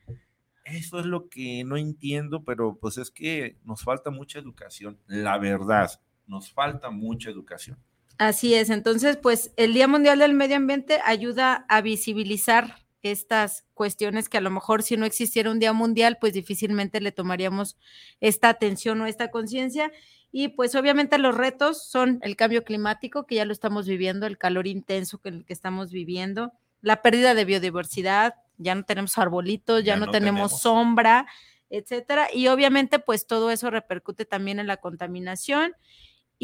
Eso 0.64 1.00
es 1.00 1.06
lo 1.06 1.28
que 1.28 1.64
no 1.64 1.76
entiendo, 1.76 2.44
pero 2.44 2.78
pues 2.80 2.96
es 2.96 3.10
que 3.10 3.58
nos 3.64 3.82
falta 3.82 4.10
mucha 4.10 4.38
educación, 4.38 4.98
la 5.06 5.36
verdad 5.36 5.90
nos 6.32 6.52
falta 6.52 6.90
mucha 6.90 7.30
educación. 7.30 7.78
Así 8.18 8.54
es, 8.54 8.70
entonces 8.70 9.16
pues 9.16 9.52
el 9.56 9.72
Día 9.74 9.86
Mundial 9.86 10.18
del 10.18 10.34
Medio 10.34 10.56
Ambiente 10.56 11.00
ayuda 11.04 11.64
a 11.68 11.80
visibilizar 11.80 12.82
estas 13.02 13.64
cuestiones 13.74 14.28
que 14.28 14.38
a 14.38 14.40
lo 14.40 14.50
mejor 14.50 14.82
si 14.82 14.96
no 14.96 15.06
existiera 15.06 15.50
un 15.50 15.58
día 15.58 15.72
mundial, 15.72 16.18
pues 16.20 16.32
difícilmente 16.32 17.00
le 17.00 17.12
tomaríamos 17.12 17.76
esta 18.20 18.48
atención 18.48 19.00
o 19.00 19.06
esta 19.06 19.30
conciencia. 19.30 19.92
Y 20.30 20.48
pues 20.48 20.74
obviamente 20.74 21.18
los 21.18 21.36
retos 21.36 21.84
son 21.88 22.18
el 22.22 22.36
cambio 22.36 22.64
climático, 22.64 23.26
que 23.26 23.34
ya 23.34 23.44
lo 23.44 23.52
estamos 23.52 23.86
viviendo, 23.86 24.26
el 24.26 24.38
calor 24.38 24.66
intenso 24.66 25.18
que, 25.18 25.44
que 25.44 25.52
estamos 25.52 25.90
viviendo, 25.90 26.52
la 26.80 27.02
pérdida 27.02 27.34
de 27.34 27.44
biodiversidad, 27.44 28.34
ya 28.58 28.74
no 28.74 28.84
tenemos 28.84 29.18
arbolitos, 29.18 29.84
ya, 29.84 29.96
no, 29.96 30.10
tenemos, 30.10 30.60
sombra, 30.60 31.26
etcétera. 31.70 32.28
Y 32.32 32.48
obviamente 32.48 32.98
pues 32.98 33.26
todo 33.26 33.50
eso 33.50 33.70
repercute 33.70 34.24
también 34.24 34.58
en 34.58 34.66
la 34.66 34.76
contaminación. 34.76 35.74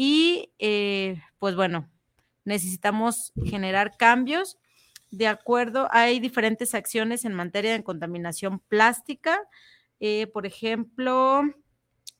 Y 0.01 0.53
eh, 0.59 1.21
pues 1.39 1.57
bueno, 1.57 1.89
necesitamos 2.45 3.33
generar 3.43 3.97
cambios 3.97 4.57
de 5.11 5.27
acuerdo, 5.27 5.89
hay 5.91 6.21
diferentes 6.21 6.73
acciones 6.73 7.25
en 7.25 7.33
materia 7.33 7.73
de 7.73 7.83
contaminación 7.83 8.59
plástica. 8.59 9.41
Eh, 9.99 10.27
por 10.27 10.45
ejemplo, 10.45 11.41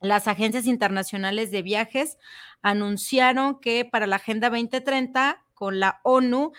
las 0.02 0.28
agencias 0.28 0.66
internacionales 0.66 1.50
de 1.50 1.62
viajes 1.62 2.18
anunciaron 2.60 3.60
que 3.60 3.86
para 3.86 4.06
la 4.06 4.16
Agenda 4.16 4.50
2030 4.50 5.42
con 5.54 5.80
la 5.80 6.00
ONU 6.02 6.52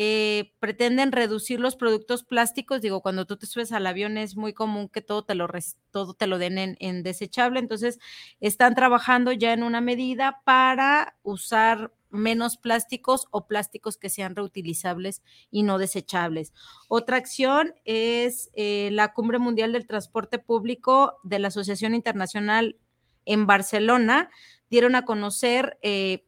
eh, 0.00 0.54
pretenden 0.60 1.10
reducir 1.10 1.58
los 1.58 1.74
productos 1.74 2.22
plásticos. 2.22 2.80
Digo, 2.80 3.02
cuando 3.02 3.26
tú 3.26 3.36
te 3.36 3.46
subes 3.46 3.72
al 3.72 3.84
avión 3.84 4.16
es 4.16 4.36
muy 4.36 4.52
común 4.52 4.88
que 4.88 5.02
todo 5.02 5.24
te 5.24 5.34
lo, 5.34 5.48
todo 5.90 6.14
te 6.14 6.28
lo 6.28 6.38
den 6.38 6.76
en, 6.78 7.02
desechable. 7.02 7.58
Entonces, 7.58 7.98
están 8.38 8.76
trabajando 8.76 9.32
ya 9.32 9.52
en 9.52 9.64
una 9.64 9.80
medida 9.80 10.40
para 10.44 11.16
usar 11.24 11.92
menos 12.10 12.58
plásticos 12.58 13.26
o 13.32 13.48
plásticos 13.48 13.96
que 13.96 14.08
sean 14.08 14.36
reutilizables 14.36 15.20
y 15.50 15.64
no 15.64 15.78
desechables. 15.78 16.52
Otra 16.86 17.16
acción 17.16 17.74
es 17.84 18.50
eh, 18.54 18.90
la 18.92 19.12
Cumbre 19.12 19.40
Mundial 19.40 19.72
del 19.72 19.88
Transporte 19.88 20.38
Público 20.38 21.18
de 21.24 21.40
la 21.40 21.48
Asociación 21.48 21.96
Internacional 21.96 22.76
en 23.24 23.48
Barcelona. 23.48 24.30
Dieron 24.70 24.94
a 24.94 25.04
conocer 25.04 25.76
eh, 25.82 26.27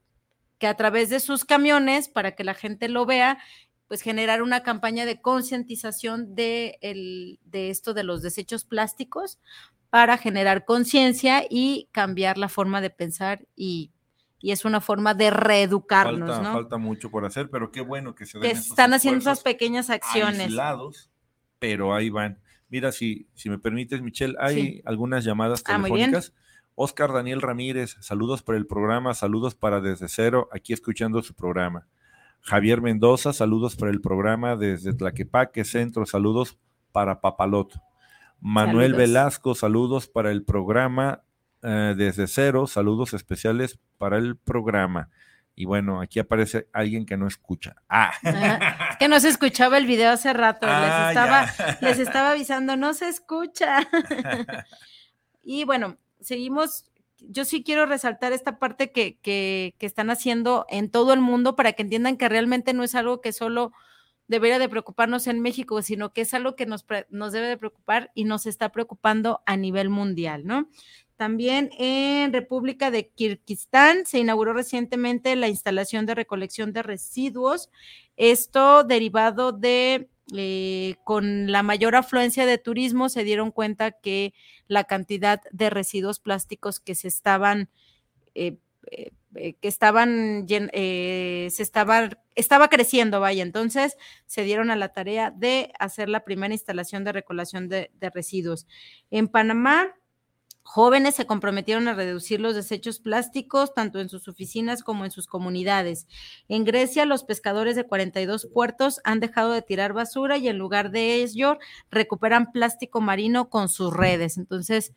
que 0.61 0.67
a 0.69 0.77
través 0.77 1.09
de 1.09 1.19
sus 1.19 1.45
camiones, 1.45 2.09
para 2.09 2.37
que 2.37 2.45
la 2.45 2.55
gente 2.55 2.89
lo 2.89 3.07
vea, 3.07 3.39
pues 3.89 4.03
generar 4.03 4.43
una 4.43 4.63
campaña 4.63 5.07
de 5.07 5.21
concientización 5.21 6.37
de, 6.37 6.79
de 7.43 7.71
esto 7.71 7.95
de 7.95 8.05
los 8.05 8.23
desechos 8.23 8.65
plásticos 8.65 9.41
para 9.89 10.19
generar 10.19 10.65
conciencia 10.65 11.45
y 11.49 11.89
cambiar 11.91 12.39
la 12.39 12.49
forma 12.49 12.81
de 12.81 12.91
pensar 12.91 13.49
y, 13.57 13.91
y, 14.39 14.53
es 14.53 14.65
una 14.65 14.81
forma 14.81 15.15
de 15.15 15.31
reeducarnos, 15.31 16.29
falta, 16.29 16.43
¿no? 16.43 16.53
Falta 16.53 16.77
mucho 16.77 17.11
por 17.11 17.25
hacer, 17.25 17.51
pero 17.51 17.73
qué 17.73 17.81
bueno 17.81 18.15
que 18.15 18.27
se 18.27 18.39
que 18.39 18.51
están 18.51 18.93
haciendo 18.93 19.19
esas 19.19 19.41
pequeñas 19.43 19.91
acciones. 19.91 20.41
Aislados, 20.41 21.11
pero 21.59 21.95
ahí 21.95 22.11
van. 22.11 22.39
Mira, 22.69 22.93
si, 22.93 23.27
si 23.35 23.51
me 23.51 23.59
permites, 23.59 24.03
Michelle, 24.03 24.37
hay 24.39 24.55
sí. 24.55 24.83
algunas 24.85 25.25
llamadas 25.25 25.65
telefónicas. 25.65 26.33
Ah, 26.37 26.50
Oscar 26.83 27.13
Daniel 27.13 27.43
Ramírez, 27.43 27.99
saludos 28.01 28.43
por 28.43 28.55
el 28.55 28.67
programa, 28.67 29.13
saludos 29.13 29.55
para 29.55 29.83
Desde 29.83 30.09
Cero, 30.09 30.49
aquí 30.51 30.73
escuchando 30.73 31.21
su 31.21 31.35
programa. 31.35 31.87
Javier 32.41 32.81
Mendoza, 32.81 33.35
saludos 33.35 33.77
por 33.77 33.91
el 33.91 34.01
programa 34.01 34.57
desde 34.57 34.95
Tlaquepaque 34.95 35.67
Centro, 35.67 36.07
saludos 36.07 36.57
para 36.91 37.21
Papaloto. 37.21 37.83
Manuel 38.41 38.93
saludos. 38.93 38.99
Velasco, 38.99 39.55
saludos 39.55 40.09
para 40.09 40.31
el 40.31 40.43
programa 40.43 41.23
eh, 41.63 41.93
Desde 41.99 42.27
Cero, 42.27 42.67
saludos 42.67 43.13
especiales 43.13 43.79
para 43.99 44.17
el 44.17 44.39
programa. 44.39 45.11
Y 45.55 45.67
bueno, 45.67 46.01
aquí 46.01 46.19
aparece 46.19 46.67
alguien 46.73 47.05
que 47.05 47.19
no 47.19 47.27
escucha. 47.27 47.77
Ah. 47.91 48.13
Es 48.23 48.97
que 48.97 49.09
no 49.09 49.21
se 49.21 49.29
escuchaba 49.29 49.77
el 49.77 49.85
video 49.85 50.13
hace 50.13 50.33
rato. 50.33 50.67
Ah, 50.67 51.11
les, 51.13 51.19
estaba, 51.19 51.77
les 51.83 51.99
estaba 51.99 52.31
avisando, 52.31 52.79
no 52.79 52.95
se 52.95 53.11
escucha. 53.11 53.87
y 55.43 55.65
bueno, 55.65 55.99
seguimos, 56.21 56.85
yo 57.19 57.45
sí 57.45 57.63
quiero 57.63 57.87
resaltar 57.87 58.33
esta 58.33 58.59
parte 58.59 58.93
que, 58.93 59.19
que, 59.21 59.75
están 59.81 60.11
haciendo 60.11 60.67
en 60.69 60.91
todo 60.91 61.13
el 61.13 61.21
mundo 61.21 61.57
para 61.57 61.73
que 61.73 61.83
entiendan 61.83 62.17
que 62.17 62.29
realmente 62.29 62.73
no 62.73 62.83
es 62.83 62.95
algo 62.95 63.21
que 63.21 63.33
solo 63.33 63.73
debería 64.29 64.59
de 64.59 64.69
preocuparnos 64.69 65.27
en 65.27 65.41
México, 65.41 65.83
sino 65.83 66.13
que 66.13 66.21
es 66.21 66.35
algo 66.35 66.55
que 66.55 66.67
nos, 66.67 66.87
nos 67.11 67.33
debe 67.33 67.49
de 67.49 67.59
preocupar 67.59 68.11
y 68.15 68.25
nos 68.25 68.47
está 68.47 68.71
preocupando 68.71 69.43
a 69.45 69.57
nivel 69.57 69.91
mundial, 69.91 70.47
¿no? 70.47 70.69
También 71.17 71.69
en 71.77 72.33
República 72.33 72.91
de 72.91 73.11
Kirguistán 73.11 74.07
se 74.07 74.21
inauguró 74.21 74.55
recientemente 74.55 75.37
la 75.37 75.49
instalación 75.49 76.07
de 76.07 76.15
recolección 76.15 76.73
de 76.73 76.83
residuos, 76.83 77.69
esto 78.17 78.85
derivado 78.85 79.53
de 79.53 80.09
eh, 80.37 80.97
con 81.05 81.51
la 81.51 81.63
mayor 81.63 81.97
afluencia 81.97 82.47
de 82.47 82.59
turismo 82.59 83.09
se 83.09 83.25
dieron 83.25 83.51
cuenta 83.51 83.93
que 83.93 84.35
la 84.69 84.85
cantidad 84.85 85.41
de 85.51 85.71
residuos 85.71 86.21
plásticos 86.21 86.81
que 86.81 86.95
se 86.95 87.09
estaban 87.09 87.69
eh, 88.35 88.59
eh, 88.91 89.13
que 89.61 89.69
estaban 89.69 90.47
se 90.49 91.49
estaba 91.49 92.11
estaba 92.35 92.69
creciendo 92.69 93.21
vaya. 93.21 93.43
Entonces 93.43 93.97
se 94.27 94.43
dieron 94.43 94.71
a 94.71 94.77
la 94.77 94.93
tarea 94.93 95.31
de 95.31 95.73
hacer 95.79 96.09
la 96.09 96.25
primera 96.25 96.55
instalación 96.55 97.05
de 97.05 97.13
recolección 97.13 97.69
de 97.69 97.91
residuos. 98.13 98.67
En 99.11 99.29
Panamá 99.29 99.95
Jóvenes 100.63 101.17
se 101.17 101.27
comprometieron 101.27 101.89
a 101.89 101.95
reducir 101.95 102.41
los 102.41 102.55
desechos 102.55 103.01
plásticos 103.01 103.75
tanto 103.75 103.99
en 103.99 104.09
sus 104.09 104.29
oficinas 104.29 104.83
como 104.83 105.05
en 105.05 105.11
sus 105.11 105.27
comunidades. 105.27 106.07
En 106.49 106.65
Grecia, 106.65 107.07
los 107.07 107.25
pescadores 107.25 107.77
de 107.77 107.87
42 107.87 108.49
puertos 108.53 109.01
han 109.05 109.21
dejado 109.21 109.53
de 109.53 109.63
tirar 109.63 109.93
basura 109.93 110.37
y 110.37 110.49
en 110.49 110.59
lugar 110.59 110.91
de 110.91 111.23
ello 111.23 111.59
recuperan 111.91 112.53
plástico 112.53 113.01
marino 113.01 113.49
con 113.49 113.69
sus 113.69 113.93
redes. 113.93 114.37
Entonces, 114.37 114.93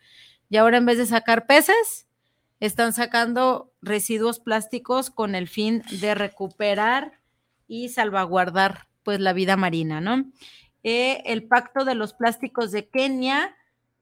y 0.50 0.58
ahora 0.58 0.78
en 0.78 0.86
vez 0.86 0.98
de 0.98 1.06
sacar 1.06 1.48
peces, 1.48 2.08
están 2.60 2.94
sacando 2.94 3.74
residuos 3.82 4.40
plásticos 4.40 5.10
con 5.10 5.36
el 5.36 5.48
fin 5.48 5.84
de 6.00 6.16
recuperar 6.16 7.20
y 7.68 7.90
salvaguardar 7.90 8.88
pues 9.04 9.20
la 9.20 9.34
vida 9.34 9.58
marina, 9.58 10.00
¿no? 10.00 10.32
Eh, 10.84 11.24
el 11.26 11.48
Pacto 11.48 11.86
de 11.86 11.96
los 11.96 12.14
Plásticos 12.14 12.72
de 12.72 12.88
Kenia 12.90 13.56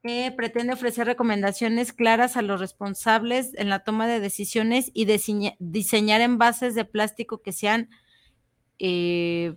que 0.04 0.34
pretende 0.36 0.74
ofrecer 0.74 1.06
recomendaciones 1.06 1.93
claras 1.93 2.36
a 2.36 2.41
los 2.41 2.60
responsables 2.60 3.52
en 3.56 3.70
la 3.70 3.84
toma 3.84 4.08
de 4.08 4.20
decisiones 4.20 4.89
y 4.93 5.06
diseña, 5.06 5.54
diseñar 5.60 6.22
envases 6.22 6.74
de 6.74 6.86
plástico 6.86 7.41
que 7.41 7.52
sean 7.52 7.89
eh, 8.80 9.56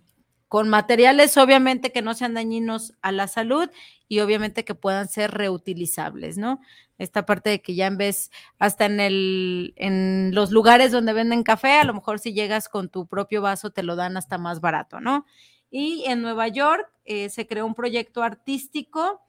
con 0.49 0.69
materiales 0.69 1.37
obviamente 1.37 1.91
que 1.91 2.03
no 2.03 2.15
sean 2.15 2.35
dañinos 2.35 2.93
a 3.01 3.11
la 3.11 3.27
salud 3.27 3.69
y 4.07 4.21
obviamente 4.21 4.65
que 4.65 4.75
puedan 4.75 5.09
ser 5.09 5.33
reutilizables, 5.33 6.39
¿no? 6.39 6.61
Esta 6.99 7.27
parte 7.27 7.51
de 7.51 7.61
que 7.61 7.75
ya 7.75 7.87
en 7.87 7.97
vez, 7.97 8.31
hasta 8.59 8.85
en, 8.85 9.01
el, 9.01 9.73
en 9.77 10.33
los 10.33 10.53
lugares 10.53 10.93
donde 10.93 11.13
venden 11.13 11.43
café, 11.43 11.73
a 11.73 11.85
lo 11.85 11.95
mejor 11.95 12.21
si 12.21 12.35
llegas 12.35 12.69
con 12.69 12.89
tu 12.89 13.07
propio 13.09 13.43
vaso 13.43 13.71
te 13.71 13.83
lo 13.83 13.97
dan 13.97 14.17
hasta 14.17 14.39
más 14.39 14.61
barato, 14.61 15.01
¿no? 15.01 15.27
Y 15.71 16.05
en 16.07 16.23
Nueva 16.23 16.47
York 16.49 16.89
eh, 17.05 17.31
se 17.31 17.49
creó 17.49 17.67
un 17.67 17.75
proyecto 17.75 18.23
artístico 18.23 19.23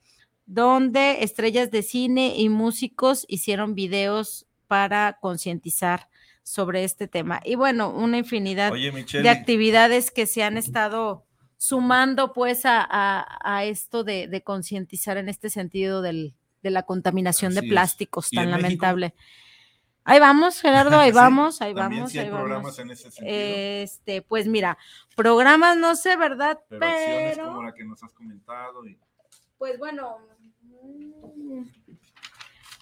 donde 0.46 1.24
estrellas 1.24 1.72
de 1.72 1.82
cine 1.84 2.36
y 2.38 2.50
músicos 2.50 3.26
hicieron 3.28 3.76
videos 3.76 4.46
para 4.68 5.18
concientizar 5.22 6.08
sobre 6.44 6.84
este 6.84 7.08
tema. 7.08 7.42
Y 7.44 7.56
bueno, 7.56 7.90
una 7.90 8.18
infinidad 8.18 8.72
Oye, 8.72 8.92
de 8.92 9.30
actividades 9.30 10.12
que 10.12 10.26
se 10.28 10.44
han 10.44 10.58
estado 10.58 11.24
sumando 11.58 12.34
pues 12.34 12.66
a, 12.66 12.86
a, 12.88 13.26
a 13.42 13.64
esto 13.66 14.04
de, 14.04 14.28
de 14.28 14.44
concientizar 14.44 15.18
en 15.18 15.30
este 15.30 15.50
sentido 15.50 16.02
del, 16.04 16.34
de 16.62 16.70
la 16.70 16.84
contaminación 16.84 17.52
Así 17.54 17.62
de 17.62 17.68
plásticos 17.70 18.28
¿Y 18.32 18.36
tan 18.36 18.46
México? 18.46 18.62
lamentable. 18.62 19.14
Ahí 20.04 20.20
vamos, 20.20 20.62
Gerardo, 20.62 21.00
ahí 21.00 21.10
Sí, 21.12 21.16
vamos, 21.16 21.62
ahí 21.64 21.74
vamos, 21.74 22.12
sí 22.12 22.20
hay 22.20 22.26
ahí 22.26 22.32
programas 22.32 22.64
vamos. 22.78 22.80
en 22.80 22.92
ese 22.92 23.10
sentido. 23.10 23.28
Este, 23.36 24.22
pues 24.22 24.46
mira, 24.48 24.78
programas 25.16 25.78
no 25.78 25.96
sé, 25.96 26.16
¿verdad? 26.16 26.60
pero, 26.70 26.86
acciones 26.86 27.36
Pero, 27.38 27.48
como 27.48 27.64
la 27.64 27.74
que 27.74 27.84
nos 27.86 28.04
has 28.04 28.12
comentado. 28.12 28.86
y- 28.86 29.00
pues 29.58 29.80
bueno, 29.80 30.20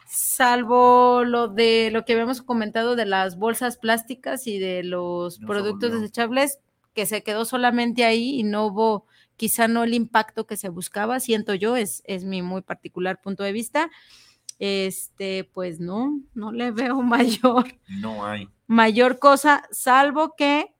salvo 0.07 1.23
lo 1.23 1.47
de 1.47 1.89
lo 1.91 2.05
que 2.05 2.13
habíamos 2.13 2.41
comentado 2.41 2.95
de 2.95 3.05
las 3.05 3.37
bolsas 3.37 3.77
plásticas 3.77 4.47
y 4.47 4.59
de 4.59 4.83
los 4.83 5.39
No 5.39 5.47
productos 5.47 5.91
desechables, 5.91 6.59
que 6.93 7.05
se 7.05 7.23
quedó 7.23 7.45
solamente 7.45 8.03
ahí 8.03 8.39
y 8.39 8.43
no 8.43 8.67
hubo 8.67 9.05
quizá 9.35 9.67
no 9.67 9.83
el 9.83 9.93
impacto 9.93 10.45
que 10.45 10.57
se 10.57 10.69
buscaba, 10.69 11.19
siento 11.19 11.53
yo, 11.53 11.75
es, 11.75 12.03
es 12.05 12.23
mi 12.23 12.41
muy 12.41 12.61
particular 12.61 13.21
punto 13.21 13.43
de 13.43 13.51
vista. 13.51 13.89
Este, 14.59 15.43
pues 15.43 15.79
no, 15.79 16.21
no 16.33 16.51
le 16.51 16.71
veo 16.71 17.01
mayor 17.01 17.65
No 17.87 18.25
hay. 18.25 18.47
mayor 18.67 19.19
cosa, 19.19 19.63
salvo 19.71 20.35
que, 20.37 20.73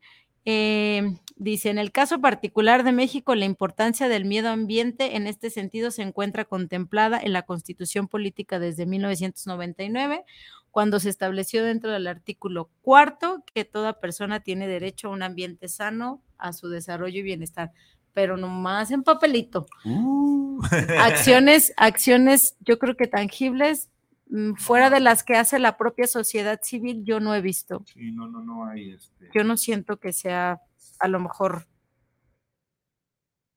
eh, 0.46 1.18
dice, 1.36 1.70
en 1.70 1.78
el 1.78 1.92
caso 1.92 2.20
particular 2.22 2.84
de 2.84 2.92
México, 2.92 3.36
la 3.36 3.46
importancia 3.46 4.08
del 4.08 4.26
medio 4.26 4.50
ambiente 4.50 5.16
en 5.16 5.28
este 5.28 5.50
sentido 5.50 5.92
se 5.92 6.02
encuentra 6.02 6.46
contemplada 6.46 7.20
en 7.22 7.34
la 7.34 7.44
Constitución 7.44 8.08
Política 8.08 8.60
desde 8.60 8.86
1999, 8.86 10.24
cuando 10.72 11.00
se 11.00 11.10
estableció 11.10 11.64
dentro 11.64 11.92
del 11.92 12.08
artículo 12.08 12.70
cuarto 12.82 13.44
que 13.54 13.66
toda 13.66 14.00
persona 14.00 14.40
tiene 14.40 14.68
derecho 14.68 15.08
a 15.08 15.12
un 15.12 15.24
ambiente 15.24 15.68
sano, 15.68 16.22
a 16.38 16.54
su 16.54 16.70
desarrollo 16.70 17.20
y 17.20 17.24
bienestar. 17.24 17.72
pero 18.16 18.38
nomás 18.38 18.92
en 18.92 19.02
papelito. 19.02 19.66
Uh. 19.86 20.62
Acciones, 21.00 21.74
acciones, 21.78 22.56
yo 22.60 22.78
creo 22.78 22.96
que 22.96 23.08
tangibles, 23.08 23.90
mm, 24.30 24.54
fuera 24.54 24.92
de 24.92 25.00
las 25.00 25.24
que 25.24 25.36
hace 25.36 25.58
la 25.58 25.78
propia 25.78 26.06
sociedad 26.06 26.60
civil, 26.62 27.04
yo 27.04 27.20
no 27.20 27.34
he 27.34 27.42
visto. 27.42 27.84
Sí, 27.92 28.12
no, 28.12 28.28
no, 28.28 28.44
no 28.44 28.68
hay 28.68 28.92
este. 28.92 29.32
Yo 29.34 29.44
no 29.44 29.58
siento 29.58 29.98
que 29.98 30.14
sea 30.14 30.62
a 31.04 31.08
lo 31.10 31.20
mejor 31.20 31.68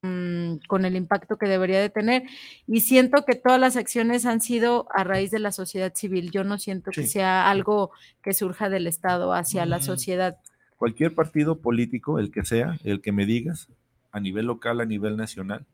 mm, 0.02 0.56
con 0.68 0.84
el 0.84 0.96
impacto 0.96 1.38
que 1.38 1.48
debería 1.48 1.80
de 1.80 1.90
tener. 1.90 2.24
Y 2.66 2.80
siento 2.80 3.24
que 3.24 3.36
todas 3.36 3.60
las 3.60 3.76
acciones 3.76 4.26
han 4.26 4.40
sido 4.40 4.88
a 4.92 5.04
raíz 5.04 5.30
de 5.30 5.38
la 5.38 5.52
sociedad 5.52 5.92
civil. 5.94 6.30
Yo 6.32 6.42
no 6.44 6.58
siento 6.58 6.90
que 6.90 7.06
sea 7.06 7.48
algo 7.48 7.92
que 8.22 8.34
surja 8.34 8.68
del 8.68 8.86
Estado 8.88 9.32
hacia 9.32 9.64
la 9.64 9.78
Mm. 9.78 9.82
sociedad. 9.82 10.36
Cualquier 10.76 11.14
partido 11.14 11.60
político, 11.60 12.18
el 12.18 12.30
que 12.30 12.44
sea, 12.44 12.76
el 12.84 13.00
que 13.00 13.12
me 13.12 13.24
digas, 13.26 13.68
a 14.10 14.20
nivel 14.20 14.46
local, 14.46 14.80
a 14.80 14.84
nivel 14.86 15.16
nacional, 15.16 15.64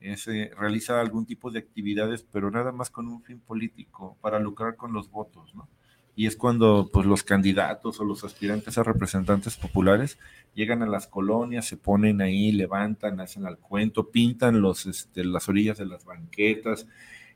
ese, 0.00 0.50
realiza 0.58 1.00
algún 1.00 1.24
tipo 1.24 1.50
de 1.50 1.58
actividades, 1.60 2.22
pero 2.30 2.50
nada 2.50 2.70
más 2.70 2.90
con 2.90 3.08
un 3.08 3.22
fin 3.22 3.40
político, 3.40 4.18
para 4.20 4.38
lucrar 4.38 4.76
con 4.76 4.92
los 4.92 5.10
votos, 5.10 5.54
¿no? 5.54 5.68
Y 6.16 6.26
es 6.26 6.36
cuando 6.36 6.90
pues, 6.92 7.06
los 7.06 7.22
candidatos 7.24 7.98
o 8.00 8.04
los 8.04 8.22
aspirantes 8.22 8.78
a 8.78 8.82
representantes 8.84 9.56
populares 9.56 10.18
llegan 10.54 10.82
a 10.82 10.86
las 10.86 11.08
colonias, 11.08 11.66
se 11.66 11.76
ponen 11.76 12.20
ahí, 12.20 12.52
levantan, 12.52 13.18
hacen 13.20 13.46
al 13.46 13.58
cuento, 13.58 14.10
pintan 14.10 14.60
los, 14.60 14.86
este, 14.86 15.24
las 15.24 15.48
orillas 15.48 15.76
de 15.78 15.86
las 15.86 16.04
banquetas 16.04 16.86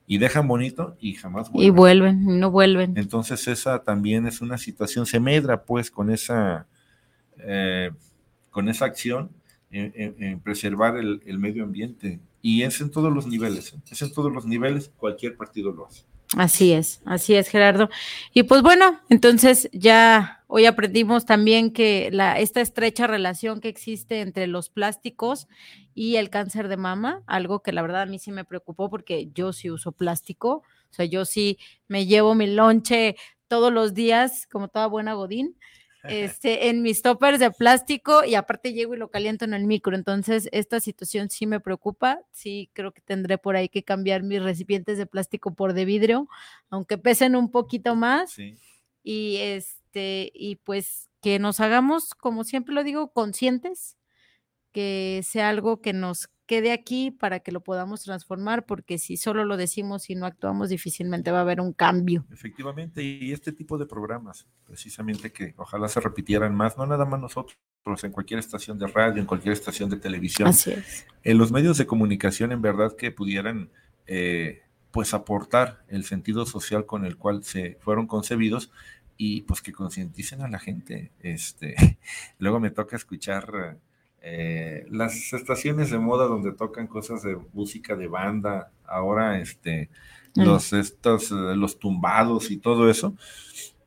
y 0.06 0.18
dejan 0.18 0.46
bonito 0.46 0.96
y 1.00 1.14
jamás 1.14 1.48
Y 1.48 1.70
vuelven. 1.70 1.74
vuelven, 1.74 2.30
y 2.30 2.38
no 2.38 2.50
vuelven. 2.52 2.96
Entonces 2.96 3.48
esa 3.48 3.82
también 3.82 4.26
es 4.26 4.40
una 4.40 4.56
situación, 4.58 5.06
se 5.06 5.18
medra 5.18 5.64
pues 5.64 5.90
con 5.90 6.10
esa, 6.10 6.66
eh, 7.38 7.90
con 8.50 8.68
esa 8.68 8.84
acción 8.84 9.30
en, 9.70 9.92
en- 9.96 10.22
en 10.22 10.40
preservar 10.40 10.96
el, 10.96 11.20
el 11.26 11.38
medio 11.38 11.64
ambiente. 11.64 12.20
Y 12.40 12.62
es 12.62 12.80
en 12.80 12.90
todos 12.92 13.12
los 13.12 13.26
niveles, 13.26 13.72
¿eh? 13.74 13.80
es 13.90 14.00
en 14.02 14.12
todos 14.12 14.32
los 14.32 14.46
niveles, 14.46 14.92
cualquier 14.96 15.36
partido 15.36 15.72
lo 15.72 15.86
hace. 15.88 16.04
Así 16.36 16.72
es, 16.72 17.00
así 17.06 17.34
es, 17.34 17.48
Gerardo. 17.48 17.88
Y 18.34 18.42
pues 18.42 18.60
bueno, 18.60 19.00
entonces 19.08 19.70
ya 19.72 20.44
hoy 20.46 20.66
aprendimos 20.66 21.24
también 21.24 21.72
que 21.72 22.10
la, 22.12 22.38
esta 22.38 22.60
estrecha 22.60 23.06
relación 23.06 23.60
que 23.60 23.68
existe 23.68 24.20
entre 24.20 24.46
los 24.46 24.68
plásticos 24.68 25.48
y 25.94 26.16
el 26.16 26.28
cáncer 26.28 26.68
de 26.68 26.76
mama, 26.76 27.22
algo 27.26 27.62
que 27.62 27.72
la 27.72 27.80
verdad 27.80 28.02
a 28.02 28.06
mí 28.06 28.18
sí 28.18 28.30
me 28.30 28.44
preocupó 28.44 28.90
porque 28.90 29.30
yo 29.32 29.54
sí 29.54 29.70
uso 29.70 29.92
plástico, 29.92 30.62
o 30.90 30.94
sea, 30.94 31.06
yo 31.06 31.24
sí 31.24 31.58
me 31.86 32.04
llevo 32.04 32.34
mi 32.34 32.46
lonche 32.46 33.16
todos 33.46 33.72
los 33.72 33.94
días, 33.94 34.46
como 34.52 34.68
toda 34.68 34.86
buena 34.86 35.14
Godín, 35.14 35.56
este, 36.09 36.68
en 36.68 36.82
mis 36.82 37.02
toppers 37.02 37.38
de 37.38 37.50
plástico 37.50 38.24
y 38.24 38.34
aparte 38.34 38.72
llego 38.72 38.94
y 38.94 38.98
lo 38.98 39.11
caliento 39.11 39.44
en 39.44 39.54
el 39.54 39.64
micro. 39.64 39.94
Entonces, 39.94 40.48
esta 40.52 40.80
situación 40.80 41.30
sí 41.30 41.46
me 41.46 41.61
preocupa. 41.61 42.20
Sí, 42.32 42.70
creo 42.72 42.92
que 42.92 43.00
tendré 43.00 43.38
por 43.38 43.56
ahí 43.56 43.68
que 43.68 43.82
cambiar 43.82 44.22
mis 44.22 44.42
recipientes 44.42 44.98
de 44.98 45.06
plástico 45.06 45.54
por 45.54 45.72
de 45.72 45.84
vidrio, 45.84 46.28
aunque 46.70 46.98
pesen 46.98 47.36
un 47.36 47.50
poquito 47.50 47.94
más. 47.94 48.32
Sí. 48.32 48.56
Y 49.02 49.36
este, 49.38 50.30
y 50.34 50.56
pues 50.56 51.09
que 51.20 51.38
nos 51.38 51.61
hagamos, 51.61 52.14
como 52.14 52.44
siempre 52.44 52.74
lo 52.74 52.84
digo, 52.84 53.12
conscientes, 53.12 53.96
que 54.72 55.22
sea 55.24 55.48
algo 55.48 55.80
que 55.80 55.92
nos 55.92 56.28
quede 56.49 56.72
aquí 56.72 57.11
para 57.12 57.40
que 57.40 57.53
lo 57.53 57.61
podamos 57.61 58.03
transformar, 58.03 58.64
porque 58.64 58.99
si 58.99 59.16
solo 59.18 59.44
lo 59.44 59.57
decimos 59.57 60.09
y 60.09 60.14
no 60.14 60.24
actuamos, 60.24 60.70
difícilmente 60.70 61.30
va 61.30 61.38
a 61.38 61.42
haber 61.42 61.61
un 61.61 61.74
cambio. 61.74 62.24
Efectivamente, 62.32 63.03
y 63.03 63.32
este 63.32 63.53
tipo 63.53 63.76
de 63.76 63.84
programas, 63.86 64.46
precisamente 64.64 65.30
que 65.30 65.55
ojalá 65.59 65.88
se 65.88 66.01
repitieran 66.01 66.55
más, 66.55 66.78
no 66.78 66.86
nada 66.86 67.05
más 67.05 67.20
nosotros, 67.20 67.59
en 68.03 68.11
cualquier 68.11 68.40
estación 68.40 68.78
de 68.78 68.86
radio, 68.86 69.20
en 69.20 69.26
cualquier 69.26 69.53
estación 69.53 69.90
de 69.90 69.99
televisión, 69.99 70.49
Así 70.49 70.72
es. 70.72 71.07
en 71.22 71.38
los 71.38 71.53
medios 71.53 71.78
de 71.78 71.86
comunicación 71.86 72.51
en 72.51 72.61
verdad 72.61 72.96
que 72.96 73.11
pudieran 73.11 73.70
eh, 74.07 74.62
pues 74.90 75.14
aportar 75.14 75.84
el 75.88 76.05
sentido 76.05 76.46
social 76.46 76.86
con 76.86 77.05
el 77.05 77.16
cual 77.16 77.44
se 77.44 77.78
fueron 77.80 78.07
concebidos 78.07 78.72
y 79.18 79.42
pues 79.42 79.61
que 79.61 79.72
concienticen 79.72 80.40
a 80.42 80.49
la 80.49 80.59
gente. 80.59 81.12
Este, 81.20 81.74
luego 82.38 82.59
me 82.59 82.70
toca 82.70 82.96
escuchar 82.96 83.78
eh, 84.30 84.86
las 84.90 85.32
estaciones 85.32 85.90
de 85.90 85.98
moda 85.98 86.26
donde 86.26 86.52
tocan 86.52 86.86
cosas 86.86 87.22
de 87.22 87.36
música 87.52 87.96
de 87.96 88.08
banda, 88.08 88.70
ahora 88.86 89.40
este, 89.40 89.88
Mm. 90.38 90.44
los, 90.44 90.72
estos, 90.72 91.30
eh, 91.32 91.34
los 91.56 91.78
tumbados 91.78 92.50
y 92.50 92.58
todo 92.58 92.88
eso. 92.90 93.14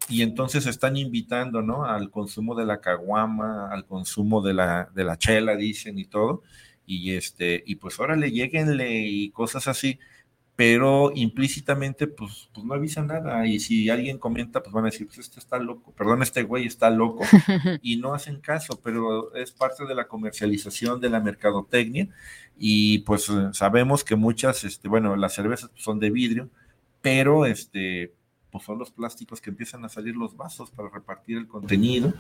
Y 0.10 0.24
entonces 0.24 0.66
están 0.66 0.98
invitando, 0.98 1.62
¿no? 1.62 1.86
Al 1.86 2.10
consumo 2.12 2.56
de 2.56 2.66
la 2.66 2.82
caguama, 2.82 3.70
al 3.72 3.86
consumo 3.86 4.42
de 4.42 4.54
la, 4.54 4.90
de 4.94 5.04
la 5.06 5.18
chela, 5.18 5.56
dicen, 5.56 5.98
y 5.98 6.06
todo. 6.06 6.44
Y 6.86 7.14
este, 7.14 7.64
y 7.66 7.76
pues 7.76 8.00
órale, 8.00 8.32
lleguenle 8.32 9.00
y 9.08 9.30
cosas 9.32 9.68
así, 9.68 10.00
pero 10.56 11.12
implícitamente, 11.16 12.08
pues, 12.08 12.50
pues 12.54 12.66
no 12.66 12.74
avisan 12.74 13.08
nada. 13.08 13.46
Y 13.48 13.60
si 13.60 13.90
alguien 13.90 14.18
comenta, 14.18 14.62
pues 14.62 14.74
van 14.74 14.86
a 14.86 14.90
decir, 14.90 15.08
pues 15.08 15.20
este 15.20 15.40
está 15.40 15.58
loco, 15.58 15.92
perdón, 15.94 16.22
este 16.22 16.44
güey 16.44 16.68
está 16.68 16.90
loco, 16.90 17.24
y 17.82 17.98
no 17.98 18.14
hacen 18.14 18.40
caso, 18.42 18.80
pero 18.84 19.34
es 19.34 19.52
parte 19.52 19.86
de 19.86 19.96
la 19.96 20.08
comercialización 20.08 21.00
de 21.00 21.10
la 21.10 21.20
mercadotecnia. 21.20 22.10
Y 22.58 23.00
pues 23.00 23.30
eh, 23.30 23.50
sabemos 23.54 24.04
que 24.04 24.16
muchas, 24.16 24.64
este, 24.64 24.88
bueno, 24.88 25.16
las 25.16 25.34
cervezas 25.34 25.72
son 25.76 26.00
de 26.00 26.12
vidrio, 26.12 26.50
pero 27.02 27.46
este, 27.46 28.14
pues 28.52 28.64
son 28.64 28.78
los 28.78 28.92
plásticos 28.92 29.42
que 29.42 29.50
empiezan 29.50 29.84
a 29.86 29.90
salir 29.90 30.16
los 30.16 30.36
vasos 30.38 30.70
para 30.70 30.90
repartir 30.90 31.38
el 31.38 31.48
contenido. 31.48 32.14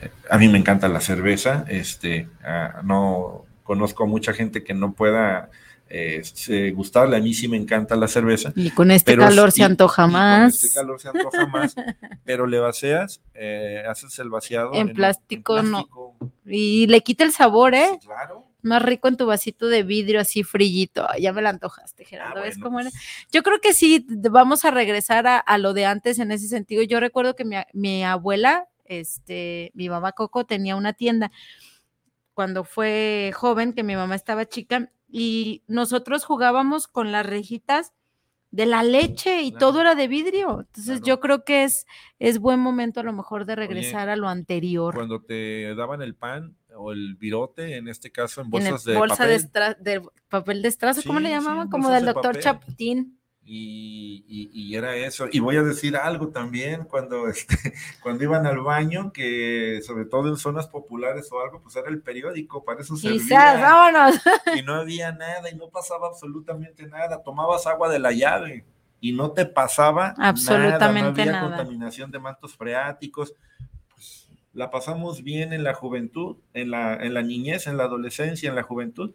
Eh, 0.00 0.10
a 0.30 0.38
mí 0.38 0.48
me 0.48 0.58
encanta 0.58 0.88
la 0.88 1.00
cerveza, 1.00 1.64
este, 1.68 2.28
ah, 2.44 2.82
no 2.84 3.46
conozco 3.64 4.04
a 4.04 4.06
mucha 4.06 4.32
gente 4.32 4.62
que 4.62 4.74
no 4.74 4.92
pueda 4.92 5.50
eh, 5.90 6.20
se- 6.24 6.70
gustarle, 6.72 7.16
a 7.16 7.20
mí 7.20 7.32
sí 7.34 7.48
me 7.48 7.56
encanta 7.56 7.96
la 7.96 8.08
cerveza. 8.08 8.52
Y 8.54 8.70
con 8.70 8.90
este 8.90 9.12
pero 9.12 9.22
calor 9.22 9.52
se 9.52 9.62
antoja 9.64 10.02
y 10.02 10.04
con 10.06 10.12
más. 10.12 10.62
este 10.64 10.74
calor 10.78 11.00
se 11.00 11.08
antoja 11.08 11.46
más, 11.46 11.74
pero 12.24 12.46
le 12.46 12.58
vacías, 12.58 13.20
eh, 13.34 13.82
haces 13.88 14.18
el 14.18 14.28
vaciado 14.30 14.72
En 14.74 14.92
plástico, 14.92 15.62
no. 15.62 15.86
plástico, 15.86 16.16
Y 16.46 16.86
le 16.88 17.00
quita 17.02 17.24
el 17.24 17.32
sabor, 17.32 17.74
¿eh? 17.74 17.88
sí, 18.00 18.06
claro. 18.06 18.44
Más 18.60 18.82
rico 18.82 19.06
en 19.06 19.16
tu 19.16 19.24
vasito 19.24 19.68
de 19.68 19.84
vidrio 19.84 20.20
así 20.20 20.42
frillito. 20.42 21.06
Ay, 21.08 21.22
ya 21.22 21.32
me 21.32 21.40
la 21.42 21.50
antojaste, 21.50 22.04
Gerardo. 22.04 22.40
Ah, 22.40 22.42
¿Ves 22.42 22.56
bueno, 22.58 22.64
cómo 22.64 22.76
pues, 22.78 22.86
eres? 22.94 23.26
Yo 23.30 23.42
creo 23.44 23.60
que 23.60 23.72
sí, 23.72 24.04
vamos 24.08 24.64
a 24.64 24.72
regresar 24.72 25.28
a, 25.28 25.38
a 25.38 25.58
lo 25.58 25.74
de 25.74 25.86
antes 25.86 26.18
en 26.18 26.32
ese 26.32 26.48
sentido. 26.48 26.82
Yo 26.82 26.98
recuerdo 26.98 27.36
que 27.36 27.44
mi, 27.44 27.54
mi 27.72 28.02
abuela, 28.04 28.66
este, 28.84 29.70
mi 29.74 29.88
mamá 29.88 30.10
Coco, 30.10 30.44
tenía 30.44 30.74
una 30.74 30.92
tienda 30.92 31.30
cuando 32.34 32.64
fue 32.64 33.30
joven, 33.34 33.72
que 33.72 33.82
mi 33.84 33.94
mamá 33.96 34.14
estaba 34.16 34.44
chica, 34.46 34.90
y 35.08 35.62
nosotros 35.66 36.24
jugábamos 36.24 36.86
con 36.88 37.12
las 37.12 37.24
rejitas 37.26 37.92
de 38.50 38.64
la 38.66 38.82
leche 38.82 39.42
y 39.42 39.50
Claro. 39.50 39.66
todo 39.66 39.80
era 39.82 39.94
de 39.94 40.08
vidrio. 40.08 40.60
Entonces 40.60 41.00
Claro. 41.00 41.04
yo 41.04 41.20
creo 41.20 41.44
que 41.44 41.64
es, 41.64 41.86
es 42.18 42.38
buen 42.38 42.60
momento 42.60 43.00
a 43.00 43.02
lo 43.02 43.12
mejor 43.12 43.44
de 43.44 43.56
regresar 43.56 44.08
a 44.08 44.16
lo 44.16 44.28
anterior. 44.28 44.94
Cuando 44.94 45.20
te 45.22 45.74
daban 45.74 46.00
el 46.00 46.14
pan 46.14 46.56
o 46.74 46.92
el 46.92 47.14
virote, 47.16 47.76
en 47.76 47.88
este 47.88 48.10
caso 48.10 48.40
en 48.40 48.46
en 48.46 48.62
el 48.66 48.70
bolsas 48.72 48.84
de 48.84 48.96
bolsa 48.96 49.26
de, 49.26 49.34
papel, 49.34 49.44
estra- 49.44 49.74
de 49.74 50.02
papel 50.28 50.62
de 50.62 50.68
estraza, 50.68 51.02
¿cómo 51.06 51.20
le 51.20 51.28
sí, 51.28 51.34
llamaban? 51.34 51.68
Como 51.68 51.90
del 51.90 52.06
de 52.06 52.12
doctor 52.12 52.32
papel. 52.32 52.42
Chaputín. 52.42 53.17
Y, 53.50 54.24
y- 54.28 54.50
y 54.52 54.76
era 54.76 54.94
eso. 54.94 55.26
Y 55.32 55.40
voy 55.40 55.56
a 55.56 55.62
decir 55.62 55.96
algo 55.96 56.28
también, 56.28 56.84
cuando, 56.84 57.28
este, 57.28 57.56
cuando 58.02 58.22
iban 58.24 58.46
al 58.46 58.58
baño, 58.60 59.10
que 59.12 59.80
sobre 59.86 60.04
todo 60.04 60.28
en 60.28 60.36
zonas 60.36 60.66
populares 60.68 61.28
o 61.32 61.40
algo, 61.40 61.62
pues 61.62 61.74
era 61.76 61.88
el 61.88 62.02
periódico, 62.02 62.62
para 62.64 62.82
eso 62.82 62.94
Quizás, 62.94 63.26
servía. 63.26 63.54
vámonos. 63.60 64.20
y 64.54 64.62
no 64.62 64.74
había 64.74 65.12
nada 65.12 65.50
y 65.50 65.54
no 65.56 65.68
pasaba 65.70 66.08
absolutamente 66.08 66.86
nada. 66.86 67.22
Tomabas 67.22 67.66
agua 67.66 67.88
de 67.88 67.98
la 67.98 68.12
llave 68.12 68.66
y 69.00 69.12
no 69.12 69.30
te 69.32 69.46
pasaba 69.46 70.14
Absolutamente 70.18 70.90
nada. 70.90 71.02
No 71.02 71.08
había 71.08 71.32
nada. 71.48 71.56
contaminación 71.56 72.10
de 72.10 72.18
mantos 72.18 72.54
freáticos. 72.54 73.32
Pues, 73.94 74.28
la 74.52 74.70
pasamos 74.70 75.22
bien 75.22 75.52
en 75.54 75.62
la 75.64 75.72
juventud, 75.72 76.36
en 76.52 76.70
la, 76.70 76.94
en 76.96 77.14
la 77.14 77.22
niñez, 77.22 77.66
en 77.66 77.76
la 77.78 77.84
adolescencia, 77.84 78.48
en 78.50 78.56
la 78.56 78.62
juventud. 78.62 79.12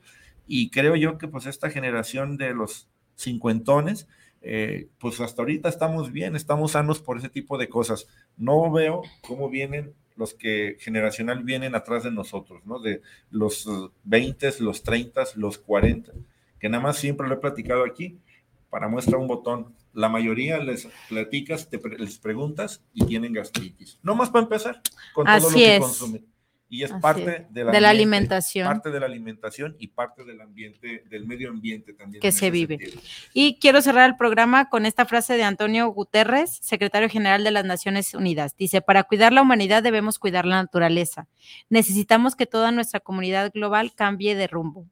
Y 0.48 0.72
creo 0.72 0.96
yo 0.96 1.18
que 1.20 1.28
pues 1.28 1.46
esta 1.46 1.70
generación 1.70 2.38
de 2.38 2.54
los 2.56 2.88
cincuentones, 3.16 4.08
eh, 4.44 4.89
pues 5.00 5.20
hasta 5.22 5.41
ahorita 5.41 5.70
estamos 5.70 6.12
bien, 6.12 6.36
estamos 6.36 6.72
sanos 6.72 7.00
por 7.00 7.18
ese 7.18 7.30
tipo 7.30 7.58
de 7.58 7.70
cosas. 7.70 8.08
No 8.38 8.72
veo 8.72 9.02
cómo 9.22 9.50
vienen 9.50 9.94
los 10.16 10.34
que 10.36 10.76
generacional 10.80 11.44
vienen 11.44 11.74
atrás 11.74 12.04
de 12.04 12.12
nosotros, 12.12 12.64
¿no? 12.66 12.80
De 12.80 13.02
los 13.32 13.68
20, 14.04 14.54
los 14.60 14.84
30, 14.84 15.24
los 15.38 15.58
40, 15.58 16.12
que 16.60 16.70
nada 16.70 16.84
más 16.84 16.98
siempre 16.98 17.28
lo 17.28 17.34
he 17.36 17.38
platicado 17.38 17.84
aquí, 17.84 18.20
para 18.70 18.88
muestra 18.88 19.18
un 19.18 19.28
botón. 19.28 19.74
La 19.94 20.10
mayoría 20.10 20.58
les 20.60 20.88
platicas, 21.10 21.70
te 21.70 21.80
pre- 21.80 21.98
les 21.98 22.18
preguntas 22.18 22.84
y 22.94 23.06
tienen 23.06 23.32
gastritis. 23.34 24.00
No 24.04 24.14
más 24.16 24.30
para 24.30 24.44
empezar, 24.44 24.82
con 25.14 25.26
todo 25.39 25.50
lo 25.50 25.56
que 25.56 25.76
es. 25.76 25.82
consumen. 25.82 26.26
Y 26.74 26.82
es 26.84 26.92
Así 26.92 27.02
parte 27.02 27.22
es. 27.22 27.28
del 27.28 27.54
De 27.54 27.64
la 27.64 27.70
ambiente, 27.70 27.88
alimentación. 27.88 28.66
Parte 28.66 28.90
de 28.90 29.00
la 29.00 29.06
alimentación 29.06 29.76
y 29.78 29.90
parte 29.90 30.24
del 30.24 30.42
ambiente, 30.42 31.04
del 31.08 31.28
medio 31.28 31.52
ambiente 31.52 31.94
también. 31.94 32.20
Que 32.20 32.32
se 32.32 32.50
vive. 32.50 32.80
sentido. 32.80 33.00
Y 33.32 33.60
quiero 33.60 33.80
cerrar 33.84 34.10
el 34.10 34.18
programa 34.18 34.70
con 34.70 34.88
esta 34.88 35.06
frase 35.06 35.38
de 35.38 35.44
Antonio 35.44 35.88
Guterres, 35.90 36.58
secretario 36.64 37.10
general 37.10 37.44
de 37.44 37.52
las 37.52 37.64
Naciones 37.64 38.16
Unidas. 38.16 38.58
Dice, 38.58 38.82
para 38.82 39.04
cuidar 39.04 39.34
la 39.34 39.44
humanidad 39.44 39.84
debemos 39.84 40.18
cuidar 40.18 40.48
la 40.48 40.56
naturaleza. 40.56 41.28
Necesitamos 41.70 42.36
que 42.36 42.48
toda 42.48 42.72
nuestra 42.72 43.00
comunidad 43.00 43.52
global 43.54 43.94
cambie 43.94 44.34
de 44.34 44.48
rumbo. 44.48 44.90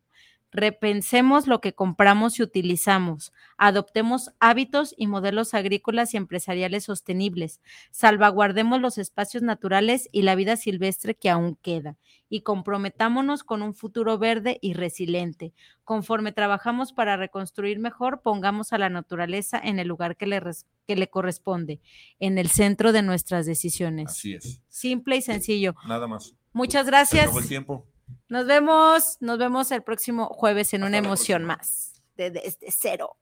Repensemos 0.51 1.47
lo 1.47 1.61
que 1.61 1.73
compramos 1.73 2.37
y 2.37 2.43
utilizamos. 2.43 3.31
Adoptemos 3.57 4.31
hábitos 4.39 4.93
y 4.97 5.07
modelos 5.07 5.53
agrícolas 5.53 6.13
y 6.13 6.17
empresariales 6.17 6.83
sostenibles. 6.83 7.61
Salvaguardemos 7.91 8.81
los 8.81 8.97
espacios 8.97 9.43
naturales 9.43 10.09
y 10.11 10.23
la 10.23 10.35
vida 10.35 10.57
silvestre 10.57 11.15
que 11.15 11.29
aún 11.29 11.55
queda. 11.55 11.97
Y 12.27 12.41
comprometámonos 12.41 13.43
con 13.43 13.61
un 13.61 13.73
futuro 13.73 14.17
verde 14.17 14.57
y 14.61 14.73
resiliente. 14.73 15.53
Conforme 15.85 16.33
trabajamos 16.33 16.91
para 16.91 17.15
reconstruir 17.15 17.79
mejor, 17.79 18.21
pongamos 18.21 18.73
a 18.73 18.77
la 18.77 18.89
naturaleza 18.89 19.59
en 19.63 19.79
el 19.79 19.87
lugar 19.87 20.17
que 20.17 20.27
le, 20.27 20.41
que 20.85 20.95
le 20.95 21.09
corresponde, 21.09 21.79
en 22.19 22.37
el 22.37 22.49
centro 22.49 22.91
de 22.91 23.03
nuestras 23.03 23.45
decisiones. 23.45 24.09
Así 24.09 24.33
es. 24.33 24.61
Simple 24.67 25.17
y 25.17 25.21
sencillo. 25.21 25.75
Nada 25.87 26.07
más. 26.07 26.35
Muchas 26.53 26.85
gracias. 26.85 27.23
Acabó 27.23 27.39
el 27.39 27.47
tiempo. 27.47 27.90
Nos 28.29 28.45
vemos, 28.45 29.17
nos 29.19 29.37
vemos 29.37 29.71
el 29.71 29.83
próximo 29.83 30.27
jueves 30.27 30.73
en 30.73 30.83
una 30.83 30.97
emoción 30.97 31.45
más 31.45 31.91
de 32.15 32.31
Desde 32.31 32.71
Cero. 32.71 33.17